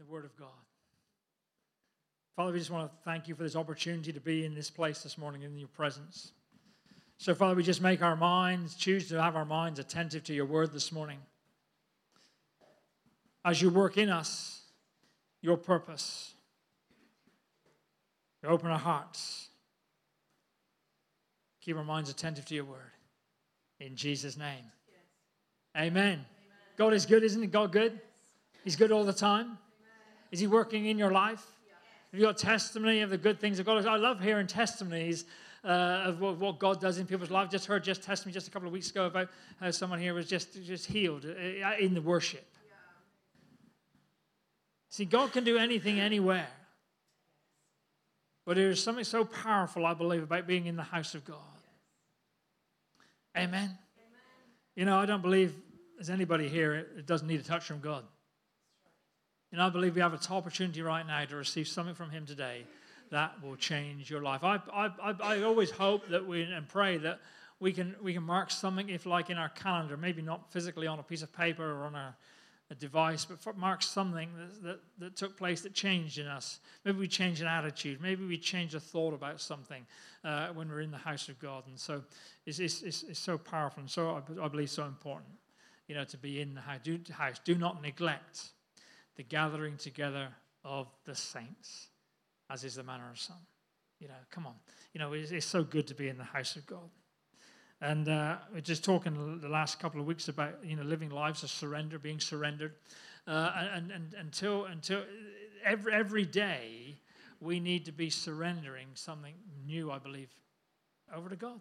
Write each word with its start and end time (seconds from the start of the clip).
the 0.00 0.06
Word 0.06 0.24
of 0.24 0.34
God. 0.38 0.48
Father, 2.34 2.52
we 2.52 2.58
just 2.58 2.70
want 2.70 2.90
to 2.90 2.98
thank 3.04 3.28
you 3.28 3.34
for 3.34 3.42
this 3.42 3.54
opportunity 3.54 4.14
to 4.14 4.20
be 4.20 4.46
in 4.46 4.54
this 4.54 4.70
place 4.70 5.02
this 5.02 5.18
morning 5.18 5.42
in 5.42 5.58
your 5.58 5.68
presence. 5.68 6.32
So, 7.18 7.34
Father, 7.34 7.54
we 7.54 7.62
just 7.62 7.82
make 7.82 8.00
our 8.00 8.16
minds, 8.16 8.76
choose 8.76 9.10
to 9.10 9.20
have 9.20 9.36
our 9.36 9.44
minds 9.44 9.78
attentive 9.78 10.24
to 10.24 10.32
your 10.32 10.46
word 10.46 10.72
this 10.72 10.90
morning. 10.90 11.18
As 13.44 13.60
you 13.60 13.68
work 13.68 13.98
in 13.98 14.08
us, 14.08 14.62
your 15.42 15.58
purpose, 15.58 16.32
you 18.42 18.48
open 18.48 18.70
our 18.70 18.78
hearts, 18.78 19.48
keep 21.60 21.76
our 21.76 21.84
minds 21.84 22.08
attentive 22.08 22.46
to 22.46 22.54
your 22.54 22.64
word. 22.64 22.92
In 23.80 23.96
Jesus' 23.96 24.38
name. 24.38 24.64
Yes. 24.88 25.88
Amen. 25.88 26.02
Amen. 26.02 26.24
God 26.78 26.94
is 26.94 27.04
good, 27.04 27.22
isn't 27.22 27.42
he? 27.42 27.48
God 27.48 27.70
good? 27.70 28.00
He's 28.64 28.76
good 28.76 28.92
all 28.92 29.04
the 29.04 29.12
time. 29.12 29.58
Is 30.30 30.40
he 30.40 30.46
working 30.46 30.86
in 30.86 30.98
your 30.98 31.10
life? 31.10 31.44
Have 32.10 32.18
you 32.18 32.26
got 32.26 32.38
testimony 32.38 33.02
of 33.02 33.10
the 33.10 33.18
good 33.18 33.40
things 33.40 33.58
of 33.58 33.66
God? 33.66 33.86
I 33.86 33.96
love 33.96 34.20
hearing 34.20 34.46
testimonies 34.46 35.24
uh, 35.64 35.68
of 36.06 36.20
what, 36.20 36.38
what, 36.38 36.58
God 36.58 36.80
does 36.80 36.98
in 36.98 37.06
people's 37.06 37.30
lives. 37.30 37.52
Just 37.52 37.66
heard 37.66 37.84
just 37.84 38.02
testimony 38.02 38.34
just 38.34 38.48
a 38.48 38.50
couple 38.50 38.66
of 38.66 38.72
weeks 38.72 38.90
ago 38.90 39.06
about 39.06 39.28
how 39.60 39.70
someone 39.70 40.00
here 40.00 40.14
was 40.14 40.26
just, 40.26 40.60
just 40.64 40.86
healed 40.86 41.24
uh, 41.24 41.72
in 41.78 41.94
the 41.94 42.02
worship. 42.02 42.44
See, 44.88 45.04
God 45.04 45.32
can 45.32 45.44
do 45.44 45.56
anything 45.56 46.00
anywhere. 46.00 46.48
But 48.44 48.56
there 48.56 48.70
is 48.70 48.82
something 48.82 49.04
so 49.04 49.24
powerful, 49.24 49.86
I 49.86 49.94
believe, 49.94 50.24
about 50.24 50.46
being 50.48 50.66
in 50.66 50.74
the 50.74 50.82
house 50.82 51.14
of 51.14 51.24
God. 51.24 51.36
Amen. 53.36 53.52
Amen. 53.54 53.78
You 54.74 54.84
know, 54.86 54.98
I 54.98 55.06
don't 55.06 55.22
believe 55.22 55.54
there's 55.96 56.10
anybody 56.10 56.48
here 56.48 56.88
that 56.96 57.06
doesn't 57.06 57.28
need 57.28 57.38
a 57.38 57.44
touch 57.44 57.64
from 57.64 57.78
God. 57.78 58.02
And 59.52 59.60
I 59.60 59.68
believe 59.68 59.94
we 59.94 60.00
have 60.00 60.14
a 60.14 60.18
top 60.18 60.38
opportunity 60.38 60.82
right 60.82 61.06
now 61.06 61.24
to 61.24 61.36
receive 61.36 61.66
something 61.66 61.94
from 61.94 62.10
Him 62.10 62.24
today 62.24 62.64
that 63.10 63.42
will 63.42 63.56
change 63.56 64.08
your 64.08 64.22
life. 64.22 64.44
I, 64.44 64.60
I, 64.72 65.14
I, 65.20 65.42
always 65.42 65.70
hope 65.70 66.08
that 66.08 66.26
we 66.26 66.42
and 66.42 66.68
pray 66.68 66.96
that 66.98 67.20
we 67.58 67.72
can, 67.72 67.96
we 68.00 68.14
can 68.14 68.22
mark 68.22 68.50
something, 68.50 68.88
if 68.88 69.04
like 69.04 69.30
in 69.30 69.36
our 69.36 69.48
calendar, 69.48 69.96
maybe 69.96 70.22
not 70.22 70.52
physically 70.52 70.86
on 70.86 70.98
a 70.98 71.02
piece 71.02 71.22
of 71.22 71.32
paper 71.32 71.64
or 71.64 71.84
on 71.86 71.96
a, 71.96 72.16
a 72.70 72.74
device, 72.76 73.24
but 73.24 73.58
mark 73.58 73.82
something 73.82 74.30
that, 74.38 74.62
that, 74.62 74.80
that, 74.98 75.16
took 75.16 75.36
place 75.36 75.60
that 75.62 75.74
changed 75.74 76.18
in 76.18 76.28
us. 76.28 76.60
Maybe 76.84 76.98
we 76.98 77.08
change 77.08 77.40
an 77.40 77.48
attitude. 77.48 78.00
Maybe 78.00 78.24
we 78.24 78.38
change 78.38 78.76
a 78.76 78.80
thought 78.80 79.12
about 79.12 79.40
something 79.40 79.84
uh, 80.24 80.48
when 80.48 80.68
we're 80.68 80.80
in 80.80 80.92
the 80.92 80.96
house 80.96 81.28
of 81.28 81.38
God. 81.40 81.64
And 81.66 81.78
so 81.78 82.02
it's, 82.46 82.60
it's, 82.60 82.82
it's, 82.82 83.02
it's 83.02 83.18
so 83.18 83.36
powerful 83.36 83.80
and 83.80 83.90
so, 83.90 84.22
I, 84.40 84.44
I 84.44 84.48
believe, 84.48 84.70
so 84.70 84.84
important, 84.84 85.32
you 85.88 85.96
know, 85.96 86.04
to 86.04 86.16
be 86.16 86.40
in 86.40 86.54
the 86.54 86.60
house. 86.60 86.80
Do, 86.84 87.00
house. 87.10 87.40
Do 87.44 87.56
not 87.56 87.82
neglect 87.82 88.50
the 89.16 89.22
gathering 89.22 89.76
together 89.76 90.28
of 90.64 90.88
the 91.04 91.14
saints, 91.14 91.88
as 92.50 92.64
is 92.64 92.74
the 92.74 92.82
manner 92.82 93.08
of 93.10 93.18
some. 93.18 93.36
You 93.98 94.08
know, 94.08 94.14
come 94.30 94.46
on. 94.46 94.54
You 94.94 95.00
know, 95.00 95.12
it's, 95.12 95.30
it's 95.30 95.46
so 95.46 95.62
good 95.62 95.86
to 95.88 95.94
be 95.94 96.08
in 96.08 96.16
the 96.16 96.24
house 96.24 96.56
of 96.56 96.66
God. 96.66 96.90
And 97.82 98.08
uh, 98.08 98.36
we're 98.52 98.60
just 98.60 98.84
talking 98.84 99.38
the 99.40 99.48
last 99.48 99.80
couple 99.80 100.00
of 100.00 100.06
weeks 100.06 100.28
about 100.28 100.58
you 100.62 100.76
know 100.76 100.82
living 100.82 101.10
lives 101.10 101.42
of 101.42 101.50
surrender, 101.50 101.98
being 101.98 102.20
surrendered, 102.20 102.74
uh, 103.26 103.52
and, 103.72 103.90
and 103.90 104.14
until 104.14 104.66
until 104.66 105.02
every 105.64 105.92
every 105.94 106.26
day 106.26 106.98
we 107.40 107.58
need 107.58 107.86
to 107.86 107.92
be 107.92 108.10
surrendering 108.10 108.88
something 108.94 109.34
new. 109.66 109.90
I 109.90 109.98
believe 109.98 110.30
over 111.14 111.28
to 111.28 111.36
God. 111.36 111.60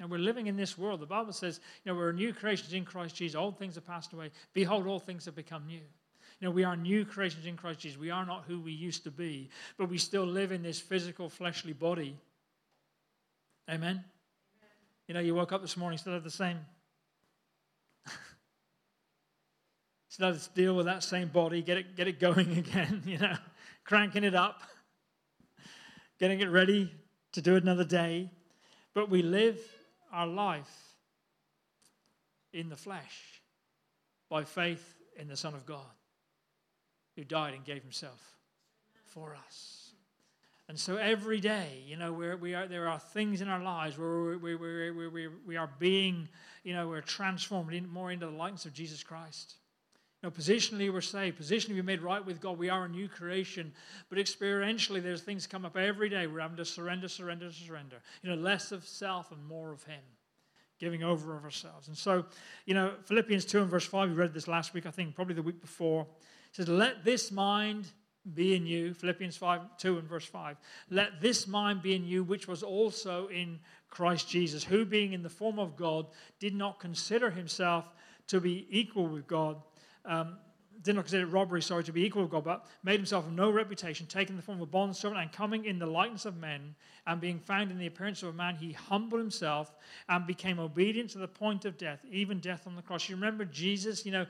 And 0.00 0.10
we're 0.10 0.18
living 0.18 0.46
in 0.46 0.56
this 0.56 0.76
world. 0.76 1.00
The 1.00 1.06
Bible 1.06 1.32
says, 1.32 1.60
you 1.84 1.92
know, 1.92 1.98
we're 1.98 2.10
a 2.10 2.14
new 2.14 2.32
creations 2.32 2.72
in 2.72 2.84
Christ 2.84 3.14
Jesus. 3.14 3.36
Old 3.36 3.58
things 3.58 3.76
have 3.76 3.86
passed 3.86 4.12
away. 4.12 4.30
Behold, 4.52 4.86
all 4.86 4.98
things 4.98 5.26
have 5.26 5.36
become 5.36 5.66
new. 5.66 5.82
You 6.42 6.48
know, 6.48 6.52
we 6.54 6.64
are 6.64 6.76
new 6.76 7.04
creations 7.04 7.46
in 7.46 7.56
Christ 7.56 7.78
Jesus. 7.78 7.96
We 7.96 8.10
are 8.10 8.26
not 8.26 8.46
who 8.48 8.58
we 8.58 8.72
used 8.72 9.04
to 9.04 9.12
be, 9.12 9.48
but 9.78 9.88
we 9.88 9.96
still 9.96 10.24
live 10.24 10.50
in 10.50 10.60
this 10.60 10.80
physical, 10.80 11.28
fleshly 11.28 11.72
body. 11.72 12.18
Amen? 13.70 13.90
Amen. 13.90 14.04
You 15.06 15.14
know, 15.14 15.20
you 15.20 15.36
woke 15.36 15.52
up 15.52 15.62
this 15.62 15.76
morning, 15.76 15.98
still 15.98 16.14
have 16.14 16.24
the 16.24 16.32
same. 16.32 16.58
still 20.08 20.32
have 20.32 20.42
to 20.42 20.50
deal 20.54 20.74
with 20.74 20.86
that 20.86 21.04
same 21.04 21.28
body, 21.28 21.62
get 21.62 21.78
it, 21.78 21.94
get 21.94 22.08
it 22.08 22.18
going 22.18 22.58
again, 22.58 23.04
you 23.06 23.18
know, 23.18 23.36
cranking 23.84 24.24
it 24.24 24.34
up, 24.34 24.62
getting 26.18 26.40
it 26.40 26.50
ready 26.50 26.92
to 27.34 27.40
do 27.40 27.54
it 27.54 27.62
another 27.62 27.84
day. 27.84 28.32
But 28.94 29.08
we 29.08 29.22
live 29.22 29.60
our 30.12 30.26
life 30.26 30.96
in 32.52 32.68
the 32.68 32.76
flesh 32.76 33.40
by 34.28 34.42
faith 34.42 34.96
in 35.16 35.28
the 35.28 35.36
Son 35.36 35.54
of 35.54 35.64
God 35.66 35.86
who 37.16 37.24
died 37.24 37.54
and 37.54 37.64
gave 37.64 37.82
himself 37.82 38.36
for 39.04 39.36
us. 39.46 39.82
And 40.68 40.78
so 40.78 40.96
every 40.96 41.40
day, 41.40 41.82
you 41.86 41.96
know, 41.96 42.12
we're, 42.12 42.36
we 42.36 42.54
are, 42.54 42.66
there 42.66 42.88
are 42.88 42.98
things 42.98 43.40
in 43.40 43.48
our 43.48 43.62
lives 43.62 43.98
where 43.98 44.38
we, 44.38 44.54
we, 44.56 44.90
we, 44.90 45.08
we, 45.08 45.28
we 45.46 45.56
are 45.56 45.70
being, 45.78 46.28
you 46.64 46.72
know, 46.72 46.88
we're 46.88 47.02
transformed 47.02 47.74
in, 47.74 47.88
more 47.88 48.10
into 48.10 48.26
the 48.26 48.32
likeness 48.32 48.64
of 48.64 48.72
Jesus 48.72 49.02
Christ. 49.02 49.56
You 50.22 50.28
know, 50.28 50.30
positionally 50.30 50.90
we're 50.92 51.00
saved. 51.00 51.38
Positionally 51.38 51.74
we're 51.74 51.82
made 51.82 52.00
right 52.00 52.24
with 52.24 52.40
God. 52.40 52.56
We 52.56 52.70
are 52.70 52.84
a 52.84 52.88
new 52.88 53.08
creation. 53.08 53.72
But 54.08 54.18
experientially, 54.18 55.02
there's 55.02 55.20
things 55.20 55.46
come 55.46 55.66
up 55.66 55.76
every 55.76 56.08
day. 56.08 56.26
We're 56.26 56.40
having 56.40 56.56
to 56.58 56.64
surrender, 56.64 57.08
surrender, 57.08 57.50
surrender. 57.50 57.96
You 58.22 58.30
know, 58.30 58.36
less 58.36 58.70
of 58.72 58.86
self 58.86 59.32
and 59.32 59.44
more 59.44 59.72
of 59.72 59.82
Him. 59.82 60.00
Giving 60.78 61.02
over 61.02 61.36
of 61.36 61.44
ourselves. 61.44 61.88
And 61.88 61.96
so, 61.96 62.24
you 62.66 62.74
know, 62.74 62.92
Philippians 63.04 63.44
2 63.44 63.62
and 63.62 63.70
verse 63.70 63.84
5, 63.84 64.08
we 64.08 64.14
read 64.14 64.32
this 64.32 64.48
last 64.48 64.74
week, 64.74 64.86
I 64.86 64.90
think, 64.90 65.14
probably 65.14 65.34
the 65.34 65.42
week 65.42 65.60
before 65.60 66.06
says, 66.52 66.68
Let 66.68 67.04
this 67.04 67.32
mind 67.32 67.86
be 68.34 68.54
in 68.54 68.66
you, 68.66 68.94
Philippians 68.94 69.36
5, 69.36 69.76
2 69.78 69.98
and 69.98 70.08
verse 70.08 70.24
5. 70.24 70.56
Let 70.90 71.20
this 71.20 71.46
mind 71.46 71.82
be 71.82 71.94
in 71.94 72.04
you, 72.04 72.22
which 72.22 72.46
was 72.46 72.62
also 72.62 73.26
in 73.28 73.58
Christ 73.90 74.28
Jesus, 74.28 74.62
who 74.62 74.84
being 74.84 75.12
in 75.12 75.22
the 75.22 75.28
form 75.28 75.58
of 75.58 75.76
God, 75.76 76.06
did 76.38 76.54
not 76.54 76.78
consider 76.78 77.30
himself 77.30 77.90
to 78.28 78.40
be 78.40 78.66
equal 78.70 79.06
with 79.06 79.26
God. 79.26 79.56
Um, 80.04 80.38
did 80.82 80.94
not 80.94 81.04
consider 81.04 81.26
robbery, 81.26 81.62
sorry, 81.62 81.84
to 81.84 81.92
be 81.92 82.04
equal 82.04 82.22
with 82.22 82.30
God, 82.30 82.44
but 82.44 82.66
made 82.82 82.98
himself 82.98 83.26
of 83.26 83.32
no 83.32 83.50
reputation, 83.50 84.06
taking 84.06 84.36
the 84.36 84.42
form 84.42 84.58
of 84.58 84.62
a 84.62 84.66
bond 84.66 84.96
servant, 84.96 85.20
and 85.20 85.32
coming 85.32 85.64
in 85.64 85.78
the 85.78 85.86
likeness 85.86 86.24
of 86.24 86.36
men, 86.36 86.74
and 87.06 87.20
being 87.20 87.38
found 87.38 87.70
in 87.70 87.78
the 87.78 87.86
appearance 87.86 88.22
of 88.22 88.30
a 88.30 88.32
man, 88.32 88.56
he 88.56 88.72
humbled 88.72 89.20
himself 89.20 89.74
and 90.08 90.26
became 90.26 90.58
obedient 90.58 91.10
to 91.10 91.18
the 91.18 91.28
point 91.28 91.64
of 91.64 91.78
death, 91.78 92.00
even 92.10 92.40
death 92.40 92.66
on 92.66 92.76
the 92.76 92.82
cross. 92.82 93.08
You 93.08 93.16
remember 93.16 93.44
Jesus, 93.44 94.06
you 94.06 94.12
know, 94.12 94.26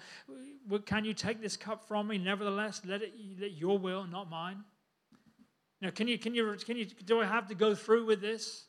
can 0.85 1.05
you 1.05 1.15
take 1.15 1.41
this 1.41 1.57
cup 1.57 1.87
from 1.87 2.09
me? 2.09 2.19
Nevertheless, 2.19 2.83
let 2.87 3.03
it 3.03 3.13
let 3.41 3.53
your 3.53 3.79
will, 3.79 4.07
not 4.07 4.31
mine. 4.31 4.65
Now, 5.81 5.91
can 5.91 6.07
you, 6.07 6.19
can 6.19 6.35
you, 6.35 6.57
can 6.65 6.77
you, 6.77 6.85
do 6.85 7.21
I 7.21 7.27
have 7.27 7.49
to 7.49 7.55
go 7.55 7.75
through 7.75 8.07
with 8.07 8.21
this? 8.21 8.67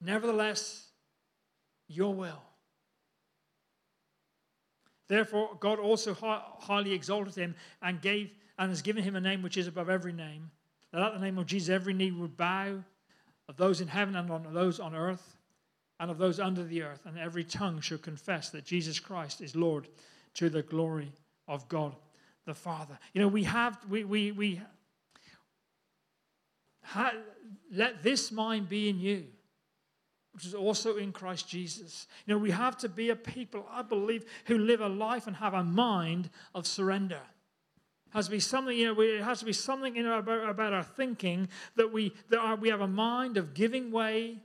Nevertheless, 0.00 0.86
your 1.88 2.14
will. 2.14 2.42
Therefore, 5.12 5.50
God 5.60 5.78
also 5.78 6.14
highly 6.14 6.94
exalted 6.94 7.34
him 7.34 7.54
and 7.82 8.00
gave 8.00 8.30
and 8.58 8.70
has 8.70 8.80
given 8.80 9.04
him 9.04 9.14
a 9.14 9.20
name 9.20 9.42
which 9.42 9.58
is 9.58 9.66
above 9.66 9.90
every 9.90 10.14
name. 10.14 10.50
That 10.90 11.02
at 11.02 11.12
the 11.12 11.20
name 11.20 11.36
of 11.36 11.44
Jesus 11.44 11.68
every 11.68 11.92
knee 11.92 12.10
would 12.10 12.34
bow 12.34 12.82
of 13.46 13.56
those 13.58 13.82
in 13.82 13.88
heaven 13.88 14.16
and 14.16 14.30
on 14.30 14.54
those 14.54 14.80
on 14.80 14.94
earth 14.94 15.36
and 16.00 16.10
of 16.10 16.16
those 16.16 16.40
under 16.40 16.64
the 16.64 16.80
earth, 16.80 17.04
and 17.04 17.18
every 17.18 17.44
tongue 17.44 17.82
should 17.82 18.00
confess 18.00 18.48
that 18.50 18.64
Jesus 18.64 18.98
Christ 18.98 19.42
is 19.42 19.54
Lord 19.54 19.86
to 20.32 20.48
the 20.48 20.62
glory 20.62 21.12
of 21.46 21.68
God 21.68 21.94
the 22.46 22.54
Father. 22.54 22.98
You 23.12 23.20
know, 23.20 23.28
we 23.28 23.44
have 23.44 23.76
we 23.90 24.04
we 24.04 24.32
we 24.32 24.62
ha, 26.84 27.12
let 27.70 28.02
this 28.02 28.32
mind 28.32 28.70
be 28.70 28.88
in 28.88 28.98
you 28.98 29.26
which 30.32 30.46
is 30.46 30.54
also 30.54 30.96
in 30.96 31.12
Christ 31.12 31.48
Jesus. 31.48 32.06
You 32.26 32.34
know, 32.34 32.38
we 32.38 32.50
have 32.50 32.76
to 32.78 32.88
be 32.88 33.10
a 33.10 33.16
people, 33.16 33.66
I 33.70 33.82
believe, 33.82 34.24
who 34.46 34.58
live 34.58 34.80
a 34.80 34.88
life 34.88 35.26
and 35.26 35.36
have 35.36 35.54
a 35.54 35.62
mind 35.62 36.30
of 36.54 36.66
surrender. 36.66 37.20
It 38.06 38.14
has 38.14 38.26
to 38.26 38.30
be 38.30 38.40
something, 38.40 38.76
you 38.76 38.94
know, 38.94 39.00
it 39.00 39.22
has 39.22 39.40
to 39.40 39.44
be 39.44 39.52
something 39.52 39.96
you 39.96 40.02
know, 40.02 40.18
about, 40.18 40.48
about 40.48 40.72
our 40.72 40.82
thinking 40.82 41.48
that 41.76 41.92
we 41.92 42.14
that 42.30 42.38
are, 42.38 42.56
we 42.56 42.70
have 42.70 42.80
a 42.80 42.88
mind 42.88 43.36
of 43.36 43.52
giving 43.54 43.90
way, 43.90 44.38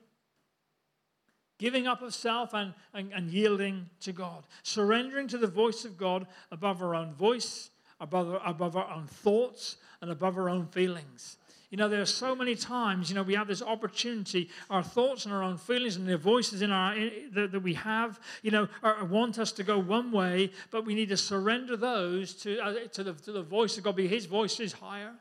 giving 1.57 1.87
up 1.87 2.01
of 2.01 2.13
self 2.13 2.53
and, 2.53 2.73
and, 2.93 3.11
and 3.13 3.31
yielding 3.31 3.89
to 4.01 4.11
God, 4.11 4.45
surrendering 4.63 5.27
to 5.29 5.37
the 5.37 5.47
voice 5.47 5.85
of 5.85 5.97
God 5.97 6.27
above 6.51 6.81
our 6.81 6.95
own 6.95 7.13
voice, 7.13 7.69
above, 7.99 8.41
above 8.45 8.75
our 8.75 8.89
own 8.91 9.07
thoughts, 9.07 9.77
and 10.01 10.11
above 10.11 10.37
our 10.37 10.49
own 10.49 10.67
feelings. 10.67 11.37
You 11.69 11.77
know, 11.77 11.89
there 11.89 12.01
are 12.01 12.05
so 12.05 12.33
many 12.33 12.55
times, 12.55 13.09
you 13.09 13.15
know, 13.15 13.23
we 13.23 13.35
have 13.35 13.47
this 13.47 13.61
opportunity, 13.61 14.49
our 14.69 14.81
thoughts 14.81 15.25
and 15.25 15.33
our 15.33 15.43
own 15.43 15.57
feelings 15.57 15.97
and 15.97 16.07
the 16.07 16.17
voices 16.17 16.61
in 16.61 16.71
our 16.71 16.95
in, 16.95 17.29
that, 17.33 17.51
that, 17.51 17.59
we 17.59 17.73
have, 17.73 18.21
you 18.41 18.51
know, 18.51 18.69
are, 18.81 19.03
want 19.03 19.37
us 19.37 19.51
to 19.53 19.63
go 19.63 19.77
one 19.77 20.13
way, 20.13 20.51
but 20.71 20.85
we 20.85 20.95
need 20.95 21.09
to 21.09 21.17
surrender 21.17 21.75
those 21.75 22.33
to, 22.35 22.57
uh, 22.59 22.73
to, 22.93 23.03
the, 23.03 23.13
to 23.13 23.33
the 23.33 23.41
voice 23.41 23.77
of 23.77 23.83
God, 23.83 23.97
because 23.97 24.11
His 24.11 24.25
voice 24.27 24.61
is 24.61 24.71
higher. 24.71 25.13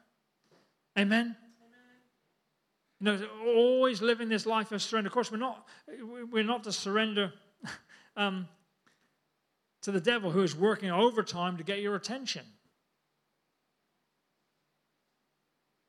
Amen? 0.96 1.34
You 3.00 3.04
know, 3.04 3.26
always 3.44 4.00
living 4.00 4.28
this 4.28 4.46
life 4.46 4.70
of 4.70 4.80
surrender. 4.80 5.08
Of 5.08 5.14
course, 5.14 5.32
we're 5.32 5.38
not, 5.38 5.66
we're 6.30 6.44
not 6.44 6.62
to 6.64 6.72
surrender 6.72 7.32
um, 8.16 8.46
to 9.82 9.90
the 9.90 10.00
devil 10.00 10.30
who 10.30 10.42
is 10.42 10.54
working 10.54 10.92
overtime 10.92 11.56
to 11.56 11.64
get 11.64 11.80
your 11.80 11.96
attention. 11.96 12.46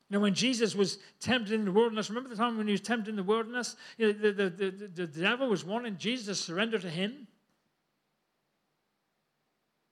You 0.08 0.16
know, 0.16 0.20
when 0.20 0.34
Jesus 0.34 0.74
was 0.74 0.98
tempted 1.20 1.52
in 1.52 1.66
the 1.66 1.72
wilderness, 1.72 2.08
remember 2.08 2.30
the 2.30 2.36
time 2.36 2.56
when 2.56 2.66
he 2.66 2.72
was 2.72 2.80
tempted 2.80 3.10
in 3.10 3.16
the 3.16 3.22
wilderness? 3.22 3.76
You 3.98 4.06
know, 4.06 4.12
the, 4.12 4.32
the, 4.32 4.70
the, 4.70 5.06
the 5.06 5.06
devil 5.06 5.48
was 5.48 5.64
wanting 5.64 5.98
Jesus 5.98 6.26
to 6.26 6.34
surrender 6.34 6.78
to 6.78 6.88
him. 6.88 7.26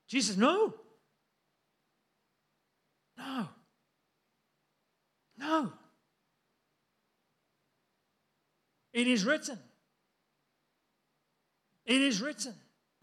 Jesus, 0.09 0.37
no. 0.37 0.75
No. 3.19 3.49
No. 5.39 5.73
It 8.95 9.07
is 9.07 9.25
written. 9.27 9.59
It 11.85 12.01
is 12.01 12.23
written. 12.23 12.55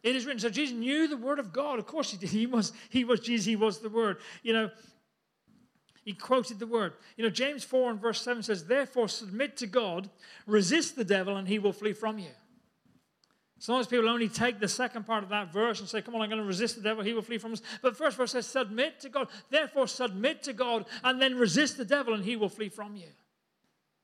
It 0.02 0.16
is 0.16 0.26
written. 0.26 0.40
So 0.40 0.50
Jesus 0.50 0.76
knew 0.76 1.08
the 1.08 1.18
word 1.18 1.38
of 1.38 1.54
God. 1.54 1.78
Of 1.78 1.86
course 1.86 2.10
he 2.10 2.18
did. 2.18 2.30
He 2.30 2.48
was, 2.48 2.74
he 2.90 3.04
was 3.04 3.20
Jesus, 3.20 3.46
he 3.46 3.56
was 3.56 3.80
the 3.80 3.90
word. 3.90 4.18
You 4.42 4.54
know, 4.54 4.72
he 6.04 6.14
quoted 6.14 6.60
the 6.60 6.68
word. 6.68 6.94
You 7.18 7.24
know, 7.24 7.30
James 7.30 7.64
4 7.64 7.92
and 7.92 8.00
verse 8.00 8.22
7 8.22 8.44
says, 8.44 8.66
Therefore 8.66 9.08
submit 9.08 9.58
to 9.58 9.68
God, 9.68 10.10
resist 10.46 10.96
the 10.96 11.06
devil, 11.06 11.38
and 11.38 11.48
he 11.48 11.60
will 11.60 11.74
flee 11.74 11.94
from 11.94 12.20
you. 12.20 12.32
Sometimes 13.58 13.88
people 13.88 14.10
only 14.10 14.28
take 14.28 14.60
the 14.60 14.68
second 14.68 15.06
part 15.06 15.24
of 15.24 15.30
that 15.30 15.54
verse 15.54 15.80
and 15.80 15.88
say, 15.88 16.02
Come 16.02 16.16
on, 16.16 16.22
I'm 16.22 16.30
going 16.30 16.42
to 16.42 16.46
resist 16.46 16.76
the 16.76 16.82
devil, 16.82 17.04
he 17.04 17.14
will 17.14 17.22
flee 17.22 17.38
from 17.38 17.54
us. 17.54 17.62
But 17.82 17.96
first 17.96 18.18
verse 18.18 18.34
says, 18.34 18.46
Submit 18.46 19.00
to 19.00 19.10
God. 19.10 19.30
Therefore, 19.50 19.88
submit 19.88 20.44
to 20.44 20.54
God 20.54 20.86
and 21.04 21.22
then 21.22 21.36
resist 21.36 21.78
the 21.78 21.86
devil, 21.86 22.14
and 22.14 22.26
he 22.26 22.36
will 22.36 22.50
flee 22.50 22.68
from 22.68 22.98
you. 22.98 23.08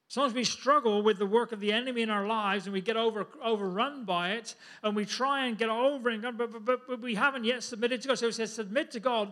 Sometimes 0.10 0.34
we 0.34 0.44
struggle 0.44 1.04
with 1.04 1.20
the 1.20 1.26
work 1.28 1.52
of 1.52 1.60
the 1.60 1.72
enemy 1.72 2.02
in 2.02 2.10
our 2.10 2.26
lives 2.26 2.66
and 2.66 2.74
we 2.74 2.82
get 2.82 2.98
over, 2.98 3.28
overrun 3.44 4.06
by 4.06 4.32
it 4.32 4.56
and 4.82 4.96
we 4.96 5.06
try 5.06 5.46
and 5.46 5.56
get 5.56 5.70
over 5.70 6.10
it, 6.10 6.22
but, 6.36 6.66
but, 6.66 6.88
but 6.88 7.00
we 7.00 7.14
haven't 7.14 7.44
yet 7.44 7.62
submitted 7.62 8.02
to 8.02 8.08
God. 8.08 8.18
So 8.18 8.26
he 8.26 8.32
says, 8.32 8.52
Submit 8.52 8.90
to 8.92 9.00
God, 9.00 9.32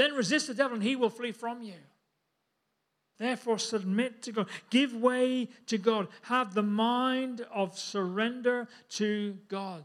then 0.00 0.14
resist 0.14 0.46
the 0.46 0.54
devil, 0.54 0.76
and 0.76 0.82
he 0.82 0.96
will 0.96 1.10
flee 1.10 1.32
from 1.32 1.62
you. 1.62 1.74
Therefore, 3.18 3.58
submit 3.58 4.22
to 4.22 4.32
God. 4.32 4.46
Give 4.70 4.94
way 4.94 5.48
to 5.66 5.76
God. 5.76 6.08
Have 6.22 6.54
the 6.54 6.62
mind 6.62 7.44
of 7.52 7.78
surrender 7.78 8.66
to 8.90 9.36
God. 9.48 9.84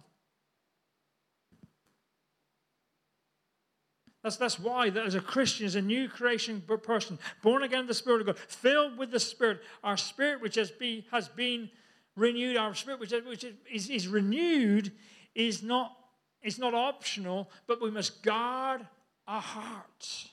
That's, 4.23 4.37
that's 4.37 4.57
why, 4.57 4.89
that 4.89 5.05
as 5.05 5.15
a 5.15 5.19
Christian, 5.19 5.65
as 5.65 5.75
a 5.75 5.81
new 5.81 6.07
creation 6.07 6.61
person, 6.61 7.19
born 7.43 7.63
again 7.63 7.81
of 7.81 7.87
the 7.87 7.93
Spirit 7.93 8.21
of 8.21 8.27
God, 8.27 8.39
filled 8.39 8.97
with 8.97 9.11
the 9.11 9.19
Spirit, 9.19 9.59
our 9.83 9.97
spirit, 9.97 10.41
which 10.41 10.55
has, 10.55 10.71
be, 10.71 11.05
has 11.11 11.27
been 11.27 11.69
renewed, 12.15 12.55
our 12.55 12.73
spirit, 12.73 13.01
which, 13.01 13.11
which 13.27 13.45
is, 13.71 13.89
is 13.89 14.07
renewed, 14.07 14.93
is 15.35 15.61
not, 15.61 15.91
is 16.41 16.57
not 16.57 16.73
optional, 16.73 17.49
but 17.67 17.81
we 17.81 17.91
must 17.91 18.23
guard 18.23 18.87
our 19.27 19.41
hearts 19.41 20.29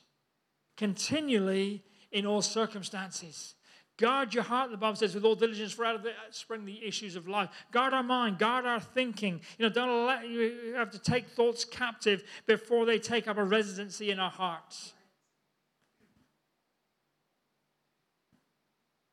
continually 0.77 1.83
in 2.11 2.27
all 2.27 2.43
circumstances. 2.43 3.55
Guard 3.99 4.35
your 4.35 4.43
heart, 4.43 4.71
the 4.71 4.77
Bible 4.77 4.97
says, 4.97 5.15
with 5.15 5.25
all 5.25 5.35
diligence, 5.35 5.73
for 5.73 5.85
out 5.85 5.95
of 5.95 6.07
it 6.07 6.15
spring 6.31 6.65
the 6.65 6.85
issues 6.85 7.15
of 7.15 7.29
life. 7.29 7.51
Guard 7.71 7.93
our 7.93 8.03
mind, 8.03 8.39
guard 8.39 8.65
our 8.65 8.81
thinking. 8.81 9.41
You 9.59 9.67
know, 9.67 9.73
don't 9.73 10.07
let 10.07 10.29
you 10.29 10.75
have 10.77 10.91
to 10.91 10.99
take 10.99 11.29
thoughts 11.29 11.65
captive 11.65 12.25
before 12.47 12.87
they 12.87 12.99
take 12.99 13.29
up 13.29 13.37
a 13.37 13.45
residency 13.45 14.11
in 14.11 14.19
our 14.19 14.31
hearts. 14.31 14.93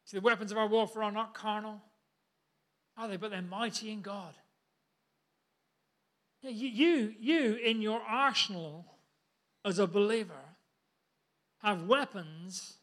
See, 0.05 0.17
the 0.17 0.21
weapons 0.21 0.51
of 0.51 0.57
our 0.57 0.67
warfare 0.67 1.03
are 1.03 1.11
not 1.11 1.35
carnal, 1.35 1.81
are 2.97 3.07
they? 3.07 3.17
But 3.17 3.29
they're 3.29 3.41
mighty 3.43 3.91
in 3.91 4.01
God. 4.01 4.33
You, 6.41 6.67
you, 6.67 7.13
you 7.19 7.55
in 7.55 7.81
your 7.81 8.01
arsenal 8.01 8.85
as 9.65 9.79
a 9.79 9.87
believer 9.87 10.55
have 11.59 11.87
weapons 11.87 12.79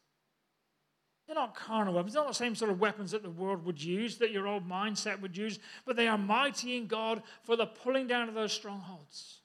they're 1.27 1.35
not 1.35 1.57
carnal 1.57 1.95
weapons. 1.95 2.15
They're 2.15 2.23
not 2.23 2.29
the 2.29 2.35
same 2.35 2.55
sort 2.55 2.71
of 2.71 2.81
weapons 2.81 3.11
that 3.11 3.23
the 3.23 3.31
world 3.31 3.65
would 3.65 3.83
use, 3.83 4.19
that 4.19 4.31
your 4.31 4.47
old 4.47 4.69
mindset 4.69 5.21
would 5.21 5.37
use, 5.37 5.59
but 5.85 5.97
they 5.97 6.07
are 6.07 6.19
mighty 6.19 6.77
in 6.77 6.87
God 6.87 7.23
for 7.43 7.57
the 7.57 7.67
pulling 7.67 8.07
down 8.07 8.29
of 8.29 8.35
those 8.35 8.53
strongholds. 8.53 9.41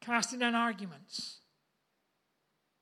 Casting 0.00 0.38
down 0.38 0.54
arguments. 0.54 1.38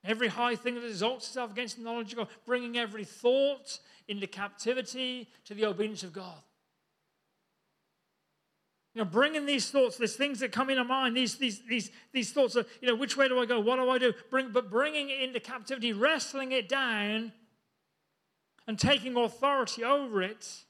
Every 0.05 0.29
high 0.29 0.55
thing 0.55 0.77
that 0.77 0.85
exalts 0.85 1.27
itself 1.27 1.51
against 1.51 1.77
the 1.77 1.83
knowledge 1.83 2.13
of 2.13 2.19
God, 2.19 2.29
bringing 2.47 2.79
every 2.79 3.05
thought 3.05 3.81
into 4.07 4.29
captivity 4.29 5.29
to 5.45 5.55
the 5.55 5.67
obedience 5.67 6.05
of 6.05 6.13
God. 6.13 6.41
You 8.95 9.05
know, 9.05 9.11
bringing 9.11 9.47
these 9.47 9.71
thoughts, 9.71 9.97
these 9.97 10.17
things 10.17 10.41
that 10.41 10.51
come 10.51 10.71
into 10.71 10.83
mind, 10.83 11.17
these, 11.17 11.37
these, 11.37 11.61
these, 11.69 11.91
these 12.13 12.33
thoughts 12.33 12.57
of, 12.57 12.67
you 12.81 12.89
know, 12.89 12.95
which 12.95 13.17
way 13.17 13.29
do 13.29 13.39
I 13.39 13.47
go? 13.47 13.61
What 13.61 13.77
do 13.77 13.89
I 13.91 13.99
do? 13.99 14.13
Bring, 14.31 14.51
but 14.51 14.71
bringing 14.71 15.11
it 15.11 15.21
into 15.21 15.41
captivity, 15.41 15.93
wrestling 15.93 16.53
it 16.53 16.69
down, 16.69 17.33
and 18.67 18.79
taking 18.79 19.17
authority 19.17 19.85
over 19.85 20.23
it. 20.23 20.65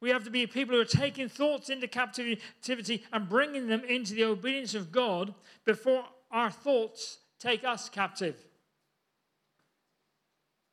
We 0.00 0.10
have 0.10 0.24
to 0.24 0.30
be 0.30 0.46
people 0.48 0.74
who 0.74 0.80
are 0.80 0.84
taking 0.84 1.28
thoughts 1.28 1.70
into 1.70 1.86
captivity 1.86 3.04
and 3.12 3.28
bringing 3.28 3.68
them 3.68 3.84
into 3.84 4.14
the 4.14 4.24
obedience 4.24 4.74
of 4.74 4.90
God 4.90 5.32
before 5.64 6.04
our 6.30 6.50
thoughts 6.50 7.18
take 7.38 7.62
us 7.62 7.88
captive. 7.88 8.36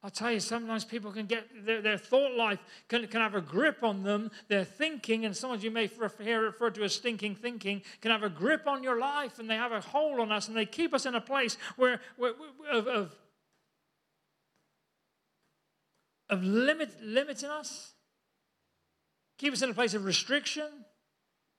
I'll 0.01 0.10
tell 0.10 0.31
you, 0.31 0.40
sometimes 0.40 0.86
people 0.86 1.12
can 1.12 1.25
get 1.25 1.66
their, 1.66 1.81
their 1.81 1.98
thought 1.98 2.34
life 2.34 2.60
can, 2.88 3.06
can 3.07 3.19
have 3.19 3.36
a 3.36 3.42
grip 3.42 3.84
on 3.84 4.04
them. 4.04 4.31
Their 4.48 4.63
thinking, 4.63 5.25
and 5.25 5.36
some 5.36 5.51
of 5.51 5.62
you 5.62 5.72
may 5.72 5.88
hear 6.22 6.42
referred 6.42 6.75
to 6.75 6.84
as 6.84 6.96
stinking 6.96 7.36
thinking, 7.36 7.81
can 8.00 8.12
have 8.12 8.24
a 8.24 8.30
grip 8.30 8.66
on 8.66 8.81
your 8.81 8.98
life 8.98 9.40
and 9.40 9.50
they 9.50 9.56
have 9.56 9.74
a 9.74 9.81
hold 9.81 10.22
on 10.22 10.31
us 10.31 10.48
and 10.48 10.56
they 10.56 10.66
keep 10.66 10.94
us 10.94 11.06
in 11.06 11.16
a 11.16 11.22
place 11.22 11.57
where, 11.75 12.00
where 12.16 12.31
of, 12.72 12.88
of, 12.88 13.16
of 16.30 16.44
limit, 16.44 16.92
limiting 17.04 17.50
us, 17.50 17.92
keep 19.38 19.52
us 19.52 19.62
in 19.62 19.69
a 19.69 19.74
place 19.74 19.94
of 19.94 20.06
restriction, 20.06 20.68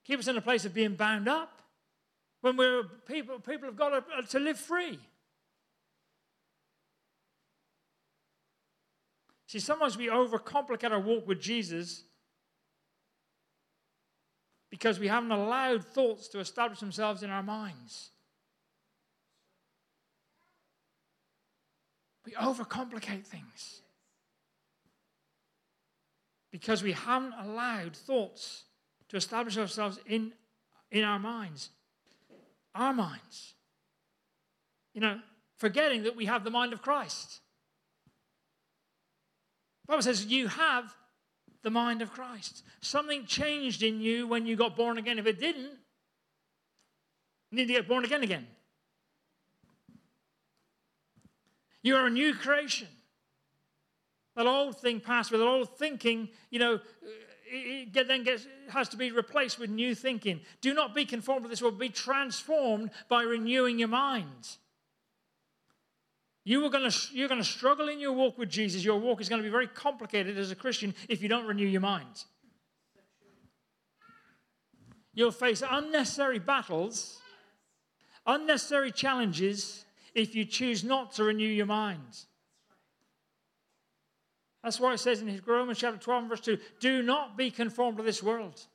keep 0.07 0.19
us 0.19 0.29
in 0.29 0.37
a 0.39 0.43
place 0.43 0.65
of 0.65 0.73
being 0.73 0.95
bound 0.95 1.29
up 1.29 1.61
when 2.41 2.57
we're 2.57 2.85
people, 3.07 3.39
people 3.39 3.67
have 3.67 3.77
got 3.77 3.91
to, 3.91 4.27
to 4.29 4.39
live 4.39 4.59
free. 4.59 4.99
See, 9.51 9.59
sometimes 9.59 9.99
we 9.99 10.07
overcomplicate 10.07 10.93
our 10.93 11.01
walk 11.01 11.27
with 11.27 11.41
Jesus 11.41 12.05
because 14.71 15.01
we 15.01 15.09
haven't 15.09 15.33
allowed 15.33 15.85
thoughts 15.85 16.29
to 16.29 16.39
establish 16.39 16.79
themselves 16.79 17.25
in 17.25 17.31
our 17.31 17.43
minds. 17.43 18.11
We 22.25 22.31
overcomplicate 22.35 23.25
things 23.27 23.83
because 26.53 26.85
we 26.85 26.93
haven't 26.93 27.35
allowed 27.37 27.97
thoughts 27.97 28.63
to 29.09 29.17
establish 29.17 29.57
themselves 29.57 29.99
in, 30.07 30.33
in 30.93 31.03
our 31.03 31.19
minds. 31.19 31.71
Our 32.73 32.93
minds. 32.93 33.55
You 34.95 35.01
know, 35.01 35.19
forgetting 35.57 36.05
that 36.05 36.15
we 36.15 36.27
have 36.27 36.45
the 36.45 36.51
mind 36.53 36.73
of 36.73 36.83
Christ. 36.83 37.41
Bible 39.91 40.03
says 40.03 40.27
you 40.27 40.47
have 40.47 40.95
the 41.65 41.71
mind 41.71 42.01
of 42.01 42.13
Christ. 42.13 42.63
Something 42.81 43.27
changed 43.27 43.83
in 43.83 44.01
you 44.01 44.29
when 44.29 44.47
you 44.47 44.55
got 44.55 44.77
born 44.77 44.99
again. 44.99 45.19
If 45.19 45.27
it 45.27 45.41
didn't, 45.41 45.73
you 47.51 47.59
need 47.59 47.67
to 47.67 47.73
get 47.73 47.89
born 47.89 48.05
again 48.05 48.23
again. 48.23 48.47
You 51.83 51.97
are 51.97 52.07
a 52.07 52.11
new 52.11 52.35
creation. 52.35 52.87
That 54.37 54.47
old 54.47 54.79
thing 54.79 55.01
passed 55.01 55.33
with 55.33 55.41
that 55.41 55.47
old 55.49 55.77
thinking, 55.77 56.29
you 56.51 56.61
know, 56.61 56.79
it 57.47 57.93
then 58.07 58.23
gets, 58.23 58.47
has 58.69 58.89
to 58.91 58.97
be 58.97 59.11
replaced 59.11 59.59
with 59.59 59.71
new 59.71 59.97
thinking. 59.97 60.41
Do 60.61 60.73
not 60.73 60.95
be 60.95 61.05
conformed 61.05 61.43
to 61.43 61.49
this 61.49 61.61
world, 61.61 61.81
be 61.81 61.89
transformed 61.89 62.91
by 63.09 63.23
renewing 63.23 63.81
your 63.81 63.89
mind. 63.89 64.57
You 66.45 66.65
are 66.65 66.71
going 66.71 66.91
to, 66.91 66.99
you're 67.13 67.29
going 67.29 67.41
to 67.41 67.47
struggle 67.47 67.89
in 67.89 68.01
your 68.01 68.13
walk 68.13 68.39
with 68.39 68.49
Jesus. 68.49 68.85
Your 68.85 68.99
walk 68.99 69.21
is 69.21 69.29
going 69.29 69.41
to 69.41 69.47
be 69.47 69.51
very 69.51 69.67
complicated 69.67 70.39
as 70.39 70.51
a 70.51 70.57
Christian 70.57 70.95
if 71.09 71.23
you 71.23 71.29
don't 71.29 71.47
renew 71.47 71.67
your 71.67 71.81
mind. 71.81 72.25
You'll 75.13 75.33
face 75.33 75.63
unnecessary 75.69 76.39
battles, 76.39 77.19
unnecessary 78.27 78.91
challenges 78.91 79.85
if 80.15 80.35
you 80.35 80.45
choose 80.45 80.83
not 80.83 81.13
to 81.15 81.25
renew 81.25 81.47
your 81.47 81.67
mind. 81.67 82.25
That's 84.63 84.79
why 84.79 84.95
it 84.95 84.99
says 84.99 85.23
in 85.23 85.41
Romans 85.45 85.79
chapter 85.79 85.99
12, 85.99 86.29
verse 86.29 86.41
2 86.41 86.59
do 86.81 87.03
not 87.03 87.37
be 87.37 87.51
conformed 87.51 87.99
to 87.99 88.03
this 88.03 88.23
world. 88.23 88.67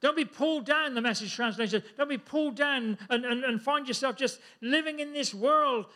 Don't 0.00 0.16
be 0.16 0.24
pulled 0.24 0.64
down, 0.64 0.94
the 0.94 1.02
message 1.02 1.34
translation. 1.34 1.82
Don't 1.96 2.08
be 2.08 2.18
pulled 2.18 2.56
down 2.56 2.96
and, 3.10 3.24
and, 3.24 3.44
and 3.44 3.60
find 3.60 3.86
yourself 3.86 4.16
just 4.16 4.40
living 4.62 4.98
in 4.98 5.12
this 5.12 5.34
world, 5.34 5.86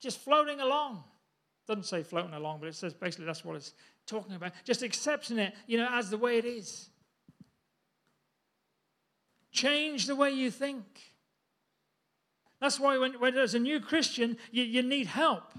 just 0.00 0.18
floating 0.18 0.60
along. 0.60 1.04
Doesn't 1.68 1.84
say 1.84 2.02
floating 2.02 2.34
along, 2.34 2.58
but 2.58 2.68
it 2.68 2.74
says 2.74 2.94
basically 2.94 3.26
that's 3.26 3.44
what 3.44 3.54
it's 3.54 3.74
talking 4.06 4.34
about. 4.34 4.52
Just 4.64 4.82
accepting 4.82 5.38
it, 5.38 5.54
you 5.68 5.78
know, 5.78 5.88
as 5.92 6.10
the 6.10 6.18
way 6.18 6.36
it 6.38 6.44
is. 6.44 6.88
Change 9.52 10.06
the 10.06 10.16
way 10.16 10.32
you 10.32 10.50
think. 10.50 10.84
That's 12.60 12.80
why 12.80 12.98
when, 12.98 13.20
when 13.20 13.36
as 13.36 13.54
a 13.54 13.60
new 13.60 13.78
Christian, 13.78 14.36
you, 14.50 14.64
you 14.64 14.82
need 14.82 15.06
help. 15.06 15.52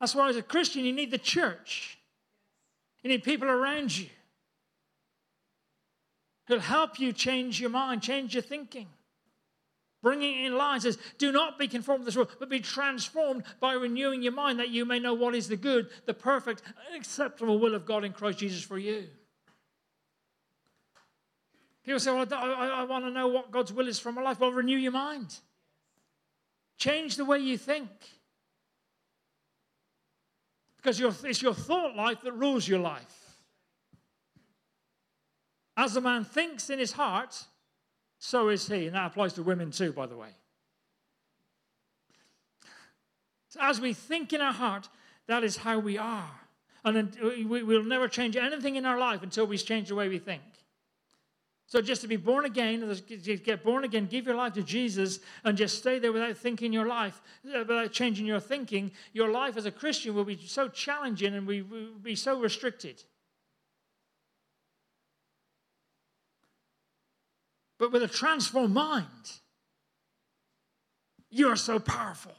That's 0.00 0.14
why 0.14 0.28
as 0.28 0.36
a 0.36 0.42
Christian, 0.42 0.84
you 0.84 0.92
need 0.92 1.12
the 1.12 1.18
church. 1.18 1.98
You 3.04 3.10
need 3.10 3.22
people 3.22 3.48
around 3.48 3.96
you 3.96 4.08
who'll 6.46 6.60
help 6.60 6.98
you 6.98 7.12
change 7.12 7.60
your 7.60 7.70
mind, 7.70 8.02
change 8.02 8.34
your 8.34 8.42
thinking. 8.42 8.88
Bringing 10.02 10.44
in 10.44 10.56
line 10.56 10.80
says, 10.80 10.98
Do 11.18 11.30
not 11.30 11.58
be 11.58 11.68
conformed 11.68 12.02
to 12.02 12.04
this 12.06 12.16
world, 12.16 12.34
but 12.40 12.48
be 12.48 12.58
transformed 12.58 13.44
by 13.60 13.74
renewing 13.74 14.22
your 14.22 14.32
mind 14.32 14.58
that 14.58 14.70
you 14.70 14.84
may 14.84 14.98
know 14.98 15.14
what 15.14 15.34
is 15.34 15.48
the 15.48 15.56
good, 15.56 15.88
the 16.06 16.14
perfect, 16.14 16.62
acceptable 16.96 17.60
will 17.60 17.74
of 17.74 17.86
God 17.86 18.04
in 18.04 18.12
Christ 18.12 18.38
Jesus 18.38 18.62
for 18.62 18.78
you. 18.78 19.06
People 21.84 22.00
say, 22.00 22.10
Well, 22.10 22.26
I, 22.32 22.52
I, 22.52 22.66
I 22.80 22.82
want 22.84 23.04
to 23.04 23.12
know 23.12 23.28
what 23.28 23.52
God's 23.52 23.72
will 23.72 23.86
is 23.86 24.00
for 24.00 24.10
my 24.10 24.22
life. 24.22 24.40
Well, 24.40 24.52
renew 24.52 24.76
your 24.76 24.92
mind, 24.92 25.36
change 26.78 27.16
the 27.16 27.24
way 27.24 27.38
you 27.38 27.56
think. 27.56 27.90
Because 30.76 31.00
it's 31.24 31.40
your 31.40 31.54
thought 31.54 31.94
life 31.94 32.22
that 32.22 32.32
rules 32.32 32.66
your 32.66 32.80
life. 32.80 33.21
As 35.76 35.96
a 35.96 36.00
man 36.00 36.24
thinks 36.24 36.70
in 36.70 36.78
his 36.78 36.92
heart, 36.92 37.46
so 38.18 38.48
is 38.48 38.68
he. 38.68 38.86
And 38.86 38.94
that 38.94 39.06
applies 39.06 39.32
to 39.34 39.42
women 39.42 39.70
too, 39.70 39.92
by 39.92 40.06
the 40.06 40.16
way. 40.16 40.28
So 43.48 43.60
as 43.60 43.80
we 43.80 43.92
think 43.92 44.32
in 44.32 44.40
our 44.40 44.52
heart, 44.52 44.88
that 45.26 45.44
is 45.44 45.58
how 45.58 45.78
we 45.78 45.98
are. 45.98 46.30
And 46.84 47.16
we 47.22 47.62
will 47.62 47.84
never 47.84 48.08
change 48.08 48.36
anything 48.36 48.76
in 48.76 48.86
our 48.86 48.98
life 48.98 49.22
until 49.22 49.46
we 49.46 49.56
change 49.58 49.88
the 49.88 49.94
way 49.94 50.08
we 50.08 50.18
think. 50.18 50.42
So 51.66 51.80
just 51.80 52.02
to 52.02 52.08
be 52.08 52.16
born 52.16 52.44
again, 52.44 52.98
get 53.44 53.64
born 53.64 53.84
again, 53.84 54.06
give 54.06 54.26
your 54.26 54.34
life 54.34 54.52
to 54.54 54.62
Jesus, 54.62 55.20
and 55.42 55.56
just 55.56 55.78
stay 55.78 55.98
there 55.98 56.12
without 56.12 56.36
thinking 56.36 56.72
your 56.72 56.86
life, 56.86 57.22
uh, 57.46 57.60
without 57.60 57.92
changing 57.92 58.26
your 58.26 58.40
thinking, 58.40 58.90
your 59.14 59.30
life 59.30 59.56
as 59.56 59.64
a 59.64 59.70
Christian 59.70 60.14
will 60.14 60.24
be 60.24 60.38
so 60.46 60.68
challenging 60.68 61.34
and 61.34 61.46
we 61.46 61.62
will 61.62 61.94
be 62.02 62.14
so 62.14 62.38
restricted. 62.38 63.02
But 67.82 67.90
with 67.90 68.04
a 68.04 68.06
transformed 68.06 68.72
mind, 68.72 69.08
you 71.30 71.48
are 71.48 71.56
so 71.56 71.80
powerful. 71.80 72.36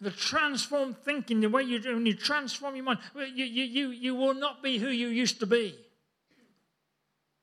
The 0.00 0.10
transformed 0.10 0.96
thinking, 1.04 1.42
the 1.42 1.50
way 1.50 1.62
you 1.64 1.82
when 1.82 2.06
you 2.06 2.14
transform 2.14 2.76
your 2.76 2.86
mind, 2.86 3.00
you, 3.14 3.44
you, 3.44 3.64
you, 3.64 3.90
you 3.90 4.14
will 4.14 4.32
not 4.32 4.62
be 4.62 4.78
who 4.78 4.88
you 4.88 5.08
used 5.08 5.38
to 5.40 5.46
be. 5.46 5.74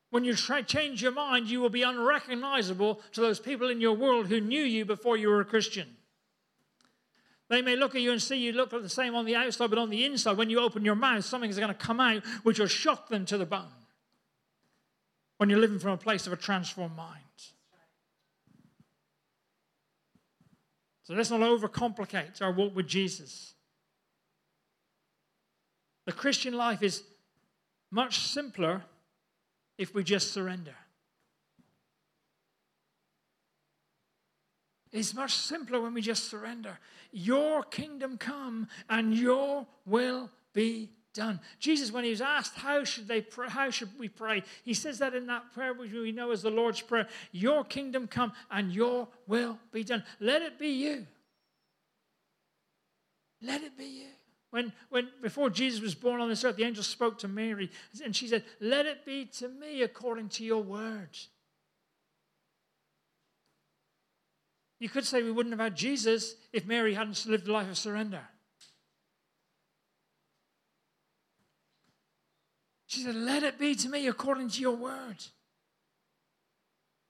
When 0.09 0.23
you 0.23 0.33
try, 0.33 0.63
change 0.63 1.03
your 1.03 1.11
mind, 1.11 1.45
you 1.45 1.59
will 1.59 1.69
be 1.69 1.83
unrecognizable 1.83 2.99
to 3.11 3.21
those 3.21 3.39
people 3.39 3.69
in 3.69 3.79
your 3.79 3.93
world 3.93 4.29
who 4.29 4.41
knew 4.41 4.63
you 4.63 4.83
before 4.83 5.15
you 5.15 5.29
were 5.29 5.41
a 5.41 5.45
Christian. 5.45 5.89
They 7.49 7.61
may 7.61 7.75
look 7.75 7.93
at 7.93 8.01
you 8.01 8.11
and 8.11 8.19
see 8.19 8.37
you 8.37 8.51
look 8.51 8.71
the 8.71 8.89
same 8.89 9.13
on 9.13 9.25
the 9.25 9.35
outside, 9.35 9.69
but 9.69 9.77
on 9.77 9.91
the 9.91 10.05
inside, 10.05 10.37
when 10.37 10.49
you 10.49 10.59
open 10.59 10.83
your 10.83 10.95
mouth, 10.95 11.23
something 11.23 11.51
is 11.51 11.59
going 11.59 11.67
to 11.67 11.75
come 11.75 11.99
out 11.99 12.23
which 12.41 12.57
will 12.57 12.65
shock 12.65 13.09
them 13.09 13.27
to 13.27 13.37
the 13.37 13.45
bone 13.45 13.76
when 15.37 15.49
you're 15.49 15.59
living 15.59 15.79
from 15.79 15.91
a 15.91 15.97
place 15.97 16.27
of 16.27 16.33
a 16.33 16.37
transformed 16.37 16.95
mind. 16.95 17.23
So 21.03 21.13
let's 21.13 21.31
not 21.31 21.39
overcomplicate 21.39 22.41
our 22.41 22.51
walk 22.51 22.75
with 22.75 22.87
Jesus. 22.87 23.53
The 26.05 26.11
Christian 26.11 26.53
life 26.53 26.83
is 26.83 27.03
much 27.91 28.19
simpler 28.19 28.83
if 29.77 29.93
we 29.93 30.03
just 30.03 30.33
surrender. 30.33 30.75
It's 34.91 35.13
much 35.13 35.33
simpler 35.35 35.79
when 35.81 35.93
we 35.93 36.01
just 36.01 36.29
surrender. 36.29 36.79
Your 37.11 37.63
kingdom 37.63 38.17
come 38.17 38.67
and 38.89 39.13
your 39.13 39.67
will 39.85 40.29
be 40.53 40.89
done. 41.17 41.39
Jesus, 41.59 41.91
when 41.91 42.03
he 42.03 42.11
was 42.11 42.21
asked 42.21 42.55
how 42.55 42.83
should 42.83 43.07
they 43.07 43.21
pray, 43.21 43.49
how 43.49 43.69
should 43.69 43.89
we 43.99 44.07
pray, 44.07 44.43
he 44.63 44.73
says 44.73 44.99
that 44.99 45.13
in 45.13 45.25
that 45.27 45.51
prayer 45.53 45.73
which 45.73 45.91
we 45.91 46.11
know 46.11 46.31
as 46.31 46.43
the 46.43 46.49
Lord's 46.49 46.79
Prayer, 46.79 47.07
Your 47.31 47.65
kingdom 47.65 48.07
come 48.07 48.31
and 48.49 48.71
your 48.71 49.07
will 49.25 49.59
be 49.73 49.83
done. 49.83 50.03
Let 50.19 50.41
it 50.43 50.57
be 50.57 50.69
you. 50.69 51.07
Let 53.41 53.63
it 53.63 53.77
be 53.77 53.85
you. 53.85 54.07
When, 54.51 54.71
when 54.89 55.09
before 55.21 55.49
Jesus 55.49 55.81
was 55.81 55.95
born 55.95 56.21
on 56.21 56.29
this 56.29 56.43
earth, 56.45 56.55
the 56.55 56.63
angel 56.63 56.83
spoke 56.83 57.17
to 57.19 57.27
Mary 57.27 57.69
and 58.03 58.15
she 58.15 58.27
said, 58.27 58.43
Let 58.61 58.85
it 58.85 59.05
be 59.05 59.25
to 59.39 59.49
me 59.49 59.81
according 59.81 60.29
to 60.29 60.45
your 60.45 60.63
words. 60.63 61.27
You 64.79 64.89
could 64.89 65.05
say 65.05 65.23
we 65.23 65.31
wouldn't 65.31 65.53
have 65.53 65.59
had 65.59 65.75
Jesus 65.75 66.35
if 66.53 66.67
Mary 66.67 66.93
hadn't 66.93 67.25
lived 67.25 67.47
a 67.47 67.51
life 67.51 67.69
of 67.69 67.77
surrender. 67.77 68.21
She 72.97 73.03
said, 73.03 73.15
Let 73.15 73.43
it 73.43 73.59
be 73.59 73.75
to 73.75 73.89
me 73.89 74.07
according 74.07 74.49
to 74.49 74.59
your 74.59 74.75
word. 74.75 75.17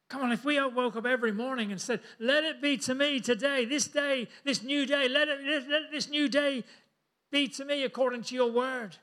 Come 0.09 0.21
on, 0.21 0.33
if 0.33 0.43
we 0.43 0.61
woke 0.61 0.97
up 0.97 1.05
every 1.05 1.31
morning 1.31 1.71
and 1.71 1.79
said, 1.79 2.01
Let 2.19 2.43
it 2.43 2.61
be 2.61 2.75
to 2.79 2.93
me 2.93 3.21
today, 3.21 3.63
this 3.63 3.87
day, 3.87 4.27
this 4.43 4.61
new 4.61 4.85
day, 4.85 5.07
let, 5.07 5.29
it, 5.29 5.39
let, 5.45 5.69
let 5.69 5.91
this 5.91 6.09
new 6.09 6.27
day 6.27 6.65
be 7.31 7.47
to 7.47 7.63
me 7.63 7.85
according 7.85 8.23
to 8.23 8.35
your 8.35 8.51
word. 8.51 8.97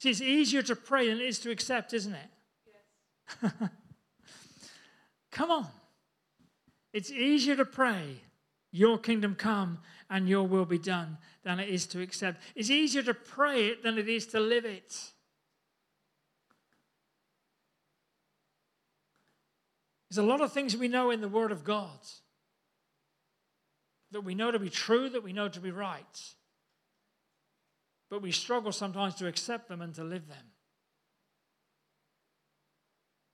See, 0.00 0.10
it's 0.10 0.20
easier 0.20 0.60
to 0.62 0.76
pray 0.76 1.08
than 1.08 1.18
it 1.18 1.24
is 1.24 1.38
to 1.40 1.50
accept, 1.50 1.94
isn't 1.94 2.14
it? 2.14 2.30
Yes. 3.42 3.52
come 5.30 5.50
on. 5.50 5.66
It's 6.92 7.10
easier 7.10 7.56
to 7.56 7.64
pray, 7.64 8.20
Your 8.72 8.98
kingdom 8.98 9.34
come 9.34 9.78
and 10.10 10.28
Your 10.28 10.46
will 10.46 10.64
be 10.64 10.78
done, 10.78 11.18
than 11.44 11.60
it 11.60 11.68
is 11.68 11.86
to 11.88 12.00
accept. 12.00 12.42
It's 12.54 12.70
easier 12.70 13.02
to 13.02 13.14
pray 13.14 13.66
it 13.66 13.82
than 13.82 13.98
it 13.98 14.08
is 14.08 14.26
to 14.28 14.40
live 14.40 14.64
it. 14.64 14.94
There's 20.10 20.18
a 20.18 20.22
lot 20.22 20.40
of 20.40 20.52
things 20.52 20.76
we 20.76 20.88
know 20.88 21.10
in 21.10 21.20
the 21.20 21.28
Word 21.28 21.52
of 21.52 21.64
God 21.64 21.98
that 24.10 24.22
we 24.22 24.34
know 24.34 24.50
to 24.50 24.58
be 24.58 24.68
true, 24.68 25.08
that 25.08 25.22
we 25.22 25.32
know 25.32 25.48
to 25.48 25.60
be 25.60 25.70
right. 25.70 26.20
But 28.10 28.20
we 28.20 28.30
struggle 28.30 28.72
sometimes 28.72 29.14
to 29.16 29.26
accept 29.26 29.68
them 29.68 29.80
and 29.80 29.94
to 29.94 30.04
live 30.04 30.28
them. 30.28 30.52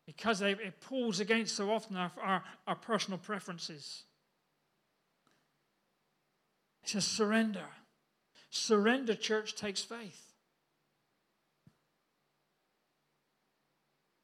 Because 0.06 0.40
it 0.40 0.80
pulls 0.80 1.18
against 1.18 1.56
so 1.56 1.70
often 1.70 1.96
our, 1.96 2.12
our, 2.22 2.44
our 2.66 2.76
personal 2.76 3.18
preferences. 3.18 4.04
A 6.94 7.00
surrender. 7.00 7.66
Surrender, 8.50 9.14
church, 9.14 9.54
takes 9.54 9.82
faith. 9.82 10.32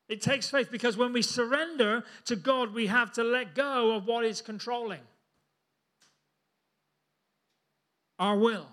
It 0.08 0.20
takes 0.20 0.48
faith 0.50 0.70
because 0.70 0.96
when 0.96 1.12
we 1.12 1.22
surrender 1.22 2.04
to 2.26 2.36
God, 2.36 2.74
we 2.74 2.86
have 2.86 3.12
to 3.14 3.24
let 3.24 3.54
go 3.54 3.92
of 3.92 4.06
what 4.06 4.24
is 4.24 4.40
controlling 4.40 5.00
our 8.18 8.36
will. 8.36 8.66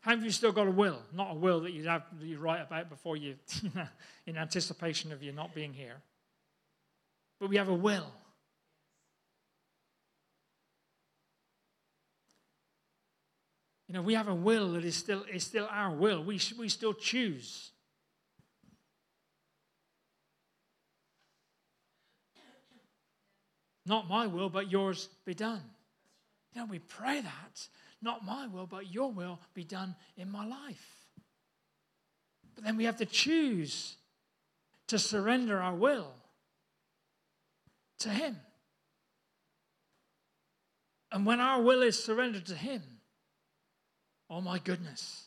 Have 0.00 0.24
you 0.24 0.30
still 0.30 0.52
got 0.52 0.66
a 0.66 0.70
will? 0.70 1.00
Not 1.14 1.32
a 1.32 1.34
will 1.34 1.60
that 1.60 1.72
you 1.72 1.84
have 1.84 2.02
you 2.20 2.38
write 2.38 2.60
about 2.60 2.88
before 2.88 3.16
you, 3.16 3.36
in 4.26 4.36
anticipation 4.36 5.12
of 5.12 5.22
you 5.22 5.32
not 5.32 5.54
being 5.54 5.72
here. 5.72 5.96
But 7.38 7.50
we 7.50 7.56
have 7.56 7.68
a 7.68 7.74
will. 7.74 8.12
You 13.92 13.98
know, 13.98 14.04
we 14.04 14.14
have 14.14 14.28
a 14.28 14.34
will 14.34 14.72
that 14.72 14.86
is 14.86 14.96
still, 14.96 15.22
is 15.30 15.44
still 15.44 15.68
our 15.70 15.90
will. 15.90 16.24
We, 16.24 16.40
we 16.58 16.70
still 16.70 16.94
choose. 16.94 17.72
Not 23.84 24.08
my 24.08 24.26
will, 24.26 24.48
but 24.48 24.72
yours 24.72 25.10
be 25.26 25.34
done. 25.34 25.60
You 26.54 26.62
know, 26.62 26.68
we 26.70 26.78
pray 26.78 27.20
that. 27.20 27.68
Not 28.00 28.24
my 28.24 28.46
will, 28.46 28.64
but 28.66 28.90
your 28.90 29.12
will 29.12 29.38
be 29.52 29.62
done 29.62 29.94
in 30.16 30.30
my 30.30 30.46
life. 30.46 30.96
But 32.54 32.64
then 32.64 32.78
we 32.78 32.84
have 32.84 32.96
to 32.96 33.04
choose 33.04 33.96
to 34.86 34.98
surrender 34.98 35.60
our 35.60 35.74
will 35.74 36.14
to 37.98 38.08
Him. 38.08 38.38
And 41.12 41.26
when 41.26 41.40
our 41.40 41.60
will 41.60 41.82
is 41.82 42.02
surrendered 42.02 42.46
to 42.46 42.54
Him, 42.54 42.80
Oh 44.32 44.40
my 44.40 44.58
goodness. 44.58 45.26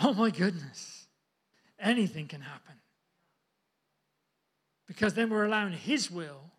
Oh 0.00 0.14
my 0.14 0.30
goodness. 0.30 1.08
Anything 1.80 2.28
can 2.28 2.40
happen. 2.40 2.76
Because 4.86 5.14
then 5.14 5.30
we're 5.30 5.44
allowing 5.44 5.72
His 5.72 6.12
will 6.12 6.52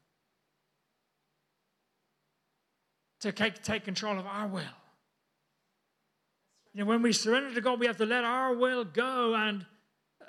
to 3.21 3.31
take, 3.31 3.63
take 3.63 3.85
control 3.85 4.19
of 4.19 4.27
our 4.27 4.47
will. 4.47 4.63
You 6.73 6.81
know, 6.81 6.85
when 6.87 7.01
we 7.01 7.13
surrender 7.13 7.53
to 7.53 7.61
God, 7.61 7.79
we 7.79 7.85
have 7.85 7.97
to 7.97 8.05
let 8.05 8.25
our 8.25 8.53
will 8.53 8.83
go 8.83 9.33
and 9.33 9.65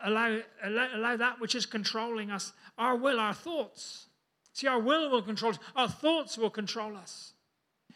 allow, 0.04 0.38
allow, 0.62 0.88
allow 0.94 1.16
that 1.16 1.40
which 1.40 1.56
is 1.56 1.66
controlling 1.66 2.30
us, 2.30 2.52
our 2.78 2.94
will, 2.94 3.18
our 3.18 3.34
thoughts. 3.34 4.06
See, 4.52 4.68
our 4.68 4.78
will 4.78 5.10
will 5.10 5.22
control 5.22 5.50
us, 5.50 5.58
our 5.74 5.88
thoughts 5.88 6.38
will 6.38 6.50
control 6.50 6.96
us. 6.96 7.32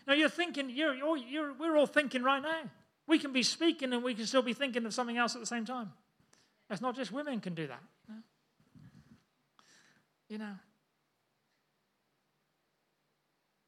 Now, 0.07 0.15
you're 0.15 0.29
thinking, 0.29 0.71
you're, 0.71 0.95
you're, 0.95 1.17
you're, 1.17 1.53
we're 1.53 1.77
all 1.77 1.87
thinking 1.87 2.23
right 2.23 2.43
now. 2.43 2.63
We 3.07 3.19
can 3.19 3.33
be 3.33 3.43
speaking 3.43 3.93
and 3.93 4.03
we 4.03 4.15
can 4.15 4.27
still 4.27 4.43
be 4.43 4.53
thinking 4.53 4.87
of 4.87 4.95
something 4.95 5.17
else 5.17 5.35
at 5.35 5.41
the 5.41 5.47
same 5.47 5.65
time. 5.65 5.93
It's 6.71 6.81
not 6.81 6.95
just 6.95 7.11
women 7.11 7.41
can 7.41 7.55
do 7.55 7.67
that. 7.67 7.83
You 8.09 8.15
know. 8.15 8.23
You 10.29 10.39
know. 10.39 10.55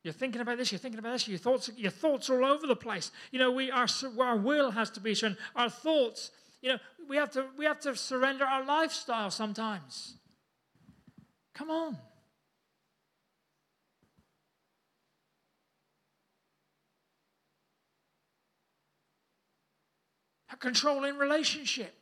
You're 0.04 0.12
thinking 0.12 0.40
about 0.40 0.58
this, 0.58 0.72
you're 0.72 0.80
thinking 0.80 0.98
about 0.98 1.12
this, 1.12 1.28
your 1.28 1.38
thoughts, 1.38 1.70
your 1.76 1.90
thoughts 1.90 2.28
are 2.28 2.42
all 2.42 2.52
over 2.52 2.66
the 2.66 2.76
place. 2.76 3.12
You 3.30 3.38
know, 3.38 3.52
we 3.52 3.70
our, 3.70 3.86
our 4.20 4.36
will 4.36 4.72
has 4.72 4.90
to 4.90 5.00
be 5.00 5.14
shown. 5.14 5.36
Our 5.54 5.70
thoughts, 5.70 6.32
you 6.60 6.70
know, 6.70 6.78
we 7.08 7.16
have 7.16 7.30
to 7.32 7.46
we 7.56 7.64
have 7.66 7.78
to 7.80 7.94
surrender 7.94 8.44
our 8.44 8.64
lifestyle 8.64 9.30
sometimes. 9.30 10.16
Come 11.54 11.70
on. 11.70 11.98
Controlling 20.62 21.18
relationship. 21.18 21.92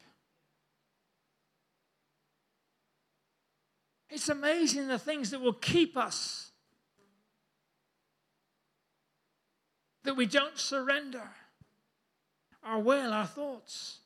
It's 4.11 4.29
amazing 4.29 4.87
the 4.87 4.99
things 4.99 5.31
that 5.31 5.41
will 5.41 5.55
keep 5.55 5.97
us 5.97 6.51
that 10.05 10.15
we 10.15 10.27
don't 10.27 10.59
surrender 10.59 11.23
our 12.63 12.79
will, 12.79 13.13
our 13.13 13.27
thoughts, 13.27 14.01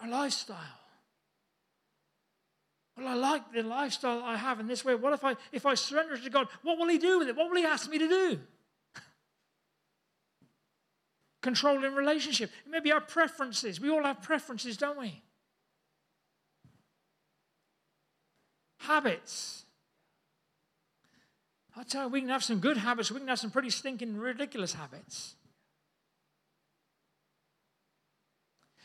our 0.00 0.08
lifestyle. 0.08 0.58
Well, 2.98 3.08
I 3.08 3.14
like 3.14 3.52
the 3.52 3.62
lifestyle 3.62 4.22
I 4.22 4.36
have 4.36 4.60
in 4.60 4.66
this 4.66 4.84
way. 4.84 4.94
What 4.94 5.14
if 5.14 5.24
I 5.24 5.36
if 5.52 5.64
I 5.64 5.74
surrender 5.74 6.18
to 6.18 6.30
God? 6.30 6.48
What 6.62 6.78
will 6.78 6.88
He 6.88 6.98
do 6.98 7.20
with 7.20 7.28
it? 7.28 7.36
What 7.36 7.48
will 7.48 7.56
He 7.56 7.64
ask 7.64 7.88
me 7.88 7.98
to 7.98 8.08
do? 8.08 8.40
Controlling 11.42 11.94
relationship. 11.94 12.50
Maybe 12.66 12.92
our 12.92 13.00
preferences. 13.00 13.80
We 13.80 13.90
all 13.90 14.04
have 14.04 14.22
preferences, 14.22 14.76
don't 14.76 14.98
we? 14.98 15.20
Habits. 18.78 19.64
I 21.76 21.82
tell 21.84 22.04
you, 22.04 22.08
we 22.08 22.20
can 22.20 22.28
have 22.28 22.44
some 22.44 22.58
good 22.58 22.76
habits, 22.76 23.10
we 23.10 23.18
can 23.18 23.28
have 23.28 23.38
some 23.38 23.50
pretty 23.50 23.70
stinking, 23.70 24.16
ridiculous 24.16 24.74
habits. 24.74 25.34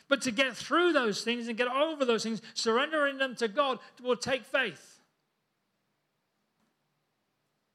But 0.08 0.22
to 0.22 0.30
get 0.30 0.56
through 0.56 0.94
those 0.94 1.22
things 1.22 1.48
and 1.48 1.56
get 1.56 1.68
over 1.68 2.04
those 2.04 2.22
things, 2.22 2.40
surrendering 2.54 3.18
them 3.18 3.34
to 3.36 3.48
God 3.48 3.78
will 4.02 4.16
take 4.16 4.44
faith. 4.44 5.00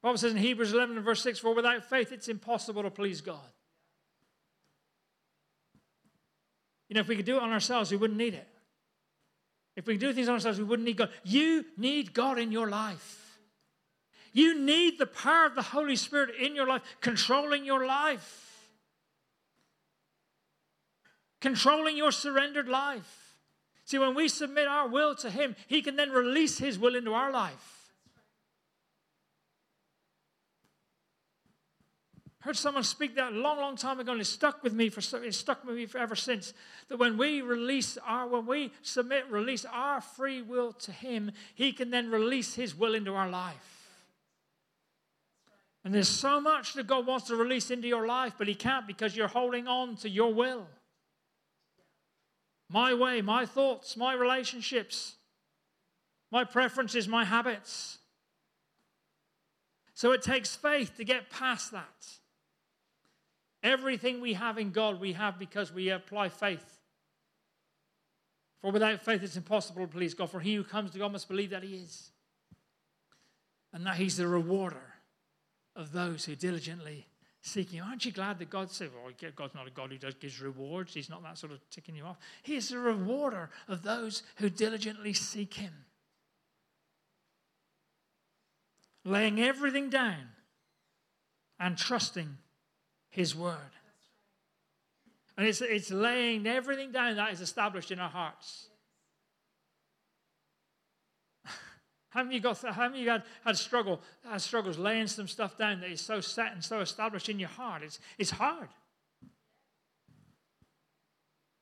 The 0.02 0.08
Bible 0.08 0.18
says 0.18 0.32
in 0.32 0.40
Hebrews 0.40 0.74
11 0.74 0.96
and 0.98 1.06
verse 1.06 1.22
6 1.22 1.40
For 1.40 1.54
without 1.54 1.86
faith, 1.86 2.12
it's 2.12 2.28
impossible 2.28 2.82
to 2.82 2.90
please 2.90 3.22
God. 3.22 3.40
You 6.93 6.97
know, 6.97 7.01
if 7.01 7.07
we 7.07 7.15
could 7.15 7.25
do 7.25 7.38
it 7.38 7.41
on 7.41 7.51
ourselves, 7.51 7.89
we 7.89 7.97
wouldn't 7.97 8.19
need 8.19 8.35
it. 8.35 8.47
If 9.75 9.88
we 9.88 9.95
could 9.95 10.01
do 10.01 10.13
things 10.13 10.27
on 10.27 10.35
ourselves, 10.35 10.59
we 10.59 10.63
wouldn't 10.63 10.85
need 10.85 10.97
God. 10.97 11.09
You 11.23 11.65
need 11.75 12.13
God 12.13 12.38
in 12.38 12.51
your 12.51 12.69
life. 12.69 13.39
You 14.31 14.59
need 14.59 15.00
the 15.00 15.07
power 15.07 15.47
of 15.47 15.55
the 15.55 15.63
Holy 15.63 15.95
Spirit 15.95 16.35
in 16.39 16.55
your 16.55 16.67
life, 16.67 16.83
controlling 17.01 17.65
your 17.65 17.88
life, 17.88 18.69
controlling 21.41 21.97
your 21.97 22.12
surrendered 22.12 22.67
life. 22.67 23.38
See, 23.86 23.97
when 23.97 24.13
we 24.13 24.27
submit 24.27 24.67
our 24.67 24.88
will 24.88 25.15
to 25.15 25.32
Him, 25.32 25.56
He 25.65 25.82
can 25.82 25.95
then 25.95 26.12
release 26.12 26.60
His 26.60 26.77
will 26.77 26.95
into 26.95 27.15
our 27.15 27.32
life. 27.32 27.83
Heard 32.43 32.58
someone 32.58 32.84
speak 32.84 33.15
that 33.15 33.32
a 33.32 33.36
long, 33.36 33.58
long 33.58 33.77
time 33.77 34.01
ago, 34.01 34.12
and 34.12 34.19
it 34.19 34.25
stuck 34.25 34.63
with 34.63 34.73
me 34.73 34.89
for 34.89 34.99
it's 35.23 35.38
stuck 35.38 35.63
with 35.65 35.75
me 35.75 35.88
ever 35.97 36.15
since. 36.15 36.53
That 36.89 36.97
when 36.97 37.17
we 37.17 37.41
release 37.41 37.97
our, 38.06 38.27
when 38.27 38.45
we 38.45 38.73
submit, 38.82 39.29
release 39.29 39.63
our 39.65 40.01
free 40.01 40.41
will 40.41 40.73
to 40.73 40.91
Him, 40.91 41.32
He 41.56 41.71
can 41.71 41.89
then 41.89 42.12
release 42.12 42.53
His 42.53 42.75
will 42.75 42.95
into 42.95 43.15
our 43.15 43.29
life. 43.29 43.79
And 45.86 45.93
there's 45.93 46.10
so 46.10 46.41
much 46.41 46.73
that 46.73 46.86
God 46.86 47.08
wants 47.08 47.27
to 47.27 47.38
release 47.38 47.71
into 47.71 47.88
your 47.88 48.06
life, 48.06 48.34
but 48.38 48.49
He 48.49 48.56
can't 48.56 48.88
because 48.88 49.15
you're 49.15 49.29
holding 49.29 49.67
on 49.67 49.95
to 49.97 50.10
your 50.10 50.34
will. 50.34 50.67
My 52.69 52.93
way, 52.93 53.21
my 53.21 53.45
thoughts, 53.45 53.95
my 53.95 54.13
relationships, 54.13 55.15
my 56.29 56.43
preferences, 56.43 57.08
my 57.08 57.23
habits. 57.23 57.99
So 59.93 60.12
it 60.12 60.23
takes 60.23 60.58
faith 60.58 60.97
to 60.97 61.06
get 61.06 61.29
past 61.29 61.71
that. 61.71 62.19
Everything 63.63 64.19
we 64.19 64.34
have 64.34 64.58
in 64.58 64.71
God, 64.71 64.99
we 64.99 65.13
have 65.13 65.39
because 65.39 65.71
we 65.71 65.89
apply 65.89 66.28
faith. 66.30 66.80
For 68.62 68.71
without 68.71 69.02
faith, 69.02 69.23
it's 69.23 69.38
impossible 69.38 69.82
to 69.82 69.88
please 69.88 70.13
God. 70.13 70.30
For 70.30 70.41
he 70.41 70.56
who 70.56 70.63
comes 70.63 70.91
to 70.91 70.99
God 70.99 71.13
must 71.13 71.30
believe 71.30 71.49
that 71.52 71.63
He 71.63 71.76
is, 71.76 72.12
and 73.71 73.86
that 73.86 73.95
He's 73.95 74.17
the 74.17 74.28
rewarder 74.28 74.95
of 75.76 75.91
those 75.91 76.26
who 76.26 76.36
diligently 76.36 77.08
seek 77.41 77.71
Him. 77.71 77.86
Aren't 77.86 78.06
you 78.06 78.12
glad 78.12 78.39
that 78.39 78.49
God 78.49 78.71
said, 78.71 78.89
well, 78.93 79.12
God's 79.36 79.56
not 79.56 79.67
a 79.67 79.71
God 79.71 79.91
who 79.91 79.97
does, 79.97 80.13
gives 80.13 80.41
rewards. 80.41 80.93
He's 80.93 81.10
not 81.10 81.23
that 81.23 81.38
sort 81.38 81.52
of 81.52 81.60
ticking 81.69 81.95
you 81.95 82.04
off. 82.04 82.17
He 82.41 82.56
is 82.56 82.69
the 82.69 82.80
rewarder 82.80 83.49
of 83.67 83.84
those 83.84 84.23
who 84.38 84.49
diligently 84.49 85.13
seek 85.13 85.54
Him. 85.56 85.73
Laying 89.06 89.41
everything 89.41 89.89
down 89.89 90.30
and 91.60 91.78
trusting 91.78 92.38
His 93.13 93.36
Word. 93.36 93.58
And 95.38 95.47
it's, 95.47 95.62
it's 95.62 95.91
laying 95.91 96.47
everything 96.47 96.91
down 96.91 97.15
that 97.17 97.32
is 97.32 97.41
established 97.41 97.91
in 97.91 97.99
our 97.99 98.10
hearts. 98.10 98.69
Haven't 102.10 102.32
you 102.32 102.39
got? 102.39 102.60
Haven't 102.60 102.97
you 102.97 103.08
had, 103.08 103.21
had 103.45 103.56
struggle, 103.56 104.02
had 104.28 104.41
struggles 104.41 104.80
laying 104.80 105.06
some 105.06 105.28
stuff 105.28 105.56
down 105.60 105.80
that 105.82 105.91
is 105.91 106.02
so 106.02 106.21
set 106.21 106.54
and 106.54 106.63
so 106.63 106.80
established 106.80 107.30
in 107.30 107.38
your 107.39 107.49
heart? 107.49 107.84
It's 107.84 107.99
it's 108.17 108.32
hard. 108.32 108.69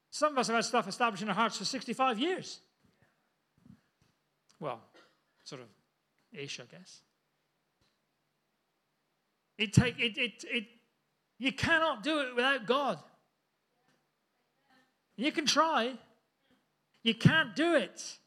Some 0.10 0.32
of 0.32 0.38
us 0.38 0.48
have 0.48 0.56
had 0.56 0.66
stuff 0.66 0.88
established 0.88 1.24
in 1.24 1.28
our 1.28 1.36
hearts 1.36 1.58
for 1.58 1.66
65 1.66 2.18
years. 2.18 2.62
Well, 4.58 4.80
sort 5.44 5.62
of 5.62 5.68
ish, 6.32 6.62
I 6.62 6.64
guess. 6.64 7.02
It 9.58 9.74
take 9.74 10.00
it 10.00 10.18
it 10.18 10.46
it 10.46 10.64
you 11.42 11.52
cannot 11.52 12.04
do 12.04 12.20
it 12.20 12.36
without 12.36 12.68
God. 12.68 13.00
You 15.18 15.32
can 15.32 15.48
try. 15.48 15.94
You 17.02 17.16
can't 17.16 17.56
do 17.56 17.74
it 17.74 18.20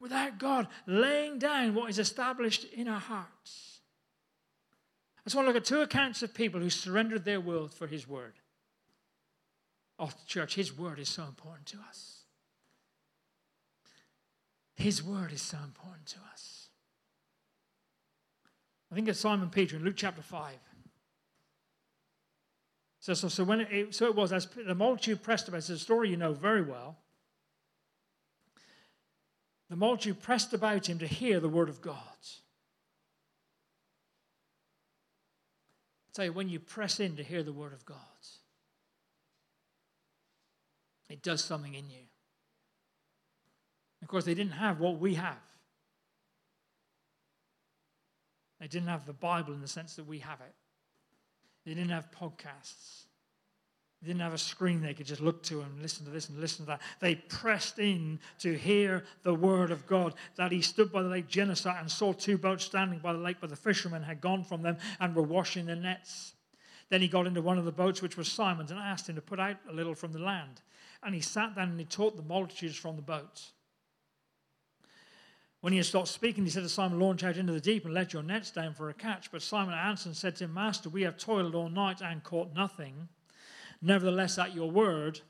without 0.00 0.40
God 0.40 0.66
laying 0.84 1.38
down 1.38 1.72
what 1.72 1.88
is 1.88 2.00
established 2.00 2.64
in 2.72 2.88
our 2.88 2.98
hearts. 2.98 3.78
I 5.18 5.20
just 5.22 5.36
want 5.36 5.46
to 5.46 5.52
look 5.52 5.62
at 5.62 5.64
two 5.64 5.82
accounts 5.82 6.24
of 6.24 6.34
people 6.34 6.58
who 6.58 6.68
surrendered 6.68 7.24
their 7.24 7.40
world 7.40 7.72
for 7.72 7.86
His 7.86 8.08
word. 8.08 8.32
Oh, 10.00 10.10
church, 10.26 10.56
His 10.56 10.76
word 10.76 10.98
is 10.98 11.08
so 11.08 11.22
important 11.22 11.66
to 11.66 11.76
us. 11.88 12.24
His 14.74 15.00
word 15.00 15.30
is 15.30 15.42
so 15.42 15.58
important 15.64 16.06
to 16.06 16.16
us. 16.32 16.70
I 18.90 18.96
think 18.96 19.06
it's 19.06 19.20
Simon 19.20 19.48
Peter 19.48 19.76
in 19.76 19.84
Luke 19.84 19.94
chapter 19.96 20.22
5. 20.22 20.54
So, 23.02 23.14
so, 23.14 23.26
so, 23.26 23.42
when 23.42 23.62
it, 23.62 23.96
so 23.96 24.06
it 24.06 24.14
was, 24.14 24.32
as 24.32 24.46
the 24.46 24.76
multitude 24.76 25.24
pressed 25.24 25.48
about, 25.48 25.56
it's 25.56 25.68
a 25.70 25.76
story 25.76 26.08
you 26.08 26.16
know 26.16 26.34
very 26.34 26.62
well. 26.62 26.98
The 29.68 29.74
multitude 29.74 30.22
pressed 30.22 30.52
about 30.52 30.88
him 30.88 31.00
to 31.00 31.06
hear 31.08 31.40
the 31.40 31.48
word 31.48 31.68
of 31.68 31.82
God. 31.82 31.96
I 36.06 36.12
tell 36.14 36.24
you, 36.26 36.32
when 36.32 36.48
you 36.48 36.60
press 36.60 37.00
in 37.00 37.16
to 37.16 37.24
hear 37.24 37.42
the 37.42 37.52
word 37.52 37.72
of 37.72 37.84
God, 37.84 37.98
it 41.10 41.22
does 41.22 41.42
something 41.42 41.74
in 41.74 41.90
you. 41.90 42.04
Of 44.00 44.06
course, 44.06 44.24
they 44.24 44.34
didn't 44.34 44.52
have 44.52 44.78
what 44.78 45.00
we 45.00 45.14
have. 45.14 45.34
They 48.60 48.68
didn't 48.68 48.88
have 48.88 49.06
the 49.06 49.12
Bible 49.12 49.54
in 49.54 49.60
the 49.60 49.66
sense 49.66 49.96
that 49.96 50.06
we 50.06 50.20
have 50.20 50.40
it. 50.40 50.54
They 51.64 51.74
didn't 51.74 51.90
have 51.90 52.10
podcasts. 52.10 53.04
They 54.00 54.08
didn't 54.08 54.22
have 54.22 54.34
a 54.34 54.38
screen 54.38 54.82
they 54.82 54.94
could 54.94 55.06
just 55.06 55.20
look 55.20 55.44
to 55.44 55.60
and 55.60 55.80
listen 55.80 56.04
to 56.06 56.10
this 56.10 56.28
and 56.28 56.40
listen 56.40 56.64
to 56.64 56.72
that. 56.72 56.82
They 56.98 57.14
pressed 57.14 57.78
in 57.78 58.18
to 58.40 58.54
hear 58.54 59.04
the 59.22 59.34
word 59.34 59.70
of 59.70 59.86
God. 59.86 60.14
That 60.36 60.50
he 60.50 60.60
stood 60.60 60.90
by 60.90 61.02
the 61.02 61.08
lake 61.08 61.28
Gennesaret 61.28 61.80
and 61.80 61.90
saw 61.90 62.12
two 62.12 62.36
boats 62.36 62.64
standing 62.64 62.98
by 62.98 63.12
the 63.12 63.20
lake, 63.20 63.36
but 63.40 63.50
the 63.50 63.56
fishermen 63.56 64.02
had 64.02 64.20
gone 64.20 64.42
from 64.42 64.62
them 64.62 64.76
and 64.98 65.14
were 65.14 65.22
washing 65.22 65.66
their 65.66 65.76
nets. 65.76 66.34
Then 66.88 67.00
he 67.00 67.08
got 67.08 67.28
into 67.28 67.42
one 67.42 67.58
of 67.58 67.64
the 67.64 67.72
boats, 67.72 68.02
which 68.02 68.16
was 68.16 68.30
Simon's, 68.30 68.72
and 68.72 68.80
asked 68.80 69.08
him 69.08 69.14
to 69.14 69.22
put 69.22 69.38
out 69.38 69.56
a 69.70 69.72
little 69.72 69.94
from 69.94 70.12
the 70.12 70.18
land. 70.18 70.60
And 71.04 71.14
he 71.14 71.20
sat 71.20 71.54
down 71.54 71.70
and 71.70 71.78
he 71.78 71.86
taught 71.86 72.16
the 72.16 72.22
multitudes 72.22 72.76
from 72.76 72.96
the 72.96 73.02
boats. 73.02 73.52
When 75.62 75.72
he 75.72 75.76
had 75.76 75.86
stopped 75.86 76.08
speaking, 76.08 76.42
he 76.42 76.50
said 76.50 76.64
to 76.64 76.68
Simon, 76.68 76.98
Launch 76.98 77.22
out 77.22 77.36
into 77.36 77.52
the 77.52 77.60
deep 77.60 77.84
and 77.84 77.94
let 77.94 78.12
your 78.12 78.24
nets 78.24 78.50
down 78.50 78.74
for 78.74 78.90
a 78.90 78.94
catch. 78.94 79.30
But 79.30 79.42
Simon 79.42 79.74
answered 79.74 80.08
and 80.08 80.16
said 80.16 80.34
to 80.36 80.44
him, 80.44 80.54
Master, 80.54 80.88
we 80.88 81.02
have 81.02 81.16
toiled 81.16 81.54
all 81.54 81.68
night 81.68 82.00
and 82.02 82.24
caught 82.24 82.52
nothing. 82.52 83.08
Nevertheless, 83.80 84.38
at 84.38 84.56
your 84.56 84.72
word, 84.72 85.20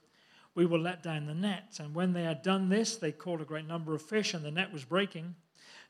we 0.54 0.64
will 0.64 0.80
let 0.80 1.02
down 1.02 1.26
the 1.26 1.34
net. 1.34 1.78
And 1.78 1.94
when 1.94 2.14
they 2.14 2.22
had 2.22 2.40
done 2.40 2.70
this, 2.70 2.96
they 2.96 3.12
caught 3.12 3.42
a 3.42 3.44
great 3.44 3.68
number 3.68 3.94
of 3.94 4.00
fish, 4.00 4.32
and 4.32 4.42
the 4.42 4.50
net 4.50 4.72
was 4.72 4.86
breaking. 4.86 5.34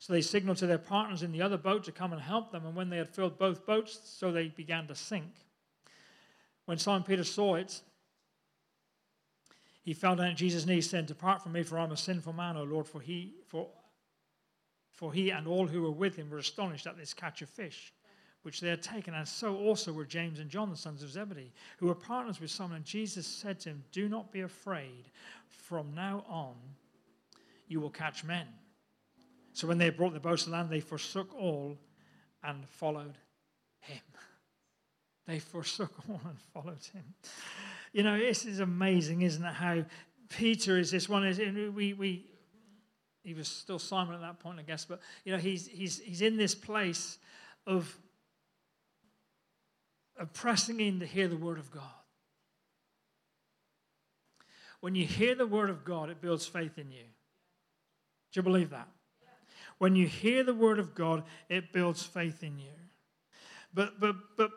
So 0.01 0.13
they 0.13 0.21
signaled 0.21 0.57
to 0.57 0.67
their 0.67 0.77
partners 0.77 1.23
in 1.23 1.31
the 1.31 1.41
other 1.43 1.57
boat 1.57 1.85
to 1.85 1.93
come 1.93 2.13
and 2.13 2.21
help 2.21 2.51
them. 2.51 2.67
And 2.67 2.75
when 2.75 2.91
they 2.91 2.97
had 2.97 3.11
filled 3.11 3.39
both 3.39 3.65
boats, 3.65 4.01
so 4.03 4.33
they 4.33 4.49
began 4.49 4.89
to 4.89 4.97
sink. 4.97 5.31
When 6.65 6.79
Simon 6.79 7.05
Peter 7.05 7.23
saw 7.23 7.55
it, 7.55 7.81
he 9.85 9.95
fell 9.95 10.17
down 10.17 10.31
at 10.31 10.37
Jesus' 10.37 10.67
knees, 10.67 10.91
saying, 10.91 11.07
Depart 11.07 11.45
from 11.45 11.53
me, 11.53 11.63
for 11.63 11.79
I'm 11.79 11.93
a 11.93 11.97
sinful 11.97 12.33
man, 12.33 12.57
O 12.57 12.65
Lord, 12.65 12.89
for 12.89 13.01
he, 13.01 13.35
for, 13.47 13.69
for 14.93 15.13
he 15.13 15.31
and 15.31 15.47
all 15.47 15.67
who 15.67 15.83
were 15.83 15.91
with 15.91 16.17
him 16.17 16.31
were 16.31 16.39
astonished 16.39 16.87
at 16.87 16.97
this 16.97 17.15
catch 17.15 17.43
of 17.43 17.49
fish 17.49 17.93
which 18.43 18.61
they 18.61 18.69
had 18.69 18.83
taken, 18.83 19.15
and 19.15 19.27
so 19.27 19.57
also 19.57 19.93
were 19.93 20.05
James 20.05 20.41
and 20.41 20.51
John, 20.51 20.69
the 20.69 20.77
sons 20.77 21.03
of 21.03 21.11
Zebedee, 21.11 21.53
who 21.79 21.87
were 21.87 21.95
partners 21.95 22.41
with 22.41 22.51
Simon. 22.51 22.77
And 22.77 22.85
Jesus 22.85 23.27
said 23.27 23.61
to 23.61 23.71
him, 23.71 23.85
Do 23.93 24.09
not 24.09 24.33
be 24.33 24.41
afraid. 24.41 25.11
From 25.49 25.95
now 25.95 26.25
on, 26.29 26.55
you 27.69 27.81
will 27.81 27.91
catch 27.91 28.25
men. 28.25 28.47
So 29.53 29.69
when 29.69 29.79
they 29.79 29.85
had 29.85 29.97
brought 29.97 30.13
the 30.13 30.21
boats 30.21 30.45
to 30.45 30.51
land, 30.51 30.71
they 30.71 30.81
forsook 30.81 31.35
all 31.35 31.79
and 32.43 32.69
followed 32.69 33.17
him. 33.81 34.03
They 35.25 35.39
forsook 35.39 35.93
all 36.09 36.21
and 36.29 36.37
followed 36.53 36.85
him. 36.93 37.05
You 37.93 38.03
know, 38.03 38.19
this 38.19 38.45
is 38.45 38.59
amazing, 38.59 39.23
isn't 39.23 39.45
it? 39.45 39.53
How 39.53 39.85
Peter 40.29 40.77
is 40.79 40.91
this 40.91 41.09
one. 41.09 41.25
Is 41.25 41.39
we 41.39 41.93
we 41.93 42.27
he 43.23 43.35
was 43.35 43.49
still 43.49 43.79
Simon 43.79 44.15
at 44.15 44.21
that 44.21 44.41
point, 44.41 44.59
I 44.59 44.63
guess, 44.63 44.85
but 44.85 45.01
you 45.25 45.33
know, 45.33 45.39
he's 45.39 45.67
he's 45.67 46.01
he's 46.01 46.23
in 46.23 46.37
this 46.37 46.55
place 46.55 47.19
of 47.67 47.97
of 50.19 50.33
pressing 50.33 50.81
in 50.81 51.01
to 51.01 51.07
hear 51.07 51.29
the 51.29 51.37
Word 51.37 51.59
of 51.59 51.71
God. 51.71 51.83
When 54.81 54.95
you 54.95 55.07
hear 55.07 55.35
the 55.35 55.47
Word 55.47 55.71
of 55.71 55.85
God, 55.85 56.11
it 56.11 56.21
builds 56.21 56.47
faith 56.47 56.77
in 56.77 56.91
you. 56.91 57.05
Do 58.33 58.39
you 58.39 58.43
believe 58.43 58.71
that? 58.71 58.89
When 59.79 59.97
you 59.97 60.07
hear 60.07 60.43
the 60.43 60.55
Word 60.55 60.79
of 60.79 60.95
God, 60.95 61.25
it 61.49 61.73
builds 61.73 62.03
faith 62.03 62.43
in 62.43 62.59
you. 62.59 62.73
But, 63.75 63.99
but, 63.99 64.17
but 64.37 64.51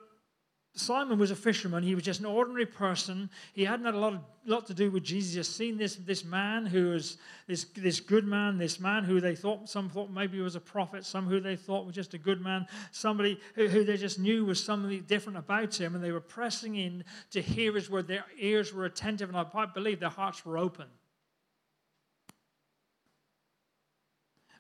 Simon 0.78 1.18
was 1.18 1.32
a 1.32 1.36
fisherman. 1.36 1.84
He 1.84 1.96
was 1.96 2.04
just 2.04 2.20
an 2.20 2.26
ordinary 2.26 2.66
person. 2.66 3.30
He 3.54 3.64
hadn't 3.64 3.86
had 3.86 3.96
a 3.96 3.98
lot, 3.98 4.14
of, 4.14 4.20
lot 4.46 4.68
to 4.68 4.74
do 4.74 4.92
with 4.92 5.04
Jesus. 5.04 5.32
He 5.32 5.40
just 5.40 5.56
seen 5.56 5.78
this, 5.78 5.96
this 5.96 6.26
man 6.26 6.66
who 6.66 6.90
was 6.90 7.18
this, 7.48 7.64
this 7.76 8.02
good 8.02 8.26
man, 8.26 8.58
this 8.58 8.78
man 8.78 9.06
who 9.06 9.22
they 9.22 9.36
thought, 9.36 9.70
some 9.70 9.88
thought 9.88 10.12
maybe 10.12 10.42
was 10.42 10.56
a 10.56 10.60
prophet, 10.60 11.06
some 11.06 11.28
who 11.28 11.40
they 11.40 11.56
thought 11.56 11.86
was 11.86 11.96
just 11.96 12.14
a 12.14 12.18
good 12.18 12.42
man, 12.42 12.68
somebody 12.92 13.40
who, 13.56 13.70
who 13.70 13.86
they 13.86 13.96
just 13.96 14.20
knew 14.20 14.44
was 14.44 14.62
something 14.62 15.02
different 15.08 15.38
about 15.38 15.80
him. 15.80 15.96
And 15.96 16.04
they 16.04 16.12
were 16.12 16.20
pressing 16.20 16.76
in 16.76 17.06
to 17.32 17.42
hear 17.42 17.74
his 17.74 17.90
word. 17.90 18.08
Their 18.08 18.26
ears 18.38 18.74
were 18.74 18.84
attentive, 18.84 19.30
and 19.30 19.38
I 19.38 19.66
believe 19.66 20.02
their 20.02 20.10
hearts 20.10 20.46
were 20.46 20.58
open. 20.58 20.88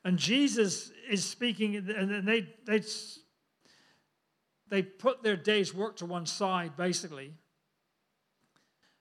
And 0.05 0.17
Jesus 0.17 0.91
is 1.09 1.25
speaking, 1.25 1.75
and 1.75 2.25
they, 2.25 2.47
they 2.65 2.81
they 4.69 4.81
put 4.81 5.23
their 5.23 5.35
day's 5.35 5.73
work 5.73 5.97
to 5.97 6.05
one 6.05 6.25
side, 6.25 6.75
basically, 6.75 7.33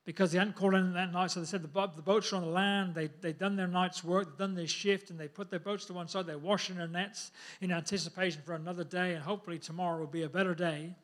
because 0.04 0.32
they 0.32 0.38
hadn't 0.38 0.56
caught 0.56 0.74
anything 0.74 0.92
that 0.92 1.12
night. 1.12 1.30
So 1.30 1.40
they 1.40 1.46
said 1.46 1.62
the, 1.62 1.90
the 1.96 2.02
boats 2.02 2.32
are 2.32 2.36
on 2.36 2.42
the 2.42 2.48
land. 2.48 2.94
They, 2.94 3.08
they'd 3.20 3.38
done 3.38 3.56
their 3.56 3.66
night's 3.66 4.04
work, 4.04 4.26
they'd 4.26 4.42
done 4.42 4.54
their 4.54 4.66
shift, 4.66 5.10
and 5.10 5.18
they 5.18 5.28
put 5.28 5.50
their 5.50 5.60
boats 5.60 5.86
to 5.86 5.94
one 5.94 6.08
side. 6.08 6.26
They're 6.26 6.38
washing 6.38 6.76
their 6.76 6.88
nets 6.88 7.30
in 7.60 7.72
anticipation 7.72 8.42
for 8.44 8.54
another 8.54 8.84
day, 8.84 9.14
and 9.14 9.22
hopefully 9.22 9.58
tomorrow 9.58 9.98
will 9.98 10.06
be 10.06 10.22
a 10.22 10.28
better 10.28 10.54
day. 10.54 10.94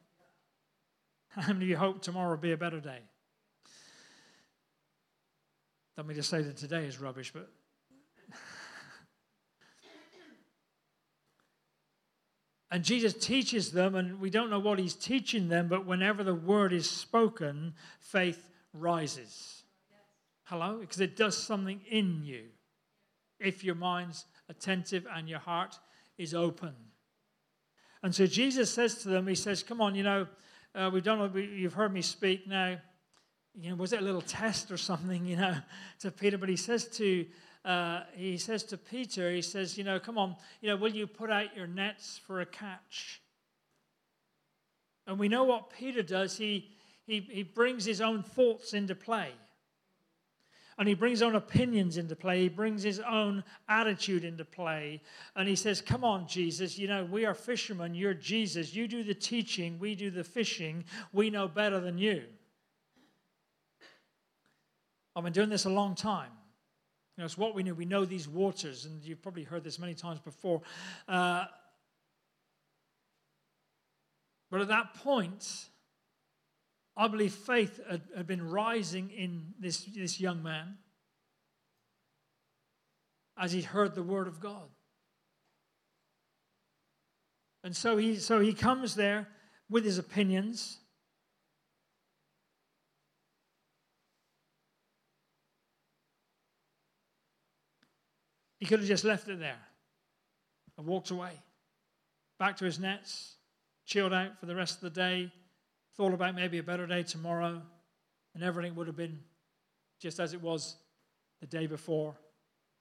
How 1.28 1.52
many 1.52 1.66
of 1.66 1.70
you 1.70 1.76
hope 1.76 2.02
tomorrow 2.02 2.30
will 2.30 2.36
be 2.36 2.52
a 2.52 2.56
better 2.56 2.80
day? 2.80 3.00
Don't 5.96 6.06
mean 6.06 6.16
to 6.16 6.22
say 6.22 6.42
that 6.42 6.56
today 6.56 6.86
is 6.86 7.00
rubbish, 7.00 7.32
but 7.32 7.50
And 12.70 12.84
Jesus 12.84 13.14
teaches 13.14 13.72
them, 13.72 13.96
and 13.96 14.20
we 14.20 14.30
don't 14.30 14.48
know 14.48 14.60
what 14.60 14.78
he's 14.78 14.94
teaching 14.94 15.48
them, 15.48 15.66
but 15.66 15.86
whenever 15.86 16.22
the 16.22 16.34
word 16.34 16.72
is 16.72 16.88
spoken, 16.88 17.74
faith 17.98 18.48
rises. 18.72 19.64
Hello? 20.44 20.78
Because 20.80 21.00
it 21.00 21.16
does 21.16 21.36
something 21.36 21.80
in 21.90 22.22
you 22.22 22.44
if 23.40 23.64
your 23.64 23.74
mind's 23.74 24.24
attentive 24.48 25.06
and 25.12 25.28
your 25.28 25.38
heart 25.40 25.78
is 26.16 26.34
open. 26.34 26.74
And 28.02 28.14
so 28.14 28.26
Jesus 28.26 28.72
says 28.72 29.02
to 29.02 29.08
them, 29.08 29.26
He 29.26 29.34
says, 29.34 29.62
Come 29.62 29.80
on, 29.80 29.94
you 29.94 30.02
know, 30.02 30.26
uh, 30.74 30.90
we've 30.92 31.02
done, 31.02 31.32
you've 31.34 31.74
heard 31.74 31.92
me 31.92 32.02
speak 32.02 32.46
now. 32.46 32.78
You 33.54 33.70
know, 33.70 33.76
was 33.76 33.92
it 33.92 34.00
a 34.00 34.04
little 34.04 34.22
test 34.22 34.70
or 34.70 34.76
something, 34.76 35.26
you 35.26 35.36
know, 35.36 35.56
to 36.00 36.10
Peter? 36.12 36.38
But 36.38 36.48
he 36.48 36.56
says 36.56 36.86
to 36.98 37.26
uh, 37.64 38.00
he 38.14 38.38
says 38.38 38.64
to 38.64 38.78
Peter, 38.78 39.30
he 39.30 39.42
says, 39.42 39.76
you 39.76 39.84
know, 39.84 40.00
come 40.00 40.16
on, 40.16 40.36
you 40.60 40.68
know, 40.68 40.76
will 40.76 40.92
you 40.92 41.06
put 41.06 41.30
out 41.30 41.54
your 41.54 41.66
nets 41.66 42.20
for 42.26 42.40
a 42.40 42.46
catch? 42.46 43.20
And 45.06 45.18
we 45.18 45.28
know 45.28 45.44
what 45.44 45.70
Peter 45.70 46.02
does. 46.02 46.36
He, 46.36 46.70
he, 47.06 47.20
he 47.20 47.42
brings 47.42 47.84
his 47.84 48.00
own 48.00 48.22
thoughts 48.22 48.72
into 48.72 48.94
play. 48.94 49.32
And 50.78 50.88
he 50.88 50.94
brings 50.94 51.18
his 51.18 51.22
own 51.22 51.34
opinions 51.34 51.98
into 51.98 52.16
play. 52.16 52.40
He 52.40 52.48
brings 52.48 52.82
his 52.82 53.00
own 53.00 53.44
attitude 53.68 54.24
into 54.24 54.46
play. 54.46 55.02
And 55.36 55.46
he 55.46 55.54
says, 55.54 55.82
Come 55.82 56.04
on, 56.04 56.26
Jesus, 56.26 56.78
you 56.78 56.88
know, 56.88 57.04
we 57.04 57.26
are 57.26 57.34
fishermen. 57.34 57.94
You're 57.94 58.14
Jesus. 58.14 58.74
You 58.74 58.88
do 58.88 59.02
the 59.02 59.12
teaching. 59.12 59.78
We 59.78 59.94
do 59.94 60.10
the 60.10 60.24
fishing. 60.24 60.84
We 61.12 61.28
know 61.28 61.48
better 61.48 61.80
than 61.80 61.98
you. 61.98 62.22
I've 65.14 65.24
been 65.24 65.34
doing 65.34 65.50
this 65.50 65.66
a 65.66 65.70
long 65.70 65.94
time 65.94 66.30
know, 67.20 67.26
it's 67.26 67.38
what 67.38 67.54
we 67.54 67.62
know. 67.62 67.74
We 67.74 67.84
know 67.84 68.04
these 68.04 68.26
waters, 68.26 68.86
and 68.86 69.02
you've 69.04 69.22
probably 69.22 69.44
heard 69.44 69.62
this 69.62 69.78
many 69.78 69.94
times 69.94 70.20
before. 70.20 70.62
Uh, 71.06 71.44
but 74.50 74.60
at 74.60 74.68
that 74.68 74.94
point, 74.94 75.68
I 76.96 77.08
believe 77.08 77.32
faith 77.32 77.80
had, 77.88 78.02
had 78.16 78.26
been 78.26 78.50
rising 78.50 79.10
in 79.10 79.54
this, 79.58 79.84
this 79.84 80.20
young 80.20 80.42
man 80.42 80.78
as 83.38 83.52
he 83.52 83.62
heard 83.62 83.94
the 83.94 84.02
word 84.02 84.26
of 84.26 84.40
God. 84.40 84.68
And 87.62 87.76
so 87.76 87.96
he, 87.96 88.16
so 88.16 88.40
he 88.40 88.52
comes 88.52 88.96
there 88.96 89.28
with 89.68 89.84
his 89.84 89.98
opinions. 89.98 90.79
He 98.60 98.66
could 98.66 98.78
have 98.78 98.88
just 98.88 99.04
left 99.04 99.28
it 99.28 99.40
there 99.40 99.58
and 100.78 100.86
walked 100.86 101.10
away. 101.10 101.32
Back 102.38 102.58
to 102.58 102.66
his 102.66 102.78
nets, 102.78 103.34
chilled 103.86 104.12
out 104.12 104.38
for 104.38 104.46
the 104.46 104.54
rest 104.54 104.76
of 104.76 104.82
the 104.82 104.90
day, 104.90 105.32
thought 105.96 106.12
about 106.12 106.34
maybe 106.34 106.58
a 106.58 106.62
better 106.62 106.86
day 106.86 107.02
tomorrow, 107.02 107.60
and 108.34 108.44
everything 108.44 108.74
would 108.76 108.86
have 108.86 108.96
been 108.96 109.18
just 109.98 110.20
as 110.20 110.34
it 110.34 110.42
was 110.42 110.76
the 111.40 111.46
day 111.46 111.66
before, 111.66 112.14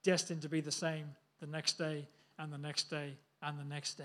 destined 0.03 0.41
to 0.41 0.49
be 0.49 0.61
the 0.61 0.71
same 0.71 1.05
the 1.39 1.47
next 1.47 1.77
day 1.77 2.07
and 2.37 2.51
the 2.51 2.57
next 2.57 2.89
day 2.89 3.13
and 3.41 3.57
the 3.57 3.63
next 3.63 3.95
day. 3.95 4.03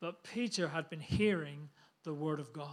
But 0.00 0.22
Peter 0.22 0.68
had 0.68 0.88
been 0.90 1.00
hearing 1.00 1.70
the 2.04 2.14
word 2.14 2.40
of 2.40 2.52
God. 2.52 2.68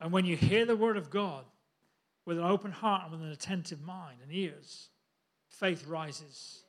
And 0.00 0.12
when 0.12 0.24
you 0.24 0.36
hear 0.36 0.64
the 0.64 0.76
word 0.76 0.96
of 0.96 1.10
God, 1.10 1.44
with 2.28 2.38
an 2.38 2.44
open 2.44 2.70
heart 2.70 3.04
and 3.04 3.12
with 3.12 3.22
an 3.22 3.32
attentive 3.32 3.80
mind 3.80 4.18
and 4.22 4.30
ears, 4.30 4.90
faith 5.48 5.86
rises. 5.86 6.60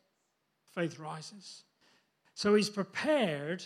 Faith 0.74 0.98
rises. 0.98 1.64
So 2.34 2.56
he's 2.56 2.70
prepared 2.70 3.66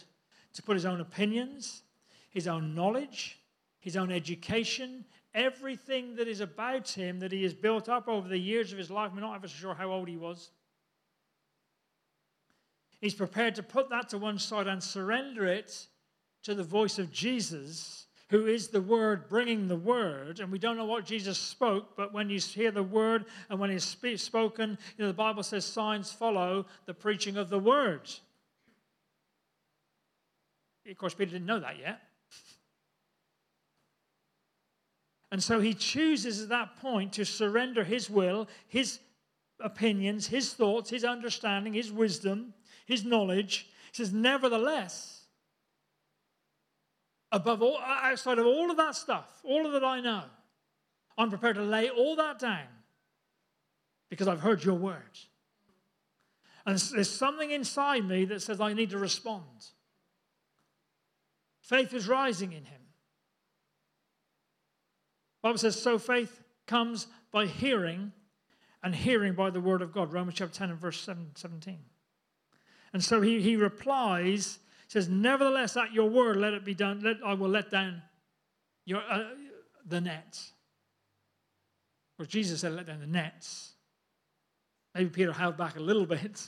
to 0.54 0.64
put 0.64 0.74
his 0.74 0.88
own 0.88 1.02
opinions, 1.02 1.84
his 2.32 2.48
own 2.48 2.74
knowledge, 2.74 3.38
his 3.80 3.96
own 3.96 4.12
education, 4.12 5.06
everything 5.36 6.16
that 6.16 6.28
is 6.28 6.40
about 6.42 6.90
him 6.90 7.20
that 7.20 7.32
he 7.32 7.44
has 7.44 7.54
built 7.54 7.88
up 7.88 8.08
over 8.08 8.28
the 8.28 8.40
years 8.40 8.72
of 8.72 8.80
his 8.80 8.90
life. 8.90 9.12
We're 9.14 9.22
not 9.22 9.36
ever 9.36 9.48
sure 9.48 9.76
how 9.76 9.92
old 9.92 10.08
he 10.08 10.18
was. 10.18 10.50
He's 13.02 13.14
prepared 13.14 13.54
to 13.54 13.64
put 13.64 13.92
that 13.92 14.10
to 14.10 14.18
one 14.18 14.40
side 14.40 14.66
and 14.66 14.82
surrender 14.82 15.46
it 15.46 15.86
to 16.42 16.56
the 16.56 16.64
voice 16.64 16.98
of 16.98 17.12
Jesus 17.12 18.03
who 18.34 18.48
is 18.48 18.70
the 18.70 18.82
Word 18.82 19.30
bringing 19.30 19.68
the 19.68 19.76
Word. 19.76 20.40
And 20.40 20.52
we 20.52 20.58
don't 20.58 20.76
know 20.76 20.86
what 20.86 21.06
Jesus 21.06 21.38
spoke, 21.38 21.96
but 21.96 22.12
when 22.14 22.32
you 22.32 22.40
hear 22.40 22.72
the 22.72 22.82
Word 22.82 23.26
and 23.48 23.60
when 23.60 23.70
it's 23.70 23.86
spoken, 23.86 24.76
you 24.98 25.04
know, 25.04 25.08
the 25.08 25.14
Bible 25.14 25.44
says 25.44 25.64
signs 25.64 26.12
follow 26.12 26.66
the 26.88 26.96
preaching 26.96 27.38
of 27.38 27.52
the 27.52 27.60
Word. 27.60 28.10
Of 30.90 30.98
course, 30.98 31.14
Peter 31.14 31.34
didn't 31.34 31.46
know 31.46 31.60
that 31.60 31.78
yet. 31.78 32.02
And 35.32 35.42
so 35.44 35.60
he 35.60 35.76
chooses 35.76 36.42
at 36.42 36.50
that 36.50 36.78
point 36.78 37.14
to 37.14 37.26
surrender 37.26 37.84
his 37.84 38.10
will, 38.10 38.48
his 38.68 38.98
opinions, 39.60 40.26
his 40.26 40.54
thoughts, 40.54 40.90
his 40.90 41.04
understanding, 41.04 41.74
his 41.74 41.92
wisdom, 41.92 42.56
his 42.88 43.06
knowledge. 43.06 43.68
He 43.92 43.98
says, 43.98 44.12
Nevertheless, 44.12 45.13
above 47.34 47.64
all, 47.64 47.80
outside 47.80 48.38
of 48.38 48.46
all 48.46 48.72
of 48.72 48.78
that 48.78 48.96
stuff, 48.96 49.42
all 49.44 49.66
of 49.66 49.74
that 49.74 49.84
I 49.84 50.00
know, 50.00 50.24
I'm 51.18 51.30
prepared 51.30 51.56
to 51.56 51.64
lay 51.64 51.90
all 51.90 52.16
that 52.16 52.40
down 52.40 52.68
because 54.10 54.28
I've 54.28 54.40
heard 54.40 54.64
your 54.64 54.76
words. 54.76 55.28
And 56.66 56.78
there's 56.78 57.10
something 57.10 57.52
inside 57.52 58.08
me 58.08 58.24
that 58.26 58.42
says 58.42 58.62
I 58.62 58.74
need 58.74 58.92
to 58.92 58.98
respond. 58.98 59.44
Faith 61.62 61.94
is 61.94 62.08
rising 62.08 62.54
in 62.54 62.64
him. 62.66 62.82
Bible 65.42 65.58
says, 65.58 65.82
so 65.82 65.98
faith 65.98 66.42
comes 66.68 67.08
by 67.32 67.48
hearing, 67.48 68.14
and 68.82 68.96
hearing 68.96 69.34
by 69.34 69.50
the 69.50 69.60
word 69.60 69.82
of 69.82 69.92
God. 69.92 70.14
Romans 70.14 70.38
chapter 70.38 70.56
10 70.56 70.70
and 70.70 70.80
verse 70.80 71.02
7, 71.02 71.32
17. 71.36 71.80
And 72.94 73.04
so 73.04 73.22
he, 73.22 73.42
he 73.42 73.56
replies, 73.56 74.60
says, 74.88 75.10
Nevertheless, 75.10 75.78
at 75.78 75.94
your 75.94 76.10
word, 76.10 76.38
let 76.38 76.54
it 76.54 76.66
be 76.66 76.74
done. 76.74 77.02
Let, 77.02 77.18
I 77.26 77.34
will 77.34 77.50
let 77.50 77.70
down 77.70 78.02
your, 78.86 79.02
uh, 79.10 79.24
the 79.86 80.02
nets. 80.02 80.52
Or 82.20 82.26
Jesus 82.26 82.62
said, 82.62 82.74
let 82.74 82.88
down 82.88 83.00
the 83.00 83.08
nets. 83.08 83.74
Maybe 84.94 85.10
Peter 85.10 85.34
held 85.34 85.58
back 85.58 85.76
a 85.76 85.82
little 85.82 86.06
bit. 86.06 86.42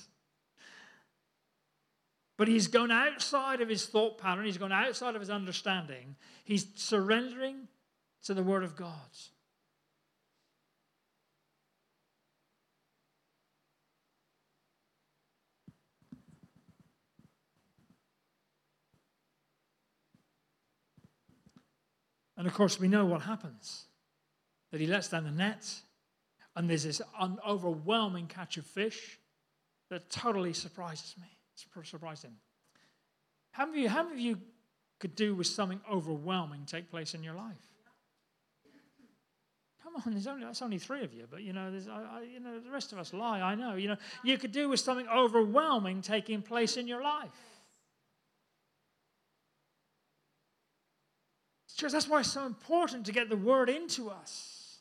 But 2.37 2.47
he's 2.47 2.67
gone 2.67 2.91
outside 2.91 3.61
of 3.61 3.69
his 3.69 3.85
thought 3.85 4.17
pattern, 4.17 4.45
he's 4.45 4.57
gone 4.57 4.71
outside 4.71 5.15
of 5.15 5.21
his 5.21 5.29
understanding. 5.29 6.15
He's 6.43 6.67
surrendering 6.75 7.67
to 8.23 8.33
the 8.33 8.43
Word 8.43 8.63
of 8.63 8.75
God. 8.75 8.91
And 22.37 22.47
of 22.47 22.53
course, 22.53 22.79
we 22.79 22.87
know 22.87 23.05
what 23.05 23.21
happens 23.21 23.85
that 24.71 24.81
he 24.81 24.87
lets 24.87 25.09
down 25.09 25.23
the 25.23 25.31
net, 25.31 25.65
and 26.55 26.69
there's 26.69 26.83
this 26.83 27.01
overwhelming 27.47 28.27
catch 28.27 28.57
of 28.57 28.65
fish 28.65 29.19
that 29.89 30.09
totally 30.09 30.53
surprises 30.53 31.15
me, 31.19 31.27
surprised 31.83 32.23
him. 32.23 32.35
How 33.51 33.65
many, 33.65 33.85
how 33.85 34.03
many 34.03 34.15
of 34.15 34.19
you 34.19 34.37
could 34.99 35.15
do 35.15 35.35
with 35.35 35.47
something 35.47 35.79
overwhelming 35.89 36.65
take 36.65 36.89
place 36.89 37.13
in 37.13 37.23
your 37.23 37.35
life? 37.35 37.55
Come 39.83 39.95
on, 39.95 40.13
there's 40.13 40.27
only, 40.27 40.43
that's 40.43 40.61
only 40.61 40.79
three 40.79 41.03
of 41.03 41.13
you, 41.13 41.27
but 41.29 41.43
you 41.43 41.53
know, 41.53 41.71
I, 41.89 42.17
I, 42.17 42.21
you 42.23 42.39
know, 42.39 42.59
the 42.59 42.71
rest 42.71 42.91
of 42.91 42.97
us 42.97 43.13
lie, 43.13 43.39
I 43.39 43.55
know. 43.55 43.75
You 43.75 43.89
know, 43.89 43.97
you 44.23 44.37
could 44.37 44.51
do 44.51 44.67
with 44.67 44.79
something 44.79 45.07
overwhelming 45.07 46.01
taking 46.01 46.41
place 46.41 46.75
in 46.75 46.87
your 46.87 47.03
life. 47.03 47.29
Church, 51.75 51.91
that's 51.91 52.07
why 52.07 52.21
it's 52.21 52.31
so 52.31 52.45
important 52.45 53.05
to 53.05 53.11
get 53.11 53.29
the 53.29 53.35
word 53.35 53.69
into 53.69 54.09
us. 54.09 54.79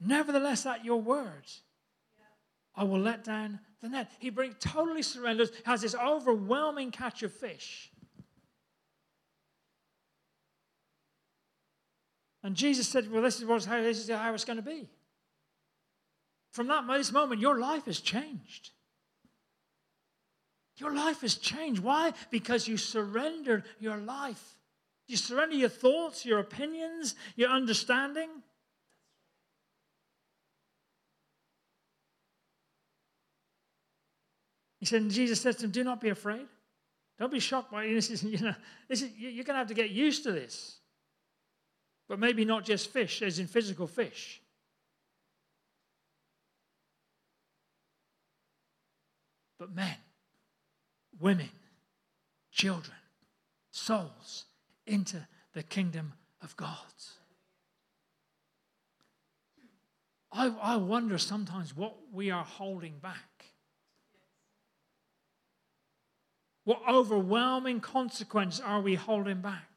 Nevertheless, 0.00 0.66
at 0.66 0.84
your 0.84 1.00
word, 1.00 1.46
I 2.74 2.82
will 2.82 2.98
let 2.98 3.22
down 3.22 3.60
the 3.80 3.88
net. 3.88 4.10
He 4.18 4.30
brings 4.30 4.56
totally 4.58 5.02
surrenders, 5.02 5.52
has 5.64 5.82
this 5.82 5.94
overwhelming 5.94 6.90
catch 6.90 7.22
of 7.22 7.32
fish. 7.32 7.92
And 12.42 12.56
Jesus 12.56 12.88
said, 12.88 13.08
Well, 13.08 13.22
this 13.22 13.40
is, 13.40 13.64
how, 13.64 13.80
this 13.82 13.98
is 13.98 14.10
how 14.10 14.34
it's 14.34 14.44
going 14.44 14.56
to 14.56 14.62
be. 14.62 14.88
From 16.50 16.66
that 16.66 16.84
this 16.88 17.12
moment, 17.12 17.40
your 17.40 17.60
life 17.60 17.84
has 17.84 18.00
changed. 18.00 18.70
Your 20.82 20.92
life 20.92 21.20
has 21.20 21.36
changed. 21.36 21.80
Why? 21.80 22.12
Because 22.30 22.66
you 22.66 22.76
surrendered 22.76 23.62
your 23.78 23.98
life. 23.98 24.56
You 25.06 25.16
surrender 25.16 25.54
your 25.54 25.68
thoughts, 25.68 26.26
your 26.26 26.40
opinions, 26.40 27.14
your 27.36 27.50
understanding. 27.50 28.28
He 34.80 34.86
said, 34.86 35.08
Jesus 35.10 35.40
says 35.40 35.54
to 35.56 35.66
him, 35.66 35.70
Do 35.70 35.84
not 35.84 36.00
be 36.00 36.08
afraid. 36.08 36.48
Don't 37.20 37.30
be 37.30 37.38
shocked 37.38 37.70
by 37.70 37.86
this. 37.86 38.10
Is, 38.10 38.24
you 38.24 38.40
know, 38.40 38.54
this 38.88 39.02
is, 39.02 39.12
you're 39.16 39.44
going 39.44 39.54
to 39.54 39.58
have 39.58 39.68
to 39.68 39.74
get 39.74 39.90
used 39.90 40.24
to 40.24 40.32
this. 40.32 40.78
But 42.08 42.18
maybe 42.18 42.44
not 42.44 42.64
just 42.64 42.92
fish, 42.92 43.22
as 43.22 43.38
in 43.38 43.46
physical 43.46 43.86
fish. 43.86 44.42
But 49.60 49.72
men 49.72 49.94
women, 51.22 51.48
children, 52.50 52.96
souls 53.70 54.44
into 54.86 55.26
the 55.54 55.62
kingdom 55.62 56.12
of 56.42 56.56
God. 56.56 56.76
I, 60.32 60.52
I 60.62 60.76
wonder 60.76 61.18
sometimes 61.18 61.76
what 61.76 61.94
we 62.12 62.30
are 62.30 62.44
holding 62.44 62.98
back. 62.98 63.46
What 66.64 66.80
overwhelming 66.88 67.80
consequence 67.80 68.60
are 68.60 68.80
we 68.80 68.94
holding 68.94 69.40
back? 69.40 69.71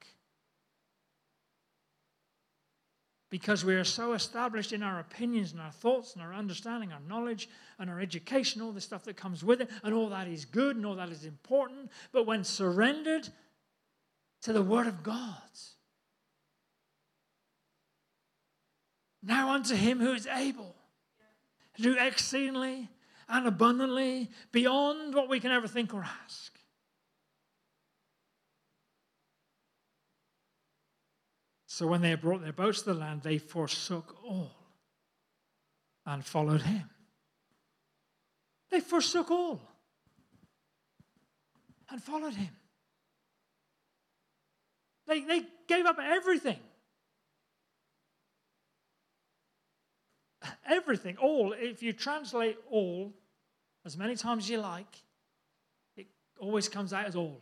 Because 3.30 3.66
we 3.66 3.76
are 3.76 3.84
so 3.84 4.14
established 4.14 4.72
in 4.72 4.84
our 4.84 5.00
opinions 5.00 5.52
and 5.52 5.62
our 5.62 5.72
thoughts 5.72 6.14
and 6.14 6.22
our 6.22 6.34
understanding, 6.34 6.92
our 6.92 7.00
knowledge 7.08 7.50
and 7.80 7.90
our 7.90 8.00
education, 8.00 8.62
all 8.62 8.72
the 8.72 8.82
stuff 8.82 9.04
that 9.04 9.18
comes 9.18 9.44
with 9.44 9.62
it, 9.62 9.70
and 9.84 9.94
all 9.94 10.10
that 10.10 10.28
is 10.28 10.46
good 10.46 10.76
and 10.76 10.86
all 10.86 10.96
that 10.96 11.10
is 11.10 11.26
important. 11.26 11.92
But 12.12 12.26
when 12.26 12.44
surrendered 12.44 13.28
to 14.44 14.54
the 14.54 14.62
Word 14.62 14.88
of 14.88 15.02
God, 15.04 15.42
now 19.24 19.52
unto 19.52 19.76
Him 19.76 20.00
who 20.00 20.14
is 20.14 20.28
able 20.28 20.76
to 21.76 21.82
do 21.82 21.98
exceedingly 21.98 22.90
and 23.28 23.48
abundantly 23.48 24.30
beyond 24.52 25.16
what 25.16 25.30
we 25.30 25.40
can 25.40 25.52
ever 25.52 25.68
think 25.68 25.94
or 25.94 26.04
ask. 26.24 26.55
So 31.76 31.88
when 31.88 32.00
they 32.00 32.12
had 32.12 32.22
brought 32.22 32.42
their 32.42 32.54
boats 32.54 32.84
to 32.84 32.94
the 32.94 33.00
land, 33.00 33.22
they 33.22 33.38
forsook 33.38 34.16
all 34.24 34.50
and 36.06 36.24
followed 36.24 36.62
him. 36.62 36.90
They 38.72 38.80
forsook 38.80 39.30
all 39.30 39.60
and 41.90 42.02
followed 42.02 42.36
him. 42.36 42.56
They, 45.06 45.20
they 45.20 45.42
gave 45.68 45.86
up 45.86 45.98
everything. 46.02 46.60
Everything, 50.66 51.18
all. 51.18 51.52
If 51.52 51.84
you 51.84 51.92
translate 51.92 52.58
all 52.72 53.12
as 53.84 53.98
many 53.98 54.16
times 54.16 54.46
as 54.46 54.50
you 54.50 54.60
like, 54.60 55.04
it 55.98 56.08
always 56.40 56.70
comes 56.70 56.94
out 56.94 57.04
as 57.04 57.18
all. 57.18 57.42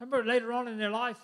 Remember 0.00 0.24
later 0.24 0.52
on 0.52 0.68
in 0.68 0.78
their 0.78 0.90
life, 0.90 1.18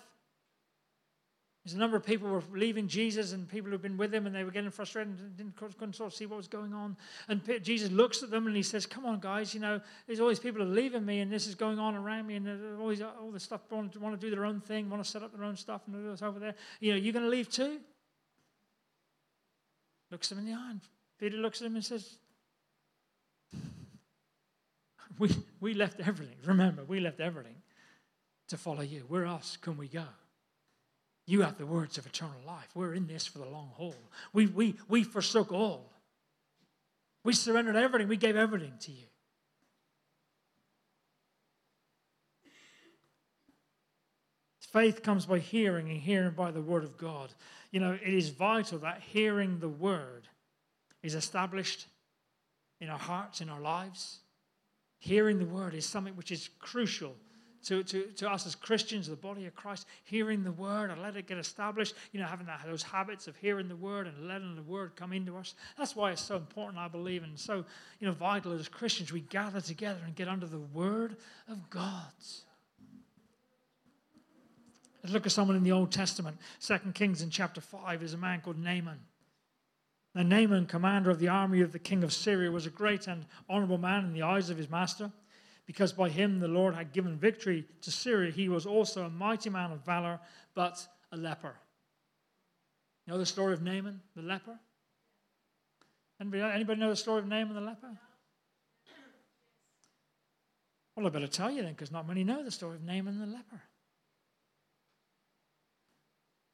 there's 1.63 1.75
a 1.75 1.77
number 1.77 1.95
of 1.95 2.05
people 2.05 2.27
were 2.29 2.43
leaving 2.53 2.89
Jesus 2.89 3.31
and 3.31 3.47
people 3.47 3.71
who've 3.71 3.81
been 3.81 3.95
with 3.95 4.13
him 4.13 4.25
and 4.25 4.35
they 4.35 4.43
were 4.43 4.51
getting 4.51 4.69
frustrated 4.69 5.17
and 5.17 5.37
didn't, 5.37 5.55
couldn't 5.55 5.95
sort 5.95 6.11
of 6.11 6.13
see 6.13 6.25
what 6.25 6.35
was 6.35 6.49
going 6.49 6.73
on. 6.73 6.97
And 7.29 7.41
Jesus 7.61 7.89
looks 7.89 8.21
at 8.21 8.29
them 8.29 8.47
and 8.47 8.55
he 8.55 8.63
says, 8.63 8.85
Come 8.85 9.05
on, 9.05 9.21
guys, 9.21 9.53
you 9.53 9.61
know, 9.61 9.79
there's 10.05 10.19
all 10.19 10.27
these 10.27 10.39
people 10.39 10.61
are 10.61 10.65
leaving 10.65 11.05
me 11.05 11.21
and 11.21 11.31
this 11.31 11.47
is 11.47 11.55
going 11.55 11.79
on 11.79 11.95
around 11.95 12.27
me 12.27 12.35
and 12.35 12.81
all, 12.81 12.89
these, 12.89 13.01
all 13.01 13.31
this 13.31 13.43
stuff 13.43 13.61
want 13.71 13.93
to, 13.93 13.99
want 13.99 14.19
to 14.19 14.19
do 14.19 14.29
their 14.29 14.43
own 14.43 14.59
thing, 14.59 14.89
want 14.89 15.01
to 15.01 15.09
set 15.09 15.23
up 15.23 15.33
their 15.33 15.45
own 15.45 15.55
stuff 15.55 15.83
and 15.85 15.95
do 15.95 16.11
this 16.11 16.21
over 16.21 16.37
there. 16.37 16.55
You 16.81 16.91
know, 16.91 16.97
you're 16.97 17.13
going 17.13 17.23
to 17.23 17.31
leave 17.31 17.49
too? 17.49 17.79
Looks 20.11 20.27
them 20.27 20.39
in 20.39 20.45
the 20.45 20.53
eye 20.53 20.71
and 20.71 20.81
Peter 21.17 21.37
looks 21.37 21.61
at 21.61 21.67
him 21.67 21.75
and 21.75 21.85
says, 21.85 22.17
we, 25.17 25.29
we 25.61 25.73
left 25.73 26.01
everything. 26.01 26.35
Remember, 26.45 26.83
we 26.83 26.99
left 26.99 27.21
everything 27.21 27.55
to 28.53 28.57
follow 28.57 28.81
you. 28.81 29.03
Where 29.07 29.25
else 29.25 29.57
can 29.57 29.77
we 29.77 29.87
go? 29.87 30.05
You 31.25 31.41
have 31.41 31.57
the 31.57 31.65
words 31.65 31.97
of 31.97 32.05
eternal 32.05 32.39
life. 32.45 32.67
We're 32.75 32.93
in 32.93 33.07
this 33.07 33.25
for 33.25 33.39
the 33.39 33.49
long 33.49 33.71
haul. 33.75 33.95
We, 34.31 34.45
we, 34.45 34.75
we 34.87 35.03
forsook 35.03 35.51
all. 35.51 35.91
We 37.23 37.33
surrendered 37.33 37.75
everything. 37.75 38.07
We 38.07 38.17
gave 38.17 38.35
everything 38.35 38.73
to 38.81 38.91
you. 38.91 39.05
Faith 44.59 45.03
comes 45.03 45.25
by 45.25 45.39
hearing, 45.39 45.89
and 45.89 45.99
hearing 45.99 46.31
by 46.31 46.51
the 46.51 46.61
word 46.61 46.83
of 46.83 46.97
God. 46.97 47.31
You 47.71 47.79
know, 47.79 47.93
it 47.93 48.13
is 48.13 48.29
vital 48.29 48.79
that 48.79 49.01
hearing 49.01 49.59
the 49.59 49.69
word 49.69 50.27
is 51.01 51.15
established 51.15 51.87
in 52.81 52.89
our 52.89 52.99
hearts, 52.99 53.39
in 53.39 53.49
our 53.49 53.61
lives. 53.61 54.19
Hearing 54.99 55.39
the 55.39 55.45
word 55.45 55.73
is 55.73 55.85
something 55.85 56.15
which 56.15 56.31
is 56.31 56.49
crucial 56.59 57.15
to, 57.63 57.83
to, 57.83 58.03
to 58.17 58.29
us 58.29 58.45
as 58.45 58.55
Christians, 58.55 59.07
the 59.07 59.15
body 59.15 59.45
of 59.45 59.55
Christ, 59.55 59.87
hearing 60.03 60.43
the 60.43 60.51
word 60.51 60.89
and 60.89 61.01
let 61.01 61.15
it 61.15 61.27
get 61.27 61.37
established, 61.37 61.95
you 62.11 62.19
know, 62.19 62.25
having 62.25 62.45
that, 62.47 62.61
those 62.65 62.83
habits 62.83 63.27
of 63.27 63.35
hearing 63.37 63.67
the 63.67 63.75
word 63.75 64.07
and 64.07 64.27
letting 64.27 64.55
the 64.55 64.61
word 64.61 64.95
come 64.95 65.13
into 65.13 65.37
us. 65.37 65.55
That's 65.77 65.95
why 65.95 66.11
it's 66.11 66.21
so 66.21 66.35
important, 66.35 66.77
I 66.77 66.87
believe, 66.87 67.23
and 67.23 67.39
so, 67.39 67.65
you 67.99 68.07
know, 68.07 68.13
vital 68.13 68.51
as 68.53 68.67
Christians, 68.67 69.11
we 69.11 69.21
gather 69.21 69.61
together 69.61 70.01
and 70.05 70.15
get 70.15 70.27
under 70.27 70.45
the 70.45 70.59
word 70.59 71.15
of 71.49 71.69
God. 71.69 72.11
Let's 75.03 75.13
look 75.13 75.25
at 75.25 75.31
someone 75.31 75.57
in 75.57 75.63
the 75.63 75.71
Old 75.71 75.91
Testament. 75.91 76.37
Second 76.59 76.95
Kings 76.95 77.21
in 77.21 77.29
chapter 77.29 77.59
5 77.59 78.03
is 78.03 78.13
a 78.13 78.17
man 78.17 78.41
called 78.41 78.57
Naaman. 78.57 78.99
Now, 80.15 80.23
Naaman, 80.23 80.67
commander 80.67 81.09
of 81.09 81.19
the 81.19 81.27
army 81.27 81.61
of 81.61 81.71
the 81.71 81.79
king 81.79 82.03
of 82.03 82.13
Syria, 82.13 82.51
was 82.51 82.65
a 82.65 82.69
great 82.69 83.07
and 83.07 83.25
honorable 83.49 83.79
man 83.79 84.05
in 84.05 84.13
the 84.13 84.21
eyes 84.21 84.49
of 84.49 84.57
his 84.57 84.69
master 84.69 85.11
because 85.65 85.93
by 85.93 86.09
him 86.09 86.39
the 86.39 86.47
Lord 86.47 86.75
had 86.75 86.93
given 86.93 87.17
victory 87.17 87.65
to 87.81 87.91
Syria. 87.91 88.31
He 88.31 88.49
was 88.49 88.65
also 88.65 89.05
a 89.05 89.09
mighty 89.09 89.49
man 89.49 89.71
of 89.71 89.85
valor, 89.85 90.19
but 90.53 90.85
a 91.11 91.17
leper. 91.17 91.55
You 93.05 93.13
know 93.13 93.19
the 93.19 93.25
story 93.25 93.53
of 93.53 93.61
Naaman, 93.61 94.01
the 94.15 94.21
leper? 94.21 94.59
Anybody, 96.19 96.43
anybody 96.43 96.79
know 96.79 96.89
the 96.89 96.95
story 96.95 97.19
of 97.19 97.27
Naaman 97.27 97.53
the 97.53 97.61
leper? 97.61 97.97
Well, 100.95 101.07
I 101.07 101.09
better 101.09 101.27
tell 101.27 101.51
you 101.51 101.63
then, 101.63 101.71
because 101.71 101.91
not 101.91 102.07
many 102.07 102.23
know 102.23 102.43
the 102.43 102.51
story 102.51 102.75
of 102.75 102.83
Naaman 102.83 103.19
the 103.19 103.25
leper. 103.25 103.61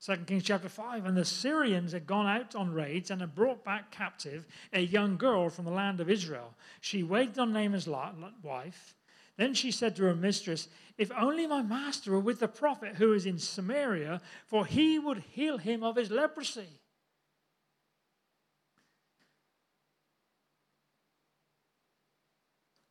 2 0.05 0.15
Kings 0.25 0.43
chapter 0.43 0.69
5. 0.69 1.05
And 1.05 1.17
the 1.17 1.25
Syrians 1.25 1.91
had 1.91 2.07
gone 2.07 2.25
out 2.25 2.55
on 2.55 2.73
raids 2.73 3.11
and 3.11 3.19
had 3.19 3.35
brought 3.35 3.65
back 3.65 3.91
captive 3.91 4.47
a 4.71 4.79
young 4.79 5.17
girl 5.17 5.49
from 5.49 5.65
the 5.65 5.71
land 5.71 5.99
of 5.99 6.09
Israel. 6.09 6.53
She 6.79 7.03
waited 7.03 7.37
on 7.37 7.51
Naaman's 7.51 7.87
wife 7.87 8.95
then 9.39 9.53
she 9.53 9.71
said 9.71 9.95
to 9.95 10.03
her 10.03 10.15
mistress, 10.15 10.67
If 10.97 11.13
only 11.17 11.47
my 11.47 11.61
master 11.61 12.11
were 12.11 12.19
with 12.19 12.41
the 12.41 12.47
prophet 12.49 12.95
who 12.95 13.13
is 13.13 13.25
in 13.25 13.39
Samaria, 13.39 14.19
for 14.47 14.65
he 14.65 14.99
would 14.99 15.23
heal 15.31 15.57
him 15.57 15.81
of 15.81 15.95
his 15.95 16.11
leprosy. 16.11 16.67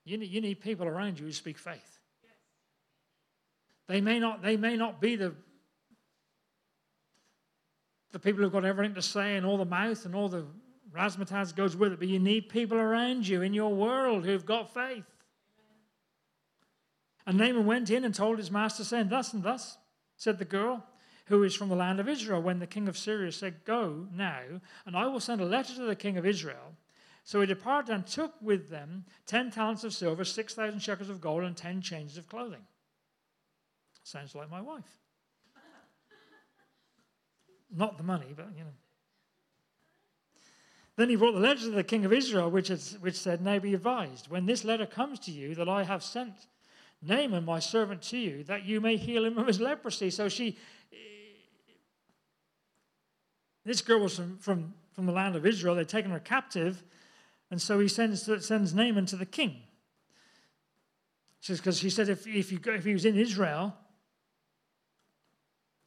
You 0.07 0.17
need, 0.17 0.31
you 0.31 0.41
need 0.41 0.63
people 0.63 0.87
around 0.87 1.19
you 1.19 1.27
who 1.27 1.33
speak 1.33 1.59
faith. 1.59 1.99
They 3.87 4.01
may 4.01 4.19
not, 4.19 4.41
they 4.41 4.57
may 4.57 4.75
not 4.75 5.03
be 5.03 5.17
the, 5.17 5.35
the 8.13 8.19
people 8.19 8.43
who've 8.43 8.53
got 8.53 8.65
everything 8.65 8.95
to 8.95 9.03
say 9.03 9.37
and 9.37 9.45
all 9.45 9.59
the 9.59 9.67
mouth 9.67 10.07
and 10.07 10.15
all 10.15 10.31
the 10.31 10.47
razzmatazz 10.97 11.55
goes 11.55 11.77
with 11.77 11.93
it, 11.93 11.99
but 11.99 12.09
you 12.09 12.19
need 12.19 12.49
people 12.49 12.79
around 12.79 13.29
you 13.29 13.43
in 13.43 13.53
your 13.53 13.75
world 13.75 14.25
who've 14.25 14.47
got 14.47 14.73
faith. 14.73 15.05
And 17.29 17.37
Naaman 17.37 17.67
went 17.67 17.91
in 17.91 18.07
and 18.07 18.14
told 18.14 18.38
his 18.38 18.51
master, 18.51 18.83
saying, 18.85 19.11
Thus 19.11 19.35
and 19.35 19.43
thus 19.43 19.77
said 20.17 20.38
the 20.38 20.47
girl 20.47 20.83
who 21.27 21.43
is 21.43 21.55
from 21.55 21.69
the 21.69 21.77
land 21.77 22.01
of 22.01 22.09
Israel. 22.09 22.41
When 22.41 22.59
the 22.59 22.67
king 22.67 22.88
of 22.88 22.97
Syria 22.97 23.31
said, 23.33 23.67
Go 23.67 24.07
now, 24.14 24.41
and 24.87 24.97
I 24.97 25.07
will 25.09 25.21
send 25.21 25.43
a 25.43 25.45
letter 25.45 25.75
to 25.75 25.83
the 25.83 25.95
king 25.95 26.17
of 26.17 26.25
Israel. 26.25 26.75
So 27.25 27.43
he 27.43 27.47
departed 27.47 27.93
and 27.95 28.07
took 28.07 28.33
with 28.41 28.71
them 28.71 29.05
ten 29.27 29.51
talents 29.51 29.85
of 29.85 29.93
silver, 29.93 30.25
six 30.25 30.55
thousand 30.55 30.81
shekels 30.81 31.11
of 31.11 31.21
gold, 31.21 31.45
and 31.45 31.55
ten 31.55 31.83
changes 31.83 32.17
of 32.17 32.31
clothing. 32.31 32.64
Sounds 34.05 34.35
like 34.35 34.51
my 34.51 34.62
wife. 34.62 34.99
Not 37.71 37.99
the 37.99 38.05
money, 38.05 38.33
but 38.35 38.49
you 38.57 38.64
know. 38.64 38.73
Then 40.97 41.11
he 41.11 41.17
brought 41.17 41.33
the 41.33 41.41
letter 41.41 41.61
to 41.61 41.71
the 41.73 41.85
king 41.85 42.07
of 42.07 42.12
Israel, 42.14 42.51
which, 42.51 42.71
is, 42.71 42.97
which 43.01 43.17
said, 43.17 43.43
Now 43.43 43.59
be 43.59 43.75
advised, 43.75 44.31
when 44.31 44.47
this 44.47 44.64
letter 44.64 44.87
comes 44.87 45.19
to 45.21 45.31
you 45.31 45.55
that 45.57 45.69
I 45.69 45.85
have 45.85 46.03
sent 46.03 46.33
Naaman, 47.03 47.45
my 47.45 47.59
servant, 47.59 48.03
to 48.03 48.19
you, 48.19 48.45
that 48.45 48.65
you 48.65 48.81
may 48.81 48.97
heal 48.97 49.25
him 49.25 49.39
of 49.39 49.47
his 49.47 49.61
leprosy. 49.61 50.11
So 50.11 50.29
she, 50.29 50.59
this 53.65 53.81
girl 53.83 54.01
was 54.01 54.17
from, 54.17 54.39
from, 54.39 54.75
from 54.93 55.07
the 55.07 55.13
land 55.13 55.37
of 55.37 55.47
Israel. 55.47 55.75
They'd 55.75 55.89
taken 55.89 56.11
her 56.11 56.19
captive. 56.19 56.83
And 57.51 57.63
so 57.63 57.79
he 57.79 57.89
sends, 57.89 58.29
sends 58.45 58.75
Naaman 58.75 59.07
to 59.07 59.17
the 59.17 59.27
king. 59.27 59.63
Because 61.47 61.81
he 61.81 61.89
said 61.89 62.09
if, 62.09 62.27
if, 62.27 62.51
you 62.51 62.59
go, 62.59 62.73
if 62.73 62.85
he 62.85 62.93
was 62.93 63.05
in 63.05 63.17
Israel, 63.17 63.75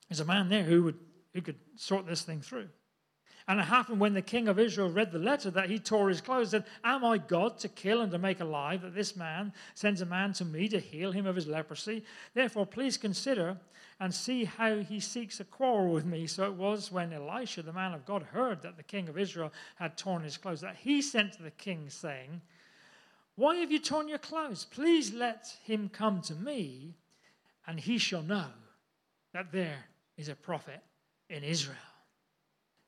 there's 0.09 0.21
a 0.21 0.25
man 0.25 0.49
there 0.49 0.63
who, 0.63 0.83
would, 0.83 0.99
who 1.33 1.41
could 1.41 1.59
sort 1.75 2.07
this 2.07 2.21
thing 2.21 2.41
through. 2.41 2.69
And 3.51 3.59
it 3.59 3.63
happened 3.63 3.99
when 3.99 4.13
the 4.13 4.21
king 4.21 4.47
of 4.47 4.57
Israel 4.57 4.89
read 4.89 5.11
the 5.11 5.19
letter 5.19 5.51
that 5.51 5.69
he 5.69 5.77
tore 5.77 6.07
his 6.07 6.21
clothes 6.21 6.53
and 6.53 6.63
said, 6.63 6.71
Am 6.85 7.03
I 7.03 7.17
God 7.17 7.57
to 7.59 7.67
kill 7.67 7.99
and 7.99 8.09
to 8.13 8.17
make 8.17 8.39
alive 8.39 8.81
that 8.81 8.95
this 8.95 9.17
man 9.17 9.51
sends 9.73 9.99
a 9.99 10.05
man 10.05 10.31
to 10.35 10.45
me 10.45 10.69
to 10.69 10.79
heal 10.79 11.11
him 11.11 11.25
of 11.25 11.35
his 11.35 11.47
leprosy? 11.47 12.05
Therefore, 12.33 12.65
please 12.65 12.95
consider 12.95 13.57
and 13.99 14.13
see 14.13 14.45
how 14.45 14.77
he 14.77 15.01
seeks 15.01 15.41
a 15.41 15.43
quarrel 15.43 15.91
with 15.91 16.05
me. 16.05 16.27
So 16.27 16.45
it 16.45 16.53
was 16.53 16.93
when 16.93 17.11
Elisha, 17.11 17.61
the 17.61 17.73
man 17.73 17.93
of 17.93 18.05
God, 18.05 18.23
heard 18.23 18.61
that 18.61 18.77
the 18.77 18.83
king 18.83 19.09
of 19.09 19.17
Israel 19.17 19.51
had 19.75 19.97
torn 19.97 20.23
his 20.23 20.37
clothes 20.37 20.61
that 20.61 20.77
he 20.77 21.01
sent 21.01 21.33
to 21.33 21.43
the 21.43 21.51
king, 21.51 21.89
saying, 21.89 22.39
Why 23.35 23.57
have 23.57 23.69
you 23.69 23.79
torn 23.79 24.07
your 24.07 24.17
clothes? 24.17 24.63
Please 24.63 25.13
let 25.13 25.53
him 25.65 25.89
come 25.89 26.21
to 26.21 26.35
me, 26.35 26.95
and 27.67 27.81
he 27.81 27.97
shall 27.97 28.23
know 28.23 28.47
that 29.33 29.51
there 29.51 29.87
is 30.15 30.29
a 30.29 30.35
prophet 30.35 30.79
in 31.29 31.43
Israel. 31.43 31.75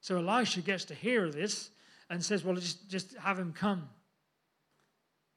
So 0.03 0.17
Elisha 0.17 0.59
gets 0.59 0.83
to 0.85 0.93
hear 0.93 1.29
this 1.29 1.71
and 2.09 2.23
says, 2.23 2.43
Well, 2.43 2.55
just, 2.55 2.89
just 2.89 3.15
have 3.15 3.39
him 3.39 3.53
come. 3.53 3.87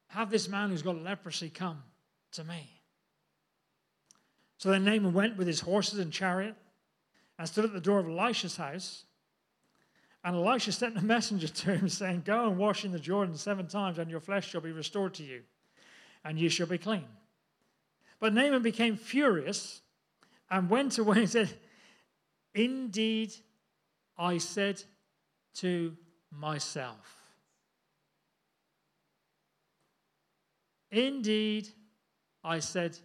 Have 0.09 0.29
this 0.29 0.49
man 0.49 0.71
who's 0.71 0.83
got 0.83 1.01
leprosy 1.01 1.51
come 1.51 1.85
to 2.33 2.43
me. 2.43 2.69
So 4.59 4.71
then 4.71 4.85
Naaman 4.85 5.13
went 5.13 5.37
with 5.37 5.47
his 5.47 5.61
horses 5.61 6.01
and 6.01 6.13
chariot 6.13 6.57
and 7.39 7.47
stood 7.47 7.65
at 7.65 7.75
the 7.75 7.81
door 7.81 8.01
of 8.01 8.09
Elisha's 8.09 8.57
house. 8.57 9.05
And 10.25 10.35
Elisha 10.35 10.73
sent 10.73 10.99
a 10.99 11.03
messenger 11.05 11.47
to 11.47 11.77
him, 11.77 11.89
saying, 11.89 12.23
Go 12.25 12.49
and 12.49 12.59
wash 12.59 12.85
in 12.85 12.91
the 12.91 12.99
Jordan 12.99 13.37
seven 13.37 13.69
times, 13.69 14.01
and 14.01 14.11
your 14.11 14.19
flesh 14.19 14.49
shall 14.49 14.61
be 14.61 14.73
restored 14.73 15.15
to 15.15 15.23
you, 15.23 15.43
and 16.25 16.41
you 16.41 16.49
shall 16.49 16.67
be 16.67 16.79
clean. 16.79 17.07
But 18.19 18.35
Naaman 18.35 18.63
became 18.63 18.97
furious 18.97 19.81
and 20.51 20.69
went 20.69 20.99
away 20.99 21.19
and 21.19 21.31
said, 21.31 21.55
Indeed, 22.53 23.33
I 24.19 24.39
said 24.39 24.83
to 25.57 25.97
myself, 26.31 27.17
Indeed, 30.91 31.69
I 32.45 32.61
said 32.61 32.97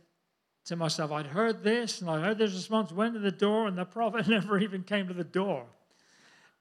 to 0.65 0.75
myself, 0.75 1.11
I'd 1.11 1.25
heard 1.25 1.63
this 1.63 2.01
and 2.01 2.09
I 2.09 2.21
heard 2.21 2.37
this 2.37 2.53
response, 2.53 2.91
went 2.91 3.15
to 3.15 3.19
the 3.19 3.31
door, 3.31 3.67
and 3.67 3.77
the 3.77 3.85
prophet 3.85 4.27
never 4.29 4.59
even 4.59 4.83
came 4.83 5.07
to 5.07 5.13
the 5.13 5.23
door. 5.23 5.65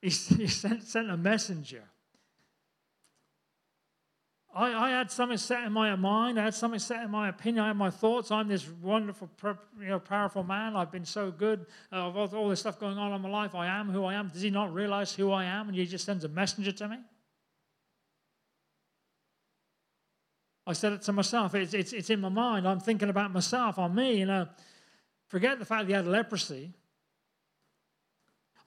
He, 0.01 0.09
he 0.09 0.47
sent, 0.47 0.83
sent 0.83 1.09
a 1.11 1.17
messenger. 1.17 1.83
I, 4.53 4.73
I, 4.73 4.89
had 4.89 5.09
something 5.09 5.37
set 5.37 5.63
in 5.63 5.71
my 5.71 5.95
mind. 5.95 6.37
I 6.37 6.43
had 6.43 6.53
something 6.53 6.79
set 6.79 7.03
in 7.03 7.11
my 7.11 7.29
opinion. 7.29 7.63
I 7.63 7.67
had 7.67 7.77
my 7.77 7.89
thoughts. 7.89 8.31
I'm 8.31 8.49
this 8.49 8.67
wonderful, 8.67 9.29
you 9.79 9.87
know, 9.87 9.99
powerful 9.99 10.43
man. 10.43 10.75
I've 10.75 10.91
been 10.91 11.05
so 11.05 11.31
good. 11.31 11.65
Uh, 11.91 12.11
all 12.11 12.49
this 12.49 12.59
stuff 12.59 12.77
going 12.77 12.97
on 12.97 13.13
in 13.13 13.21
my 13.21 13.29
life, 13.29 13.55
I 13.55 13.67
am 13.67 13.89
who 13.89 14.03
I 14.03 14.15
am. 14.15 14.27
Does 14.27 14.41
he 14.41 14.49
not 14.49 14.73
realize 14.73 15.15
who 15.15 15.31
I 15.31 15.45
am? 15.45 15.69
And 15.69 15.77
he 15.77 15.85
just 15.85 16.05
sends 16.05 16.25
a 16.25 16.27
messenger 16.27 16.73
to 16.73 16.89
me. 16.89 16.97
I 20.67 20.73
said 20.73 20.93
it 20.93 21.01
to 21.03 21.13
myself. 21.13 21.55
It's, 21.55 21.73
it's, 21.73 21.93
it's 21.93 22.09
in 22.09 22.19
my 22.19 22.29
mind. 22.29 22.67
I'm 22.67 22.81
thinking 22.81 23.09
about 23.09 23.31
myself, 23.31 23.79
on 23.79 23.95
me. 23.95 24.17
You 24.17 24.25
know, 24.25 24.47
forget 25.29 25.59
the 25.59 25.65
fact 25.65 25.83
that 25.83 25.87
he 25.87 25.93
had 25.93 26.07
leprosy. 26.07 26.73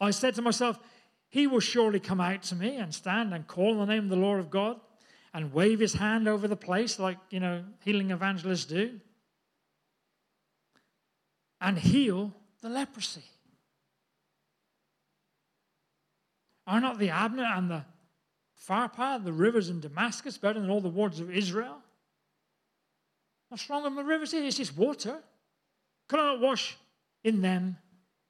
I 0.01 0.12
said 0.12 0.35
to 0.37 0.42
myself, 0.42 0.79
he 1.29 1.46
will 1.46 1.61
surely 1.61 2.00
come 2.00 2.21
out 2.21 2.42
to 2.44 2.54
me 2.54 2.77
and 2.77 2.94
stand 2.94 3.35
and 3.35 3.46
call 3.46 3.73
in 3.73 3.79
the 3.79 3.87
name 3.87 4.04
of 4.04 4.11
the 4.11 4.17
Lord 4.17 4.40
of 4.40 4.50
God 4.50 4.81
and 5.35 5.52
wave 5.52 5.80
his 5.80 5.94
hand 5.94 6.28
over 6.28 6.46
the 6.46 6.56
place 6.56 6.98
like, 7.00 7.18
you 7.28 7.40
know, 7.40 7.64
healing 7.85 8.12
evangelists 8.12 8.64
do 8.64 9.00
and 11.60 11.76
heal 11.76 12.32
the 12.62 12.68
leprosy. 12.68 13.24
Are 16.66 16.80
not 16.80 16.98
the 16.98 17.08
Abanah 17.08 17.58
and 17.58 17.70
the 17.70 17.85
Pharpar, 18.68 19.22
the 19.22 19.32
rivers 19.32 19.68
in 19.68 19.80
Damascus, 19.80 20.38
better 20.38 20.60
than 20.60 20.70
all 20.70 20.80
the 20.80 20.88
waters 20.88 21.20
of 21.20 21.30
Israel? 21.30 21.78
What's 23.48 23.68
wrong 23.68 23.82
with 23.82 23.96
the 23.96 24.04
rivers 24.04 24.30
here? 24.30 24.44
It's 24.44 24.56
just 24.56 24.76
water. 24.76 25.18
Could 26.08 26.20
I 26.20 26.35
not 26.35 26.40
wash 26.40 26.76
in 27.22 27.42
them 27.42 27.76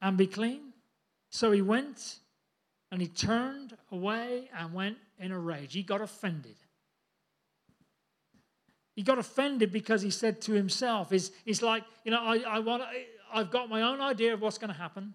and 0.01 0.17
be 0.17 0.27
clean? 0.27 0.73
So 1.29 1.51
he 1.51 1.61
went 1.61 2.19
and 2.91 3.01
he 3.01 3.07
turned 3.07 3.77
away 3.91 4.49
and 4.57 4.73
went 4.73 4.97
in 5.19 5.31
a 5.31 5.39
rage. 5.39 5.73
He 5.73 5.83
got 5.83 6.01
offended. 6.01 6.55
He 8.95 9.03
got 9.03 9.19
offended 9.19 9.71
because 9.71 10.01
he 10.01 10.09
said 10.09 10.41
to 10.43 10.53
himself, 10.53 11.11
"Is 11.11 11.31
it's 11.45 11.61
like, 11.61 11.83
you 12.05 12.11
know, 12.11 12.21
I, 12.21 12.37
I 12.47 12.59
want, 12.59 12.83
I've 13.31 13.51
got 13.51 13.69
my 13.69 13.81
own 13.81 13.99
idea 13.99 14.33
of 14.33 14.41
what's 14.41 14.57
going 14.57 14.71
to 14.71 14.77
happen. 14.77 15.13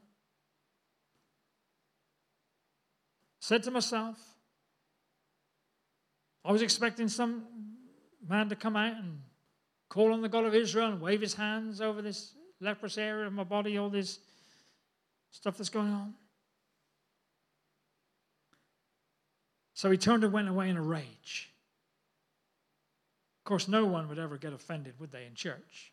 Said 3.41 3.63
to 3.63 3.71
myself, 3.71 4.19
I 6.45 6.53
was 6.53 6.61
expecting 6.61 7.09
some 7.09 7.45
man 8.29 8.51
to 8.51 8.57
come 8.57 8.77
out 8.77 8.97
and 8.97 9.21
call 9.89 10.13
on 10.13 10.21
the 10.21 10.29
God 10.29 10.45
of 10.45 10.55
Israel 10.55 10.89
and 10.89 11.01
wave 11.01 11.23
his 11.23 11.35
hands 11.35 11.81
over 11.81 12.03
this 12.03 12.35
leprous 12.61 12.99
area 12.99 13.27
of 13.27 13.33
my 13.33 13.45
body, 13.45 13.79
all 13.79 13.89
this 13.89 14.21
stuff 15.31 15.57
that's 15.57 15.71
going 15.71 15.91
on. 15.91 16.15
So 19.73 19.91
he 19.91 19.97
turned 19.97 20.23
and 20.25 20.33
went 20.33 20.49
away 20.49 20.69
in 20.69 20.77
a 20.77 20.83
rage. 20.83 21.50
Of 23.41 23.45
course, 23.45 23.69
no 23.69 23.87
one 23.87 24.09
would 24.09 24.19
ever 24.19 24.37
get 24.37 24.53
offended, 24.53 24.95
would 25.01 25.13
they, 25.13 25.25
in 25.25 25.35
church? 25.35 25.93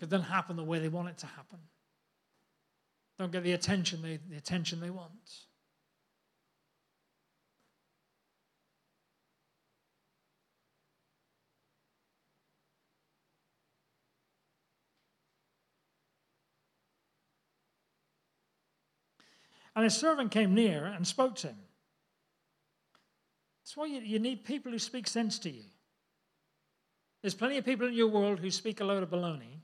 It 0.00 0.08
doesn't 0.08 0.26
happen 0.26 0.56
the 0.56 0.64
way 0.64 0.78
they 0.78 0.88
want 0.88 1.08
it 1.08 1.18
to 1.18 1.26
happen. 1.26 1.58
Don't 3.18 3.30
get 3.30 3.42
the 3.42 3.52
attention 3.52 4.02
they, 4.02 4.18
the 4.28 4.36
attention 4.36 4.80
they 4.80 4.90
want. 4.90 5.12
And 19.76 19.84
his 19.84 19.96
servant 19.96 20.30
came 20.30 20.54
near 20.54 20.84
and 20.86 21.06
spoke 21.06 21.34
to 21.36 21.48
him. 21.48 21.63
Why 23.74 23.86
you, 23.86 24.00
you 24.00 24.18
need 24.18 24.44
people 24.44 24.72
who 24.72 24.78
speak 24.78 25.08
sense 25.08 25.38
to 25.40 25.50
you. 25.50 25.64
There's 27.22 27.34
plenty 27.34 27.56
of 27.58 27.64
people 27.64 27.88
in 27.88 27.94
your 27.94 28.08
world 28.08 28.38
who 28.38 28.50
speak 28.50 28.80
a 28.80 28.84
load 28.84 29.02
of 29.02 29.10
baloney. 29.10 29.60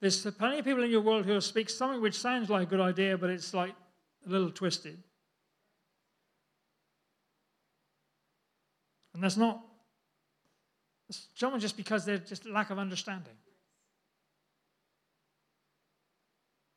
There's 0.00 0.20
plenty 0.32 0.58
of 0.58 0.64
people 0.64 0.82
in 0.82 0.90
your 0.90 1.00
world 1.00 1.24
who 1.24 1.40
speak 1.40 1.70
something 1.70 2.02
which 2.02 2.18
sounds 2.18 2.50
like 2.50 2.64
a 2.64 2.70
good 2.70 2.80
idea, 2.80 3.16
but 3.16 3.30
it's 3.30 3.54
like 3.54 3.74
a 4.26 4.28
little 4.28 4.50
twisted. 4.50 5.02
And 9.14 9.22
that's 9.22 9.36
not 9.36 9.62
someone 11.34 11.60
just 11.60 11.76
because 11.76 12.04
they're 12.04 12.18
just 12.18 12.44
lack 12.44 12.70
of 12.70 12.78
understanding. 12.78 13.32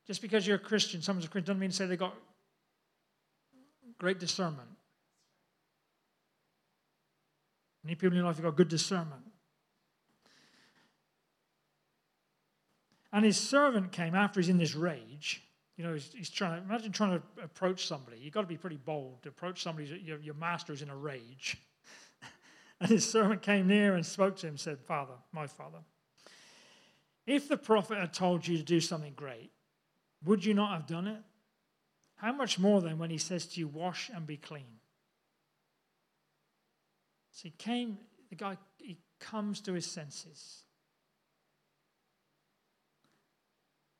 Just 0.06 0.22
because 0.22 0.48
you're 0.48 0.56
a 0.56 0.60
Christian, 0.60 1.02
someone's 1.02 1.26
a 1.26 1.30
Christian, 1.30 1.48
doesn't 1.48 1.60
mean 1.60 1.72
to 1.72 1.76
say 1.76 1.86
they 1.86 1.98
got 1.98 2.16
great 3.98 4.20
discernment. 4.20 4.70
Many 7.88 7.96
people 7.96 8.10
in 8.10 8.16
your 8.16 8.26
life 8.26 8.36
have 8.36 8.44
got 8.44 8.58
good 8.58 8.68
discernment. 8.68 9.22
And 13.14 13.24
his 13.24 13.38
servant 13.38 13.94
came 13.94 14.14
after 14.14 14.42
he's 14.42 14.50
in 14.50 14.58
this 14.58 14.76
rage. 14.76 15.42
You 15.78 15.86
know, 15.86 15.94
he's, 15.94 16.12
he's 16.14 16.30
trying 16.30 16.58
to 16.60 16.68
imagine 16.68 16.92
trying 16.92 17.12
to 17.12 17.22
approach 17.42 17.88
somebody. 17.88 18.18
You've 18.20 18.34
got 18.34 18.42
to 18.42 18.48
be 18.48 18.58
pretty 18.58 18.76
bold 18.76 19.24
to 19.24 19.30
approach 19.30 19.64
somebody. 19.64 20.02
Your, 20.04 20.20
your 20.20 20.34
master 20.34 20.74
is 20.74 20.82
in 20.82 20.90
a 20.90 20.98
rage. 20.98 21.56
and 22.82 22.90
his 22.90 23.10
servant 23.10 23.42
came 23.42 23.68
near 23.68 23.96
and 23.96 24.06
spoke 24.06 24.36
to 24.40 24.48
him, 24.48 24.58
said, 24.58 24.82
Father, 24.82 25.14
my 25.32 25.48
father, 25.48 25.80
if 27.26 27.48
the 27.48 27.56
prophet 27.56 28.00
had 28.00 28.12
told 28.12 28.46
you 28.46 28.58
to 28.58 28.64
do 28.64 28.82
something 28.82 29.14
great, 29.16 29.50
would 30.26 30.44
you 30.44 30.54
not 30.54 30.74
have 30.74 30.88
done 30.88 31.08
it? 31.08 31.22
How 32.18 32.34
much 32.34 32.60
more 32.60 32.82
then 32.82 32.98
when 32.98 33.12
he 33.12 33.18
says 33.18 33.46
to 33.46 33.62
you, 33.62 33.70
Wash 33.70 34.12
and 34.14 34.28
be 34.28 34.36
clean? 34.36 34.82
So 37.38 37.44
he 37.44 37.52
came, 37.52 38.00
the 38.32 38.36
guy, 38.36 38.58
he 38.80 38.98
comes 39.20 39.62
to 39.62 39.74
his 39.74 39.86
senses. 39.86 40.64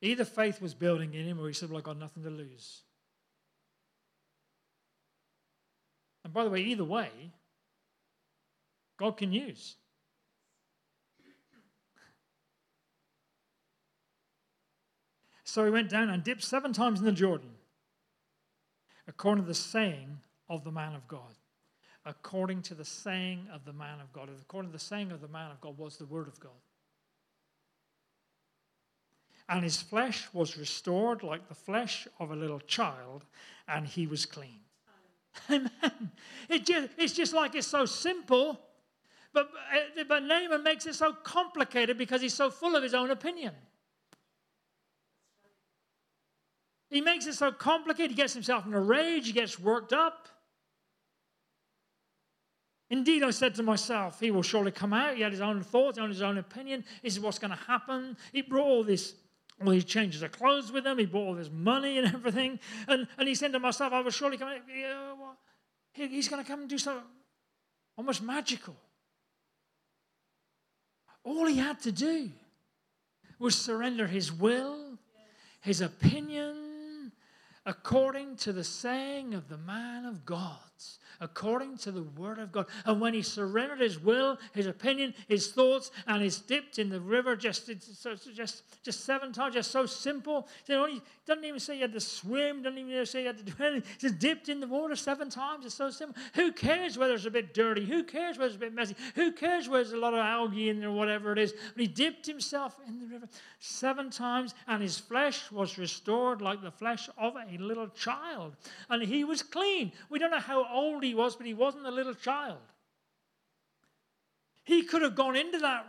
Either 0.02 0.26
faith 0.26 0.60
was 0.60 0.74
building 0.74 1.14
in 1.14 1.24
him 1.24 1.40
or 1.40 1.46
he 1.46 1.54
said, 1.54 1.70
Well, 1.70 1.78
I've 1.78 1.84
got 1.84 2.00
nothing 2.00 2.24
to 2.24 2.32
lose. 2.32 2.82
And 6.24 6.34
by 6.34 6.46
the 6.46 6.50
way, 6.50 6.62
either 6.62 6.84
way, 6.84 7.10
God 8.98 9.18
can 9.18 9.32
use. 9.32 9.76
So 15.44 15.64
he 15.64 15.70
went 15.70 15.90
down 15.90 16.10
and 16.10 16.24
dipped 16.24 16.44
seven 16.44 16.74
times 16.74 16.98
in 16.98 17.06
the 17.06 17.12
Jordan, 17.12 17.52
according 19.08 19.44
to 19.44 19.48
the 19.48 19.54
saying 19.54 20.22
of 20.50 20.64
the 20.64 20.72
man 20.72 20.96
of 20.96 21.08
God. 21.08 21.36
According 22.08 22.62
to 22.64 22.74
the 22.74 22.86
saying 22.86 23.48
of 23.54 23.66
the 23.66 23.74
man 23.74 24.00
of 24.00 24.14
God. 24.14 24.30
According 24.42 24.72
to 24.72 24.78
the 24.78 24.84
saying 24.84 25.12
of 25.12 25.20
the 25.20 25.28
man 25.28 25.52
of 25.52 25.60
God 25.60 25.78
was 25.78 25.98
the 25.98 26.06
word 26.06 26.30
of 26.30 26.40
God. 26.40 26.52
And 29.50 29.64
his 29.64 29.82
flesh 29.82 30.28
was 30.32 30.58
restored 30.58 31.22
like 31.22 31.50
the 31.50 31.56
flesh 31.56 32.08
of 32.20 32.32
a 32.32 32.36
little 32.36 32.62
child, 32.62 33.26
and 33.68 33.86
he 33.86 34.08
was 34.08 34.26
clean. 34.26 34.60
Amen. 35.50 36.12
It 36.50 36.66
just, 36.66 36.90
it's 36.98 37.14
just 37.14 37.34
like 37.34 37.56
it's 37.56 37.68
so 37.68 37.86
simple, 37.86 38.60
but, 39.34 39.50
but 40.08 40.24
Naaman 40.24 40.64
makes 40.64 40.86
it 40.86 40.96
so 40.96 41.12
complicated 41.12 41.98
because 41.98 42.22
he's 42.22 42.34
so 42.34 42.50
full 42.50 42.76
of 42.76 42.84
his 42.84 42.94
own 42.94 43.12
opinion. 43.12 43.54
He 46.90 47.02
makes 47.02 47.28
it 47.28 47.34
so 47.34 47.52
complicated. 47.52 48.12
He 48.12 48.18
gets 48.18 48.34
himself 48.34 48.66
in 48.66 48.74
a 48.74 48.80
rage. 48.80 49.28
He 49.28 49.34
gets 49.34 49.60
worked 49.60 49.92
up. 49.92 50.30
Indeed, 52.90 53.24
I 53.24 53.32
said 53.32 53.54
to 53.56 53.64
myself, 53.64 54.20
he 54.20 54.32
will 54.32 54.44
surely 54.44 54.72
come 54.72 54.94
out. 54.94 55.16
He 55.16 55.22
had 55.22 55.34
his 55.34 55.42
own 55.42 55.62
thoughts, 55.62 55.98
his 56.00 56.22
own 56.22 56.38
opinion. 56.38 56.86
This 57.04 57.14
is 57.14 57.20
what's 57.20 57.40
going 57.40 57.52
to 57.52 57.58
happen. 57.58 58.16
He 58.32 58.42
brought 58.42 58.66
all 58.66 58.84
this, 58.84 59.14
all 59.62 59.72
these 59.72 59.84
changes 59.84 60.22
of 60.22 60.32
clothes 60.32 60.72
with 60.72 60.88
him. 60.88 60.98
He 60.98 61.06
brought 61.06 61.28
all 61.28 61.36
this 61.36 61.50
money 61.52 61.98
and 61.98 62.08
everything. 62.14 62.60
And, 62.88 63.08
and 63.18 63.28
he 63.28 63.36
said 63.36 63.52
to 63.52 63.60
myself, 63.60 63.92
I 63.92 64.00
will 64.00 64.12
surely 64.12 64.38
come 64.38 64.48
out. 64.48 64.62
He's 65.92 66.30
going 66.30 66.44
to 66.44 66.50
come 66.50 66.62
and 66.62 66.70
do 66.70 66.78
something 66.78 67.04
almost 67.98 68.22
magical. 68.22 68.76
All 71.24 71.46
he 71.46 71.58
had 71.58 71.82
to 71.82 71.92
do 71.92 72.32
was 73.40 73.56
surrender 73.56 74.08
his 74.08 74.32
will, 74.32 74.98
his 75.60 75.82
opinion, 75.82 77.12
according 77.66 78.38
to 78.38 78.54
the 78.54 78.64
saying 78.64 79.34
of 79.34 79.50
the 79.50 79.58
man 79.58 80.06
of 80.06 80.26
God 80.26 80.58
according 81.20 81.78
to 81.78 81.92
the 81.92 82.04
word 82.04 82.40
of 82.40 82.52
God. 82.52 82.68
And 82.86 83.02
when 83.02 83.14
he 83.14 83.22
surrendered 83.22 83.82
his 83.82 84.00
will, 84.00 84.38
his 84.54 84.68
opinion, 84.68 85.14
his 85.28 85.48
thoughts, 85.48 85.92
and 86.06 86.22
he's 86.22 86.40
dipped 86.40 86.80
in 86.80 86.90
the 86.90 87.00
river 87.00 87.36
just, 87.36 87.70
just, 88.36 88.84
just 88.84 89.04
seven 89.04 89.32
times, 89.32 89.56
just 89.56 89.72
so 89.72 89.86
simple. 89.86 90.48
He 90.66 90.74
doesn't 91.26 91.46
even 91.46 91.60
say 91.60 91.76
you 91.76 91.82
had 91.82 91.94
to 91.94 92.00
swim, 92.00 92.62
doesn't 92.62 92.78
even 92.78 93.06
say 93.06 93.22
you 93.22 93.28
had 93.28 93.38
to 93.38 93.44
do 93.44 93.54
anything. 93.64 93.90
Just 94.00 94.20
dipped 94.20 94.50
in 94.50 94.60
the 94.60 94.68
water 94.68 94.96
seven 94.96 95.30
times. 95.30 95.66
It's 95.66 95.76
so 95.76 95.90
simple. 95.90 96.22
Who 96.36 96.52
cares 96.52 96.98
whether 96.98 97.14
it's 97.14 97.26
a 97.26 97.32
bit 97.32 97.54
dirty? 97.54 97.86
Who 97.86 98.04
cares 98.04 98.38
whether 98.38 98.48
it's 98.48 98.56
a 98.56 98.60
bit 98.60 98.74
messy? 98.74 98.96
Who 99.16 99.32
cares 99.32 99.68
whether 99.68 99.84
there's 99.84 99.94
a 99.94 99.98
lot 99.98 100.14
of 100.14 100.20
algae 100.20 100.70
in 100.70 100.80
there 100.80 100.90
or 100.90 100.94
whatever 100.94 101.32
it 101.32 101.40
is? 101.40 101.54
But 101.74 101.82
he 101.82 101.88
dipped 101.88 102.26
himself 102.26 102.78
in 102.88 103.00
the 103.00 103.06
river 103.06 103.28
seven 103.60 104.10
times, 104.10 104.54
and 104.68 104.82
his 104.82 104.98
flesh 104.98 105.52
was 105.52 105.78
restored 105.78 106.42
like 106.42 106.62
the 106.62 106.72
flesh 106.72 107.10
of 107.18 107.36
a 107.36 107.58
little 107.58 107.88
child. 107.90 108.56
And 108.90 109.04
he 109.04 109.24
was 109.24 109.42
clean. 109.42 109.92
We 110.10 110.20
don't 110.20 110.32
know 110.32 110.40
how 110.40 110.67
old 110.72 111.04
he 111.04 111.16
was, 111.16 111.36
but 111.36 111.46
he 111.46 111.54
wasn't 111.54 111.86
a 111.86 111.92
little 111.92 112.14
child. 112.14 112.60
He 114.64 114.84
could 114.84 115.02
have 115.02 115.16
gone 115.16 115.36
into 115.36 115.60
that. 115.60 115.86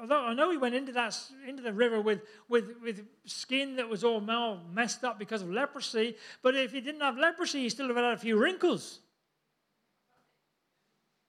Although 0.00 0.20
I 0.20 0.34
know 0.34 0.50
he 0.50 0.56
went 0.58 0.74
into 0.74 0.92
that 0.92 1.18
into 1.46 1.62
the 1.62 1.72
river 1.72 2.00
with, 2.00 2.20
with, 2.48 2.76
with 2.82 3.04
skin 3.24 3.76
that 3.76 3.88
was 3.88 4.04
all 4.04 4.20
messed 4.20 5.02
up 5.02 5.18
because 5.18 5.42
of 5.42 5.50
leprosy, 5.50 6.14
but 6.42 6.54
if 6.54 6.72
he 6.72 6.80
didn't 6.80 7.00
have 7.00 7.16
leprosy, 7.16 7.62
he 7.62 7.68
still 7.68 7.88
would 7.88 7.96
have 7.96 8.04
had 8.04 8.14
a 8.14 8.18
few 8.18 8.38
wrinkles. 8.38 9.00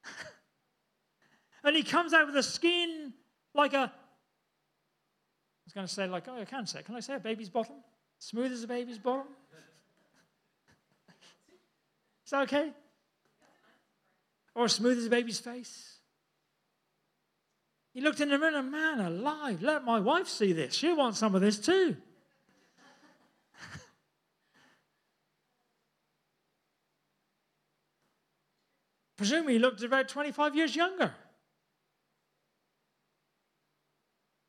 and 1.64 1.76
he 1.76 1.84
comes 1.84 2.14
out 2.14 2.28
with 2.28 2.36
a 2.36 2.44
skin 2.44 3.14
like 3.56 3.74
a. 3.74 3.78
I 3.78 3.92
was 5.66 5.74
going 5.74 5.88
to 5.88 5.94
say 5.94 6.08
like 6.08 6.28
oh 6.28 6.40
I 6.40 6.46
can't 6.46 6.70
say. 6.70 6.84
Can 6.84 6.96
I 6.96 7.00
say 7.00 7.16
a 7.16 7.20
baby's 7.20 7.50
bottom? 7.50 7.76
Smooth 8.20 8.52
as 8.52 8.64
a 8.64 8.68
baby's 8.68 9.00
bottom. 9.00 9.28
Is 12.26 12.32
that 12.32 12.44
okay? 12.44 12.72
Or 14.60 14.68
smooth 14.68 14.98
as 14.98 15.06
a 15.06 15.10
baby's 15.10 15.40
face. 15.40 16.00
He 17.94 18.02
looked 18.02 18.20
in 18.20 18.28
the 18.28 18.38
mirror, 18.38 18.62
man 18.62 19.00
alive, 19.00 19.62
let 19.62 19.86
my 19.86 20.02
wife 20.02 20.28
see 20.28 20.52
this. 20.52 20.74
She 20.74 20.92
wants 20.92 21.18
some 21.18 21.34
of 21.34 21.40
this 21.40 21.58
too. 21.58 21.96
Presumably, 29.18 29.54
he 29.54 29.60
looked 29.60 29.82
about 29.82 30.10
25 30.10 30.58
years 30.58 30.76
younger. 30.76 31.14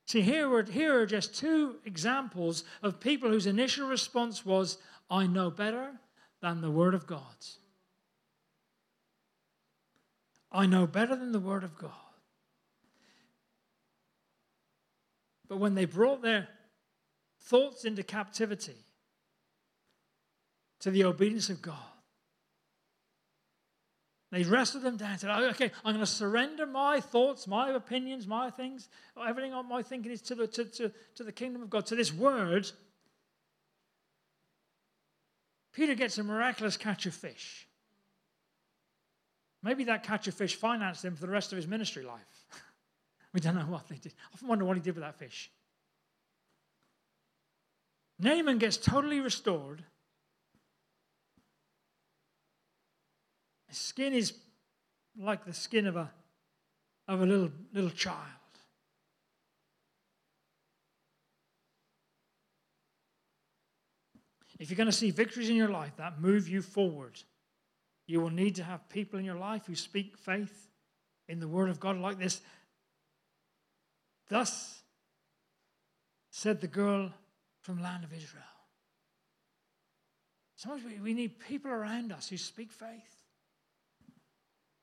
See, 0.08 0.22
here 0.22 0.52
are, 0.52 0.64
here 0.64 1.00
are 1.00 1.06
just 1.06 1.36
two 1.36 1.76
examples 1.84 2.64
of 2.82 2.98
people 2.98 3.30
whose 3.30 3.46
initial 3.46 3.86
response 3.86 4.44
was, 4.44 4.78
I 5.08 5.28
know 5.28 5.52
better 5.52 5.92
than 6.42 6.62
the 6.62 6.70
Word 6.72 6.94
of 6.94 7.06
God. 7.06 7.36
I 10.52 10.66
know 10.66 10.86
better 10.86 11.16
than 11.16 11.32
the 11.32 11.40
Word 11.40 11.64
of 11.64 11.76
God. 11.78 11.90
But 15.48 15.58
when 15.58 15.74
they 15.74 15.84
brought 15.84 16.22
their 16.22 16.48
thoughts 17.40 17.84
into 17.84 18.02
captivity, 18.02 18.76
to 20.80 20.90
the 20.90 21.04
obedience 21.04 21.48
of 21.48 21.62
God. 21.62 21.76
They 24.32 24.44
wrestled 24.44 24.84
them 24.84 24.96
down. 24.96 25.12
and 25.12 25.20
Said, 25.20 25.30
oh, 25.30 25.48
"Okay, 25.50 25.70
I'm 25.84 25.94
going 25.94 25.98
to 25.98 26.06
surrender 26.06 26.66
my 26.66 27.00
thoughts, 27.00 27.46
my 27.46 27.70
opinions, 27.70 28.26
my 28.26 28.50
things, 28.50 28.88
everything 29.20 29.52
on 29.52 29.68
my 29.68 29.82
thinking 29.82 30.12
is 30.12 30.22
to 30.22 30.34
the 30.34 30.46
to, 30.46 30.64
to, 30.64 30.92
to 31.16 31.24
the 31.24 31.32
kingdom 31.32 31.62
of 31.62 31.70
God, 31.70 31.86
to 31.86 31.96
this 31.96 32.12
word." 32.12 32.70
Peter 35.72 35.94
gets 35.94 36.18
a 36.18 36.22
miraculous 36.22 36.76
catch 36.76 37.06
of 37.06 37.14
fish. 37.14 37.66
Maybe 39.62 39.84
that 39.84 40.02
catch 40.02 40.26
of 40.26 40.34
fish 40.34 40.54
financed 40.54 41.04
him 41.04 41.14
for 41.14 41.26
the 41.26 41.32
rest 41.32 41.52
of 41.52 41.56
his 41.56 41.66
ministry 41.66 42.02
life. 42.02 42.46
we 43.34 43.40
don't 43.40 43.54
know 43.54 43.62
what 43.62 43.88
they 43.88 43.96
did. 43.96 44.14
I 44.30 44.34
often 44.34 44.48
wonder 44.48 44.64
what 44.64 44.76
he 44.76 44.82
did 44.82 44.94
with 44.94 45.04
that 45.04 45.18
fish. 45.18 45.50
Naaman 48.18 48.58
gets 48.58 48.76
totally 48.76 49.20
restored. 49.20 49.82
His 53.68 53.78
skin 53.78 54.12
is 54.12 54.34
like 55.18 55.44
the 55.44 55.52
skin 55.52 55.86
of 55.86 55.96
a, 55.96 56.10
of 57.08 57.22
a 57.22 57.26
little, 57.26 57.50
little 57.72 57.90
child. 57.90 58.16
If 64.58 64.68
you're 64.68 64.76
going 64.76 64.86
to 64.86 64.92
see 64.92 65.10
victories 65.10 65.48
in 65.48 65.56
your 65.56 65.70
life 65.70 65.96
that 65.96 66.20
move 66.20 66.46
you 66.46 66.60
forward, 66.60 67.18
you 68.10 68.20
will 68.20 68.30
need 68.30 68.56
to 68.56 68.64
have 68.64 68.88
people 68.88 69.18
in 69.18 69.24
your 69.24 69.38
life 69.38 69.66
who 69.66 69.76
speak 69.76 70.16
faith 70.18 70.68
in 71.28 71.38
the 71.38 71.46
Word 71.46 71.70
of 71.70 71.78
God 71.78 71.96
like 71.96 72.18
this. 72.18 72.40
Thus 74.28 74.82
said 76.30 76.60
the 76.60 76.66
girl 76.66 77.12
from 77.60 77.80
land 77.80 78.02
of 78.02 78.12
Israel. 78.12 78.42
Sometimes 80.56 81.00
we 81.00 81.14
need 81.14 81.38
people 81.38 81.70
around 81.70 82.12
us 82.12 82.28
who 82.28 82.36
speak 82.36 82.72
faith. 82.72 83.16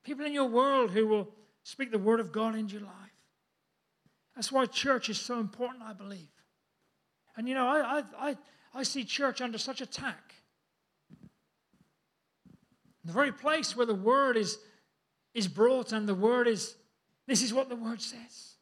People 0.04 0.24
in 0.24 0.32
your 0.32 0.48
world 0.48 0.90
who 0.90 1.06
will 1.06 1.28
speak 1.62 1.90
the 1.90 1.98
word 1.98 2.20
of 2.20 2.32
God 2.32 2.54
into 2.54 2.74
your 2.74 2.82
life. 2.82 2.94
That's 4.34 4.50
why 4.50 4.64
church 4.66 5.10
is 5.10 5.20
so 5.20 5.38
important, 5.38 5.82
I 5.82 5.92
believe. 5.92 6.30
And 7.36 7.46
you 7.48 7.54
know, 7.54 7.68
I, 7.68 7.98
I, 7.98 8.28
I, 8.30 8.36
I 8.74 8.82
see 8.84 9.04
church 9.04 9.40
under 9.40 9.58
such 9.58 9.80
attack. 9.80 10.34
The 13.08 13.14
very 13.14 13.32
place 13.32 13.74
where 13.74 13.86
the 13.86 13.94
word 13.94 14.36
is, 14.36 14.58
is 15.32 15.48
brought 15.48 15.92
and 15.92 16.06
the 16.06 16.14
word 16.14 16.46
is, 16.46 16.74
this 17.26 17.40
is 17.42 17.54
what 17.54 17.70
the 17.70 17.74
word 17.74 18.02
says. 18.02 18.56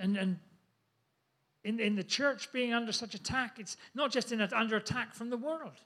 and, 0.00 0.16
and 0.16 0.38
in, 1.64 1.80
in 1.80 1.96
the 1.96 2.02
church 2.02 2.50
being 2.50 2.72
under 2.72 2.92
such 2.92 3.14
attack, 3.14 3.58
it's 3.58 3.76
not 3.94 4.10
just 4.10 4.32
in 4.32 4.40
under 4.40 4.76
attack 4.76 5.12
from 5.14 5.28
the 5.28 5.36
world. 5.36 5.76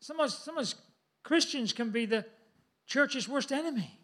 Sometimes, 0.00 0.36
sometimes 0.36 0.74
Christians 1.22 1.72
can 1.72 1.90
be 1.90 2.06
the 2.06 2.26
church's 2.88 3.28
worst 3.28 3.52
enemy 3.52 4.00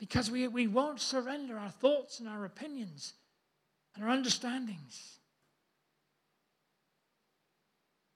because 0.00 0.32
we, 0.32 0.48
we 0.48 0.66
won't 0.66 1.00
surrender 1.00 1.56
our 1.56 1.70
thoughts 1.70 2.18
and 2.18 2.28
our 2.28 2.44
opinions 2.44 3.14
and 3.94 4.04
our 4.04 4.10
understandings. 4.10 5.18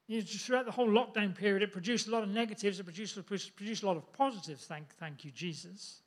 You 0.09 0.19
know, 0.19 0.25
throughout 0.25 0.67
the 0.67 0.73
whole 0.73 0.89
lockdown 0.89 1.37
period, 1.37 1.63
it 1.63 1.73
produced 1.73 2.07
a 2.07 2.11
lot 2.11 2.23
of 2.23 2.29
negatives, 2.29 2.79
it 2.79 2.85
produced, 2.85 3.17
produced 3.57 3.83
a 3.83 3.87
lot 3.87 3.97
of 3.97 4.13
positives, 4.13 4.65
thank, 4.65 4.95
thank 5.01 5.25
you, 5.25 5.33
Jesus. 5.33 6.03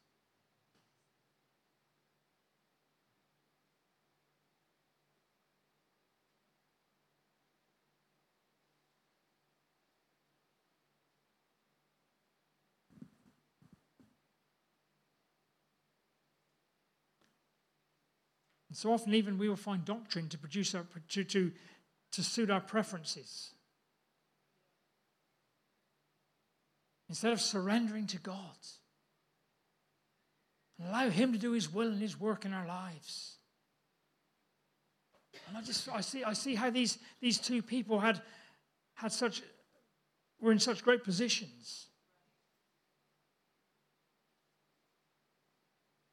So 18.79 18.93
often, 18.93 19.13
even 19.13 19.37
we 19.37 19.49
will 19.49 19.57
find 19.57 19.83
doctrine 19.83 20.29
to 20.29 20.37
produce 20.37 20.73
our, 20.73 20.85
to, 21.09 21.25
to, 21.25 21.51
to 22.13 22.23
suit 22.23 22.49
our 22.49 22.61
preferences. 22.61 23.51
Instead 27.09 27.33
of 27.33 27.41
surrendering 27.41 28.07
to 28.07 28.17
God 28.19 28.37
allow 30.81 31.09
Him 31.09 31.33
to 31.33 31.37
do 31.37 31.51
His 31.51 31.73
will 31.73 31.89
and 31.89 32.01
His 32.01 32.17
work 32.17 32.45
in 32.45 32.53
our 32.53 32.65
lives. 32.65 33.35
And 35.49 35.57
I 35.57 35.61
just 35.61 35.89
I 35.89 35.99
see 35.99 36.23
I 36.23 36.31
see 36.31 36.55
how 36.55 36.69
these, 36.69 36.99
these 37.19 37.37
two 37.37 37.61
people 37.61 37.99
had 37.99 38.21
had 38.93 39.11
such 39.11 39.41
were 40.39 40.53
in 40.53 40.59
such 40.59 40.85
great 40.85 41.03
positions. 41.03 41.87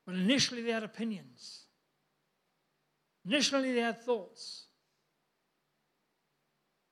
But 0.04 0.16
initially 0.16 0.62
they 0.62 0.72
had 0.72 0.82
opinions. 0.82 1.65
Initially, 3.26 3.72
they 3.72 3.80
had 3.80 4.02
thoughts. 4.02 4.66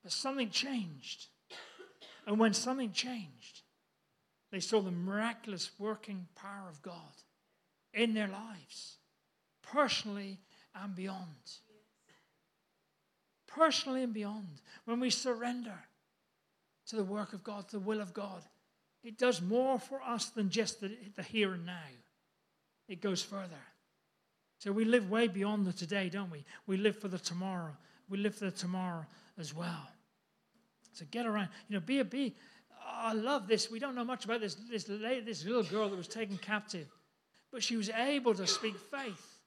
But 0.03 0.11
something 0.11 0.49
changed. 0.49 1.27
And 2.27 2.39
when 2.39 2.53
something 2.53 2.91
changed, 2.91 3.61
they 4.51 4.59
saw 4.59 4.81
the 4.81 4.91
miraculous 4.91 5.71
working 5.79 6.27
power 6.35 6.67
of 6.69 6.81
God 6.81 6.93
in 7.93 8.13
their 8.13 8.27
lives, 8.27 8.97
personally 9.61 10.39
and 10.73 10.95
beyond. 10.95 11.59
Personally 13.47 14.03
and 14.03 14.13
beyond. 14.13 14.61
When 14.83 14.99
we 14.99 15.09
surrender 15.09 15.79
to 16.87 16.95
the 16.95 17.03
work 17.03 17.33
of 17.33 17.43
God, 17.43 17.69
to 17.69 17.77
the 17.77 17.85
will 17.85 18.01
of 18.01 18.13
God, 18.13 18.43
it 19.03 19.17
does 19.17 19.41
more 19.41 19.79
for 19.79 20.01
us 20.01 20.29
than 20.29 20.49
just 20.49 20.81
the, 20.81 20.91
the 21.15 21.23
here 21.23 21.53
and 21.53 21.65
now, 21.65 21.79
it 22.87 23.01
goes 23.01 23.21
further. 23.21 23.61
So 24.65 24.71
we 24.71 24.83
live 24.83 25.11
way 25.11 25.27
beyond 25.27 25.67
the 25.67 25.73
today, 25.73 26.09
don't 26.09 26.31
we? 26.31 26.43
We 26.65 26.77
live 26.77 26.97
for 26.97 27.07
the 27.07 27.19
tomorrow. 27.19 27.77
We 28.09 28.17
live 28.17 28.33
for 28.33 28.45
the 28.45 28.51
tomorrow 28.51 29.05
as 29.37 29.53
well. 29.53 29.87
So 30.91 31.05
get 31.11 31.27
around. 31.27 31.49
You 31.69 31.75
know, 31.75 31.81
be 31.81 31.99
a 31.99 32.03
be. 32.03 32.35
I 32.83 33.13
love 33.13 33.47
this. 33.47 33.69
We 33.69 33.77
don't 33.77 33.93
know 33.93 34.03
much 34.03 34.25
about 34.25 34.41
this 34.41 34.55
this 34.55 34.85
this 34.85 35.45
little 35.45 35.61
girl 35.61 35.87
that 35.89 35.95
was 35.95 36.07
taken 36.07 36.39
captive, 36.39 36.87
but 37.51 37.61
she 37.61 37.77
was 37.77 37.91
able 37.91 38.33
to 38.33 38.47
speak 38.47 38.75
faith 38.89 39.37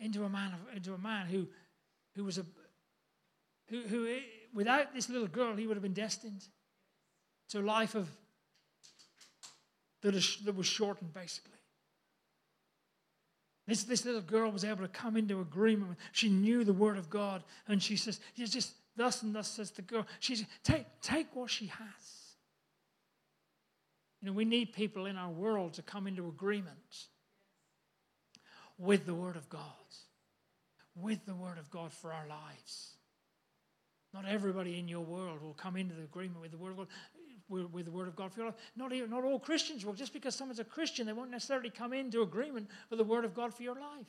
into 0.00 0.24
a 0.24 0.28
man 0.28 0.54
into 0.74 0.92
a 0.94 0.98
man 0.98 1.28
who 1.28 1.46
who 2.16 2.24
was 2.24 2.38
a 2.38 2.46
who 3.68 3.82
who 3.82 4.08
eh, 4.08 4.18
without 4.52 4.92
this 4.92 5.08
little 5.08 5.28
girl 5.28 5.54
he 5.54 5.68
would 5.68 5.76
have 5.76 5.82
been 5.84 5.92
destined 5.92 6.44
to 7.50 7.60
a 7.60 7.62
life 7.62 7.94
of 7.94 8.08
that, 10.02 10.16
is, 10.16 10.38
that 10.44 10.56
was 10.56 10.66
shortened 10.66 11.14
basically. 11.14 11.57
This, 13.68 13.84
this 13.84 14.06
little 14.06 14.22
girl 14.22 14.50
was 14.50 14.64
able 14.64 14.80
to 14.80 14.88
come 14.88 15.14
into 15.18 15.42
agreement. 15.42 15.90
With, 15.90 15.98
she 16.12 16.30
knew 16.30 16.64
the 16.64 16.72
word 16.72 16.96
of 16.96 17.10
God. 17.10 17.44
And 17.68 17.82
she 17.82 17.96
says, 17.96 18.18
"It's 18.34 18.50
just 18.50 18.72
thus 18.96 19.22
and 19.22 19.34
thus 19.34 19.46
says 19.46 19.70
the 19.70 19.82
girl. 19.82 20.06
She 20.20 20.36
says, 20.36 20.46
take, 20.64 20.86
take 21.02 21.36
what 21.36 21.50
she 21.50 21.66
has. 21.66 22.34
You 24.22 24.28
know, 24.28 24.32
we 24.32 24.46
need 24.46 24.72
people 24.72 25.04
in 25.04 25.16
our 25.16 25.30
world 25.30 25.74
to 25.74 25.82
come 25.82 26.06
into 26.06 26.26
agreement 26.28 27.06
with 28.78 29.04
the 29.04 29.14
word 29.14 29.36
of 29.36 29.50
God. 29.50 29.60
With 30.96 31.26
the 31.26 31.34
word 31.34 31.58
of 31.58 31.70
God 31.70 31.92
for 31.92 32.10
our 32.10 32.26
lives. 32.26 32.94
Not 34.14 34.24
everybody 34.26 34.78
in 34.78 34.88
your 34.88 35.04
world 35.04 35.42
will 35.42 35.52
come 35.52 35.76
into 35.76 35.94
the 35.94 36.04
agreement 36.04 36.40
with 36.40 36.52
the 36.52 36.56
word 36.56 36.70
of 36.70 36.76
God 36.78 36.88
with 37.48 37.84
the 37.84 37.90
Word 37.90 38.08
of 38.08 38.16
God 38.16 38.32
for 38.32 38.40
your 38.40 38.48
life. 38.48 38.58
Not, 38.76 38.92
even, 38.92 39.10
not 39.10 39.24
all 39.24 39.38
Christians 39.38 39.84
will. 39.84 39.94
Just 39.94 40.12
because 40.12 40.34
someone's 40.34 40.58
a 40.58 40.64
Christian, 40.64 41.06
they 41.06 41.12
won't 41.12 41.30
necessarily 41.30 41.70
come 41.70 41.92
into 41.92 42.22
agreement 42.22 42.68
with 42.90 42.98
the 42.98 43.04
Word 43.04 43.24
of 43.24 43.34
God 43.34 43.54
for 43.54 43.62
your 43.62 43.74
life. 43.74 44.06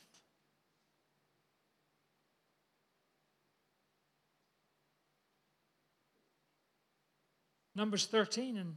Numbers 7.74 8.06
13, 8.06 8.58
and 8.58 8.76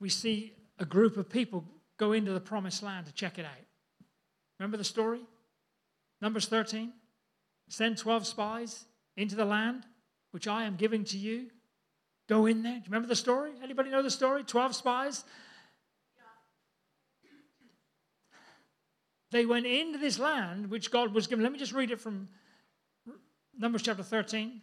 we 0.00 0.08
see 0.08 0.52
a 0.78 0.84
group 0.84 1.16
of 1.16 1.30
people 1.30 1.64
go 1.96 2.12
into 2.12 2.32
the 2.32 2.40
promised 2.40 2.82
land 2.82 3.06
to 3.06 3.12
check 3.12 3.38
it 3.38 3.44
out. 3.44 3.52
Remember 4.58 4.76
the 4.76 4.84
story? 4.84 5.20
Numbers 6.20 6.46
13. 6.46 6.92
Send 7.68 7.98
12 7.98 8.26
spies 8.26 8.84
into 9.16 9.36
the 9.36 9.44
land 9.44 9.84
which 10.30 10.46
I 10.48 10.64
am 10.64 10.76
giving 10.76 11.04
to 11.04 11.16
you. 11.16 11.46
Go 12.28 12.46
in 12.46 12.62
there. 12.62 12.74
Do 12.74 12.78
you 12.78 12.84
remember 12.86 13.08
the 13.08 13.16
story? 13.16 13.52
Anybody 13.62 13.90
know 13.90 14.02
the 14.02 14.10
story? 14.10 14.44
12 14.44 14.74
spies? 14.74 15.24
They 19.30 19.44
went 19.44 19.66
into 19.66 19.98
this 19.98 20.18
land 20.18 20.70
which 20.70 20.90
God 20.90 21.14
was 21.14 21.26
given. 21.26 21.42
Let 21.42 21.52
me 21.52 21.58
just 21.58 21.72
read 21.72 21.90
it 21.90 22.00
from 22.00 22.28
Numbers 23.58 23.82
chapter 23.82 24.02
13. 24.02 24.62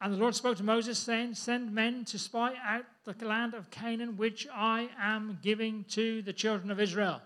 And 0.00 0.12
the 0.12 0.18
Lord 0.18 0.34
spoke 0.34 0.56
to 0.56 0.64
Moses, 0.64 0.98
saying, 0.98 1.34
Send 1.34 1.72
men 1.72 2.04
to 2.06 2.18
spy 2.18 2.54
out 2.64 2.84
the 3.04 3.24
land 3.24 3.54
of 3.54 3.70
Canaan, 3.70 4.16
which 4.16 4.48
I 4.52 4.88
am 4.98 5.38
giving 5.42 5.84
to 5.90 6.22
the 6.22 6.32
children 6.32 6.70
of 6.70 6.80
Israel. 6.80 7.22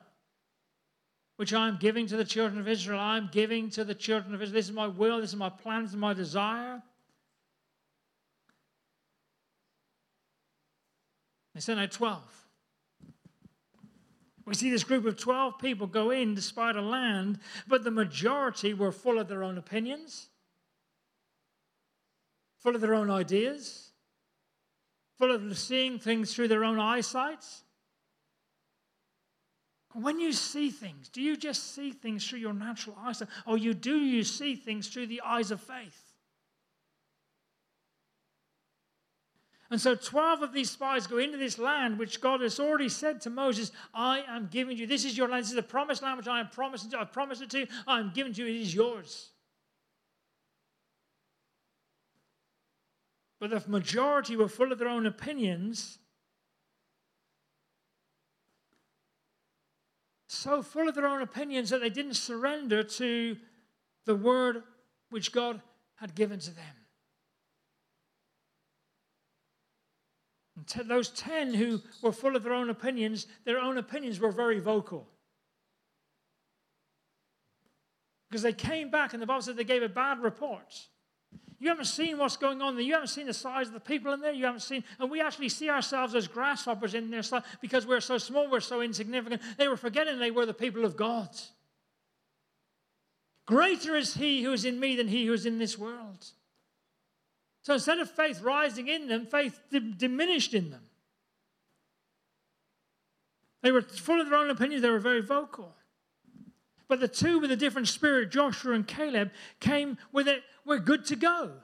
which 1.37 1.53
I 1.53 1.69
am 1.69 1.77
giving 1.79 2.07
to 2.07 2.17
the 2.17 2.25
children 2.25 2.61
of 2.61 2.69
Israel. 2.69 2.99
I 2.99 3.19
am 3.19 3.29
giving 3.31 3.69
to 3.71 3.85
the 3.85 3.95
children 3.95 4.35
of 4.35 4.43
Israel. 4.43 4.55
This 4.55 4.67
is 4.67 4.73
my 4.73 4.87
will, 4.87 5.21
this 5.21 5.31
is 5.31 5.37
my 5.37 5.51
plan, 5.51 5.83
this 5.83 5.91
is 5.91 5.97
my 5.97 6.15
desire. 6.15 6.83
They 11.57 11.61
sent 11.61 11.81
out 11.81 11.91
12. 11.91 12.23
We 14.45 14.53
see 14.53 14.69
this 14.69 14.85
group 14.85 15.07
of 15.07 15.17
12 15.17 15.59
people 15.59 15.87
go 15.87 16.11
in 16.11 16.35
despite 16.35 16.77
a 16.77 16.83
land, 16.83 17.39
but 17.67 17.83
the 17.83 17.91
majority 17.91 18.75
were 18.75 18.93
full 18.93 19.19
of 19.19 19.29
their 19.29 19.43
own 19.43 19.57
opinions, 19.57 20.29
full 22.59 22.75
of 22.75 22.83
their 22.83 22.95
own 22.95 23.11
ideas, 23.11 23.93
full 25.17 25.35
of 25.35 25.57
seeing 25.57 25.99
things 25.99 26.35
through 26.35 26.49
their 26.49 26.63
own 26.63 26.79
eyesight. 26.79 27.47
When 29.95 30.21
you 30.21 30.35
see 30.35 30.69
things, 30.69 31.09
do 31.09 31.23
you 31.23 31.39
just 31.39 31.75
see 31.75 31.91
things 31.91 32.29
through 32.29 32.41
your 32.41 32.53
natural 32.53 32.99
eyesight, 33.01 33.29
or 33.47 33.57
you 33.57 33.73
do 33.73 33.97
you 33.97 34.25
see 34.25 34.57
things 34.57 34.89
through 34.89 35.07
the 35.07 35.23
eyes 35.23 35.51
of 35.51 35.63
faith? 35.63 36.06
And 39.71 39.81
so 39.81 39.97
12 39.97 40.43
of 40.43 40.53
these 40.53 40.71
spies 40.71 41.07
go 41.07 41.19
into 41.19 41.39
this 41.39 41.59
land 41.59 41.99
which 41.99 42.21
God 42.21 42.41
has 42.41 42.61
already 42.61 42.89
said 42.89 43.21
to 43.23 43.31
Moses, 43.31 43.73
I 43.93 44.23
am 44.29 44.49
giving 44.51 44.77
you. 44.77 44.87
This 44.87 45.05
is 45.05 45.17
your 45.19 45.29
land. 45.29 45.43
This 45.43 45.51
is 45.51 45.57
the 45.57 45.63
promised 45.63 46.03
land 46.03 46.19
which 46.19 46.29
I 46.29 46.39
am 46.39 46.49
promising 46.49 46.91
to. 46.91 47.01
I 47.01 47.05
promised 47.05 47.43
it 47.43 47.51
to 47.51 47.61
you. 47.61 47.67
I 47.87 47.99
am 47.99 48.13
giving 48.15 48.33
to 48.35 48.43
you. 48.43 48.49
It 48.49 48.61
is 48.63 48.75
yours. 48.75 49.31
But 53.41 53.51
the 53.51 53.63
majority 53.69 54.37
were 54.37 54.49
full 54.49 54.73
of 54.73 54.79
their 54.79 54.89
own 54.89 55.05
opinions. 55.05 55.99
So 60.29 60.63
full 60.63 60.89
of 60.89 60.95
their 60.95 61.07
own 61.07 61.23
opinions 61.23 61.71
that 61.71 61.81
they 61.81 61.91
didn't 61.91 62.15
surrender 62.15 62.83
to 62.85 63.37
the 64.05 64.15
word 64.15 64.63
which 65.11 65.33
God 65.33 65.61
had 65.97 66.15
given 66.15 66.39
to 66.39 66.51
them. 66.51 66.86
Those 70.85 71.11
10 71.11 71.55
who 71.55 71.81
were 72.03 72.13
full 72.13 72.37
of 72.37 72.43
their 72.43 72.53
own 72.53 72.71
opinions, 72.71 73.27
their 73.45 73.59
own 73.59 73.79
opinions 73.79 74.21
were 74.21 74.33
very 74.33 74.61
vocal. 74.61 75.09
Because 78.29 78.43
they 78.43 78.53
came 78.53 78.91
back 78.91 79.13
and 79.13 79.23
the 79.23 79.27
Bible 79.27 79.43
said 79.43 79.57
they 79.57 79.65
gave 79.65 79.83
a 79.83 79.89
bad 79.89 80.21
report. 80.21 80.89
You 81.59 81.69
haven't 81.71 81.87
seen 81.87 82.19
what's 82.19 82.37
going 82.37 82.61
on 82.61 82.75
there. 82.75 82.85
You 82.85 82.93
haven't 82.93 83.09
seen 83.09 83.27
the 83.27 83.33
size 83.33 83.69
of 83.69 83.73
the 83.73 83.81
people 83.81 84.13
in 84.13 84.21
there. 84.21 84.33
You 84.33 84.45
haven't 84.45 84.61
seen, 84.61 84.85
and 84.99 85.11
we 85.11 85.23
actually 85.23 85.49
see 85.49 85.71
ourselves 85.71 86.15
as 86.15 86.29
grasshoppers 86.29 86.95
in 86.95 87.11
there 87.11 87.23
because 87.63 87.87
we're 87.87 88.01
so 88.01 88.19
small, 88.19 88.51
we're 88.51 88.61
so 88.61 88.83
insignificant. 88.83 89.41
They 89.57 89.69
were 89.69 89.77
forgetting 89.77 90.19
they 90.19 90.31
were 90.31 90.45
the 90.45 90.53
people 90.53 90.85
of 90.85 90.97
God. 90.97 91.31
Greater 93.47 93.97
is 93.97 94.15
He 94.15 94.43
who 94.43 94.53
is 94.53 94.65
in 94.65 94.79
me 94.79 94.97
than 94.97 95.09
He 95.09 95.25
who 95.25 95.33
is 95.33 95.47
in 95.47 95.59
this 95.59 95.79
world. 95.79 96.27
So 97.67 97.75
instead 97.75 97.99
of 97.99 98.09
faith 98.09 98.43
rising 98.43 98.87
in 98.87 99.09
them, 99.09 99.27
faith 99.27 99.61
diminished 99.71 100.55
in 100.55 100.71
them. 100.71 100.85
They 103.61 103.73
were 103.73 103.83
full 103.83 104.21
of 104.21 104.31
their 104.31 104.39
own 104.39 104.51
opinions, 104.51 104.83
they 104.83 104.89
were 104.89 105.01
very 105.01 105.21
vocal. 105.21 105.75
But 106.87 107.01
the 107.01 107.09
two 107.09 107.41
with 107.41 107.51
a 107.51 107.57
different 107.57 107.89
spirit, 107.89 108.31
Joshua 108.31 108.75
and 108.75 108.87
Caleb, 108.87 109.33
came 109.59 109.99
with 110.13 110.29
it, 110.29 110.45
we're 110.65 110.79
good 110.79 111.07
to 111.07 111.17
go. 111.17 111.55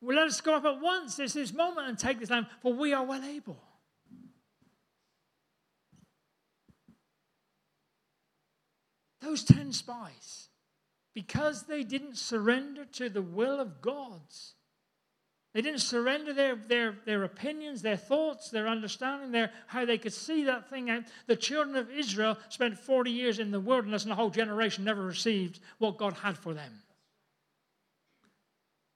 Well, 0.00 0.16
let 0.16 0.28
us 0.28 0.40
go 0.40 0.54
up 0.54 0.64
at 0.64 0.80
once. 0.80 1.16
There's 1.16 1.32
this 1.32 1.52
moment 1.52 1.88
and 1.88 1.98
take 1.98 2.20
this 2.20 2.30
land, 2.30 2.46
for 2.60 2.72
we 2.72 2.92
are 2.92 3.04
well 3.04 3.24
able. 3.24 3.60
Those 9.20 9.42
ten 9.42 9.72
spies 9.72 10.50
because 11.14 11.64
they 11.64 11.82
didn't 11.82 12.16
surrender 12.16 12.84
to 12.84 13.08
the 13.08 13.22
will 13.22 13.60
of 13.60 13.82
God. 13.82 14.20
They 15.52 15.60
didn't 15.60 15.80
surrender 15.80 16.32
their, 16.32 16.56
their, 16.56 16.96
their 17.04 17.24
opinions, 17.24 17.82
their 17.82 17.96
thoughts, 17.96 18.48
their 18.48 18.66
understanding, 18.66 19.32
their, 19.32 19.50
how 19.66 19.84
they 19.84 19.98
could 19.98 20.14
see 20.14 20.44
that 20.44 20.70
thing 20.70 20.88
out. 20.88 21.04
The 21.26 21.36
children 21.36 21.76
of 21.76 21.90
Israel 21.90 22.38
spent 22.48 22.78
40 22.78 23.10
years 23.10 23.38
in 23.38 23.50
the 23.50 23.60
wilderness, 23.60 24.04
and 24.04 24.12
a 24.12 24.16
whole 24.16 24.30
generation 24.30 24.84
never 24.84 25.02
received 25.02 25.60
what 25.78 25.98
God 25.98 26.14
had 26.14 26.38
for 26.38 26.54
them. 26.54 26.72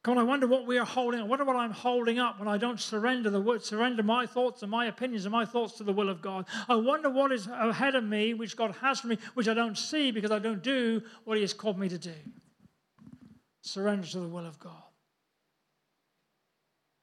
God, 0.07 0.19
I 0.19 0.23
wonder 0.23 0.47
what 0.47 0.69
we 0.69 0.79
are 0.79 0.85
holding. 0.85 1.19
I 1.19 1.25
wonder 1.25 1.45
what 1.45 1.57
I'm 1.57 1.73
holding 1.73 2.21
up 2.21 2.39
when 2.39 2.47
I 2.47 2.59
don't 2.59 2.79
surrender 2.79 3.29
the 3.29 3.41
word, 3.41 3.65
surrender 3.65 4.05
my 4.05 4.25
thoughts 4.25 4.63
and 4.63 4.71
my 4.71 4.87
opinions 4.87 5.25
and 5.25 5.33
my 5.33 5.45
thoughts 5.45 5.79
to 5.79 5.83
the 5.83 5.93
will 5.93 6.09
of 6.09 6.23
God. 6.23 6.47
I 6.69 6.77
wonder 6.77 7.11
what 7.11 7.33
is 7.33 7.49
ahead 7.49 7.97
of 7.97 8.05
me, 8.05 8.33
which 8.33 8.57
God 8.57 8.73
has 8.81 9.01
for 9.01 9.09
me, 9.09 9.19
which 9.35 9.49
I 9.49 9.55
don't 9.55 9.77
see 9.77 10.13
because 10.13 10.31
I 10.31 10.39
don't 10.39 10.63
do 10.63 11.03
what 11.25 11.39
He 11.39 11.41
has 11.41 11.53
called 11.53 11.77
me 11.77 11.89
to 11.89 11.99
do. 11.99 12.15
Surrender 13.63 14.07
to 14.07 14.21
the 14.21 14.29
will 14.29 14.47
of 14.47 14.61
God. 14.61 14.85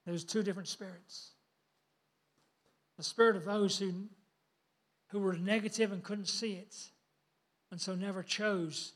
There's 0.06 0.24
two 0.24 0.42
different 0.42 0.70
spirits. 0.70 1.32
The 2.96 3.04
spirit 3.04 3.36
of 3.36 3.44
those 3.44 3.78
who, 3.78 3.92
who 5.10 5.20
were 5.20 5.34
negative 5.34 5.92
and 5.92 6.02
couldn't 6.02 6.30
see 6.30 6.54
it, 6.54 6.74
and 7.70 7.82
so 7.82 7.96
never 7.96 8.24
chose 8.24 8.94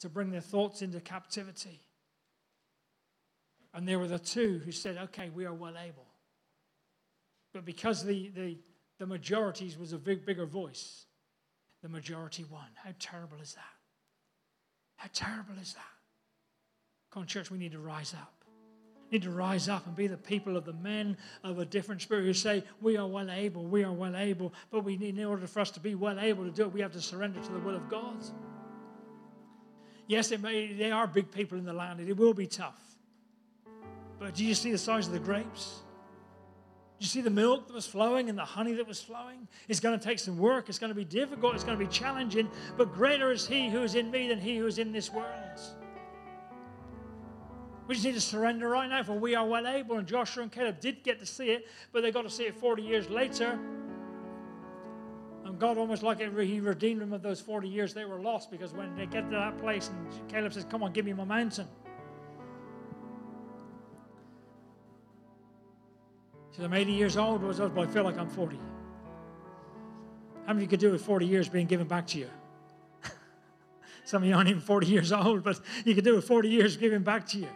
to 0.00 0.10
bring 0.10 0.30
their 0.30 0.42
thoughts 0.42 0.82
into 0.82 1.00
captivity 1.00 1.80
and 3.72 3.86
there 3.86 3.98
were 3.98 4.08
the 4.08 4.18
two 4.18 4.60
who 4.64 4.72
said, 4.72 4.96
okay, 4.96 5.30
we 5.30 5.44
are 5.44 5.54
well 5.54 5.74
able. 5.78 6.06
But 7.52 7.64
because 7.64 8.04
the, 8.04 8.30
the, 8.34 8.58
the 8.98 9.06
majorities 9.06 9.78
was 9.78 9.92
a 9.92 9.98
big, 9.98 10.24
bigger 10.24 10.46
voice, 10.46 11.06
the 11.82 11.88
majority 11.88 12.44
won. 12.50 12.66
How 12.74 12.90
terrible 12.98 13.38
is 13.40 13.54
that? 13.54 13.62
How 14.96 15.08
terrible 15.12 15.54
is 15.60 15.74
that? 15.74 15.82
Come 17.10 17.22
on, 17.22 17.26
church, 17.26 17.50
we 17.50 17.58
need 17.58 17.72
to 17.72 17.78
rise 17.78 18.14
up. 18.14 18.34
We 19.10 19.16
need 19.16 19.22
to 19.22 19.30
rise 19.30 19.68
up 19.68 19.86
and 19.86 19.96
be 19.96 20.06
the 20.06 20.16
people 20.16 20.56
of 20.56 20.64
the 20.64 20.72
men 20.74 21.16
of 21.42 21.58
a 21.58 21.64
different 21.64 22.02
spirit 22.02 22.24
who 22.24 22.34
say, 22.34 22.62
We 22.80 22.96
are 22.96 23.06
well 23.06 23.30
able, 23.30 23.64
we 23.64 23.82
are 23.82 23.92
well 23.92 24.14
able, 24.14 24.52
but 24.70 24.84
we 24.84 24.96
need, 24.96 25.18
in 25.18 25.24
order 25.24 25.46
for 25.46 25.60
us 25.60 25.70
to 25.72 25.80
be 25.80 25.94
well 25.94 26.20
able 26.20 26.44
to 26.44 26.50
do 26.50 26.62
it, 26.62 26.72
we 26.72 26.80
have 26.80 26.92
to 26.92 27.00
surrender 27.00 27.40
to 27.40 27.52
the 27.52 27.58
will 27.58 27.74
of 27.74 27.88
God. 27.88 28.22
Yes, 30.06 30.30
it 30.32 30.40
may, 30.40 30.72
they 30.72 30.90
are 30.90 31.06
big 31.06 31.30
people 31.32 31.56
in 31.58 31.64
the 31.64 31.72
land, 31.72 32.00
and 32.00 32.08
it 32.08 32.16
will 32.16 32.34
be 32.34 32.46
tough. 32.46 32.89
But 34.20 34.34
do 34.34 34.44
you 34.44 34.54
see 34.54 34.70
the 34.70 34.78
size 34.78 35.06
of 35.06 35.14
the 35.14 35.18
grapes? 35.18 35.80
Do 36.98 37.04
you 37.04 37.08
see 37.08 37.22
the 37.22 37.30
milk 37.30 37.66
that 37.66 37.72
was 37.72 37.86
flowing 37.86 38.28
and 38.28 38.38
the 38.38 38.44
honey 38.44 38.74
that 38.74 38.86
was 38.86 39.00
flowing? 39.00 39.48
It's 39.66 39.80
going 39.80 39.98
to 39.98 40.04
take 40.04 40.18
some 40.18 40.36
work. 40.36 40.68
It's 40.68 40.78
going 40.78 40.90
to 40.90 40.94
be 40.94 41.06
difficult. 41.06 41.54
It's 41.54 41.64
going 41.64 41.78
to 41.78 41.84
be 41.84 41.90
challenging. 41.90 42.50
But 42.76 42.92
greater 42.92 43.32
is 43.32 43.46
He 43.46 43.70
who 43.70 43.82
is 43.82 43.94
in 43.94 44.10
me 44.10 44.28
than 44.28 44.38
He 44.38 44.58
who 44.58 44.66
is 44.66 44.78
in 44.78 44.92
this 44.92 45.10
world. 45.10 45.58
We 47.88 47.94
just 47.94 48.04
need 48.04 48.14
to 48.14 48.20
surrender 48.20 48.68
right 48.68 48.88
now, 48.88 49.02
for 49.02 49.14
we 49.14 49.34
are 49.34 49.46
well 49.46 49.66
able. 49.66 49.96
And 49.96 50.06
Joshua 50.06 50.42
and 50.42 50.52
Caleb 50.52 50.78
did 50.78 51.02
get 51.02 51.18
to 51.20 51.26
see 51.26 51.52
it, 51.52 51.66
but 51.90 52.02
they 52.02 52.12
got 52.12 52.22
to 52.22 52.30
see 52.30 52.44
it 52.44 52.54
40 52.54 52.82
years 52.82 53.08
later. 53.08 53.58
And 55.46 55.58
God 55.58 55.78
almost 55.78 56.02
like 56.02 56.20
He 56.20 56.60
redeemed 56.60 57.00
them 57.00 57.14
of 57.14 57.22
those 57.22 57.40
40 57.40 57.66
years 57.66 57.94
they 57.94 58.04
were 58.04 58.20
lost 58.20 58.50
because 58.50 58.74
when 58.74 58.94
they 58.94 59.06
get 59.06 59.30
to 59.30 59.36
that 59.36 59.56
place 59.56 59.88
and 59.88 60.28
Caleb 60.28 60.52
says, 60.52 60.66
Come 60.68 60.82
on, 60.82 60.92
give 60.92 61.06
me 61.06 61.14
my 61.14 61.24
mountain. 61.24 61.66
Says, 66.60 66.66
I'm 66.66 66.74
80 66.74 66.92
years 66.92 67.16
old. 67.16 67.40
But 67.40 67.78
I 67.78 67.86
feel 67.86 68.04
like 68.04 68.18
I'm 68.18 68.28
40. 68.28 68.58
How 70.46 70.52
many 70.52 70.64
you 70.64 70.68
could 70.68 70.80
do 70.80 70.92
with 70.92 71.02
40 71.02 71.24
years 71.24 71.48
being 71.48 71.66
given 71.66 71.86
back 71.86 72.06
to 72.08 72.18
you? 72.18 72.28
Some 74.04 74.22
of 74.22 74.28
you 74.28 74.34
aren't 74.34 74.50
even 74.50 74.60
40 74.60 74.86
years 74.86 75.10
old, 75.10 75.42
but 75.42 75.58
you 75.86 75.94
could 75.94 76.04
do 76.04 76.16
with 76.16 76.26
40 76.26 76.50
years 76.50 76.76
given 76.76 77.02
back 77.02 77.26
to 77.28 77.38
you. 77.38 77.48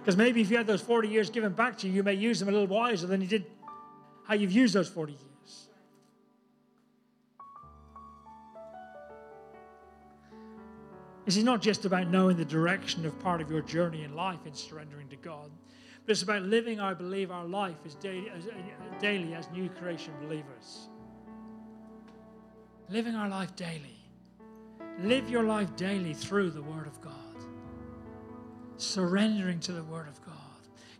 Because 0.00 0.16
maybe 0.16 0.40
if 0.40 0.50
you 0.50 0.56
had 0.56 0.66
those 0.66 0.80
40 0.80 1.06
years 1.06 1.30
given 1.30 1.52
back 1.52 1.78
to 1.78 1.86
you, 1.86 1.92
you 1.92 2.02
may 2.02 2.14
use 2.14 2.40
them 2.40 2.48
a 2.48 2.52
little 2.52 2.66
wiser 2.66 3.06
than 3.06 3.20
you 3.20 3.28
did 3.28 3.46
how 4.26 4.34
you've 4.34 4.50
used 4.50 4.74
those 4.74 4.88
40 4.88 5.12
years. 5.12 5.68
This 11.24 11.36
is 11.36 11.44
not 11.44 11.62
just 11.62 11.84
about 11.84 12.08
knowing 12.08 12.36
the 12.36 12.44
direction 12.44 13.06
of 13.06 13.16
part 13.20 13.40
of 13.40 13.48
your 13.48 13.60
journey 13.60 14.02
in 14.02 14.16
life 14.16 14.40
in 14.44 14.54
surrendering 14.54 15.08
to 15.08 15.16
God. 15.16 15.50
But 16.06 16.12
it's 16.12 16.22
about 16.22 16.42
living, 16.42 16.78
I 16.78 16.94
believe, 16.94 17.32
our 17.32 17.44
life 17.44 17.78
as 17.84 17.96
daily, 17.96 18.30
as, 18.30 18.46
uh, 18.46 18.52
daily 19.00 19.34
as 19.34 19.50
new 19.50 19.68
creation 19.68 20.14
believers. 20.22 20.88
Living 22.88 23.16
our 23.16 23.28
life 23.28 23.56
daily. 23.56 23.98
Live 25.00 25.28
your 25.28 25.42
life 25.42 25.74
daily 25.74 26.14
through 26.14 26.50
the 26.50 26.62
Word 26.62 26.86
of 26.86 27.00
God. 27.00 27.12
Surrendering 28.76 29.58
to 29.60 29.72
the 29.72 29.82
Word 29.82 30.06
of 30.06 30.24
God. 30.24 30.34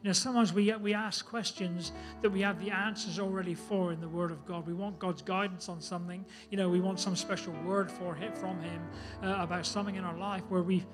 You 0.02 0.08
know, 0.08 0.12
sometimes 0.12 0.52
we, 0.52 0.74
we 0.74 0.92
ask 0.92 1.24
questions 1.24 1.92
that 2.22 2.30
we 2.30 2.40
have 2.40 2.60
the 2.60 2.70
answers 2.70 3.18
already 3.20 3.54
for 3.54 3.92
in 3.92 4.00
the 4.00 4.08
Word 4.08 4.32
of 4.32 4.44
God. 4.44 4.66
We 4.66 4.74
want 4.74 4.98
God's 4.98 5.22
guidance 5.22 5.68
on 5.68 5.80
something. 5.80 6.24
You 6.50 6.56
know, 6.56 6.68
we 6.68 6.80
want 6.80 6.98
some 6.98 7.14
special 7.14 7.52
word 7.64 7.90
for 7.90 8.14
him, 8.14 8.32
from 8.34 8.60
Him 8.60 8.82
uh, 9.22 9.36
about 9.38 9.66
something 9.66 9.94
in 9.94 10.04
our 10.04 10.16
life 10.16 10.42
where 10.48 10.62
we, 10.62 10.84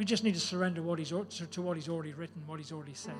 we 0.00 0.06
just 0.06 0.24
need 0.24 0.32
to 0.32 0.40
surrender 0.40 0.80
what 0.80 0.98
he's, 0.98 1.10
to 1.10 1.60
what 1.60 1.76
He's 1.76 1.90
already 1.90 2.14
written, 2.14 2.42
what 2.46 2.58
He's 2.58 2.72
already 2.72 2.94
said. 2.94 3.12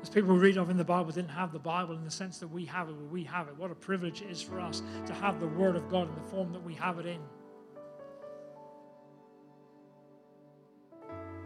As 0.00 0.08
people 0.08 0.36
read 0.36 0.56
of 0.56 0.70
in 0.70 0.76
the 0.76 0.84
Bible 0.84 1.10
didn't 1.10 1.32
have 1.32 1.50
the 1.50 1.58
Bible 1.58 1.96
in 1.96 2.04
the 2.04 2.12
sense 2.12 2.38
that 2.38 2.46
we 2.46 2.64
have 2.66 2.88
it, 2.88 2.94
we 3.10 3.24
have 3.24 3.48
it. 3.48 3.56
What 3.56 3.72
a 3.72 3.74
privilege 3.74 4.22
it 4.22 4.30
is 4.30 4.40
for 4.40 4.60
us 4.60 4.84
to 5.06 5.12
have 5.14 5.40
the 5.40 5.48
Word 5.48 5.74
of 5.74 5.88
God 5.88 6.08
in 6.08 6.14
the 6.14 6.30
form 6.30 6.52
that 6.52 6.62
we 6.62 6.74
have 6.74 7.00
it 7.00 7.06
in. 7.06 7.18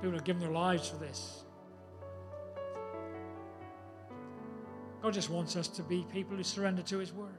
People 0.03 0.13
have 0.13 0.25
given 0.25 0.43
their 0.43 0.53
lives 0.53 0.87
for 0.87 0.99
this. 0.99 1.45
God 5.01 5.15
just 5.15 5.31
wants 5.31 5.57
us 5.57 5.69
to 5.69 5.83
be 5.83 6.05
people 6.13 6.37
who 6.37 6.43
surrender 6.43 6.83
to 6.83 6.99
His 6.99 7.15
Word. 7.15 7.31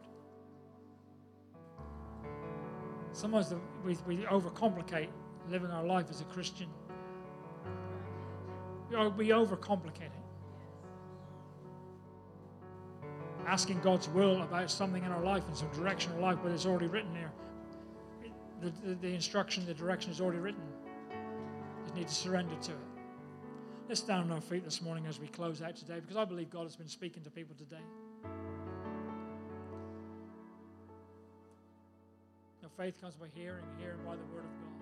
Sometimes 3.11 3.53
we, 3.85 3.95
we 4.07 4.17
overcomplicate 4.23 5.09
living 5.49 5.71
our 5.71 5.83
life 5.83 6.07
as 6.09 6.21
a 6.21 6.25
Christian. 6.25 6.67
We, 8.89 9.29
overcomplicate 9.29 10.01
it. 10.01 10.11
Asking 13.45 13.79
God's 13.81 14.07
will 14.09 14.41
about 14.41 14.71
something 14.71 15.03
in 15.03 15.11
our 15.11 15.23
life 15.23 15.43
and 15.47 15.55
some 15.55 15.69
direction 15.71 16.11
in 16.11 16.17
our 16.17 16.31
life, 16.31 16.39
but 16.41 16.51
it's 16.51 16.65
already 16.65 16.87
written 16.87 17.13
there. 17.13 17.31
The, 18.61 18.71
the, 18.87 18.95
the 18.95 19.13
instruction, 19.13 19.65
the 19.65 19.73
direction 19.73 20.11
is 20.11 20.21
already 20.21 20.39
written. 20.39 20.63
Just 21.83 21.95
need 21.95 22.07
to 22.07 22.15
surrender 22.15 22.55
to 22.55 22.71
it. 22.71 22.77
Let's 23.87 23.99
stand 23.99 24.23
on 24.23 24.31
our 24.31 24.41
feet 24.41 24.63
this 24.63 24.81
morning 24.81 25.05
as 25.05 25.19
we 25.19 25.27
close 25.27 25.61
out 25.61 25.75
today 25.75 25.99
because 25.99 26.17
I 26.17 26.25
believe 26.25 26.49
God 26.49 26.63
has 26.63 26.75
been 26.75 26.87
speaking 26.87 27.21
to 27.23 27.29
people 27.29 27.55
today. 27.55 27.83
Now, 32.63 32.69
faith 32.77 32.99
comes 32.99 33.13
by 33.13 33.27
hearing, 33.35 33.63
hearing 33.77 33.99
by 34.03 34.15
the 34.15 34.25
Word 34.33 34.45
of 34.45 34.63
God. 34.63 34.74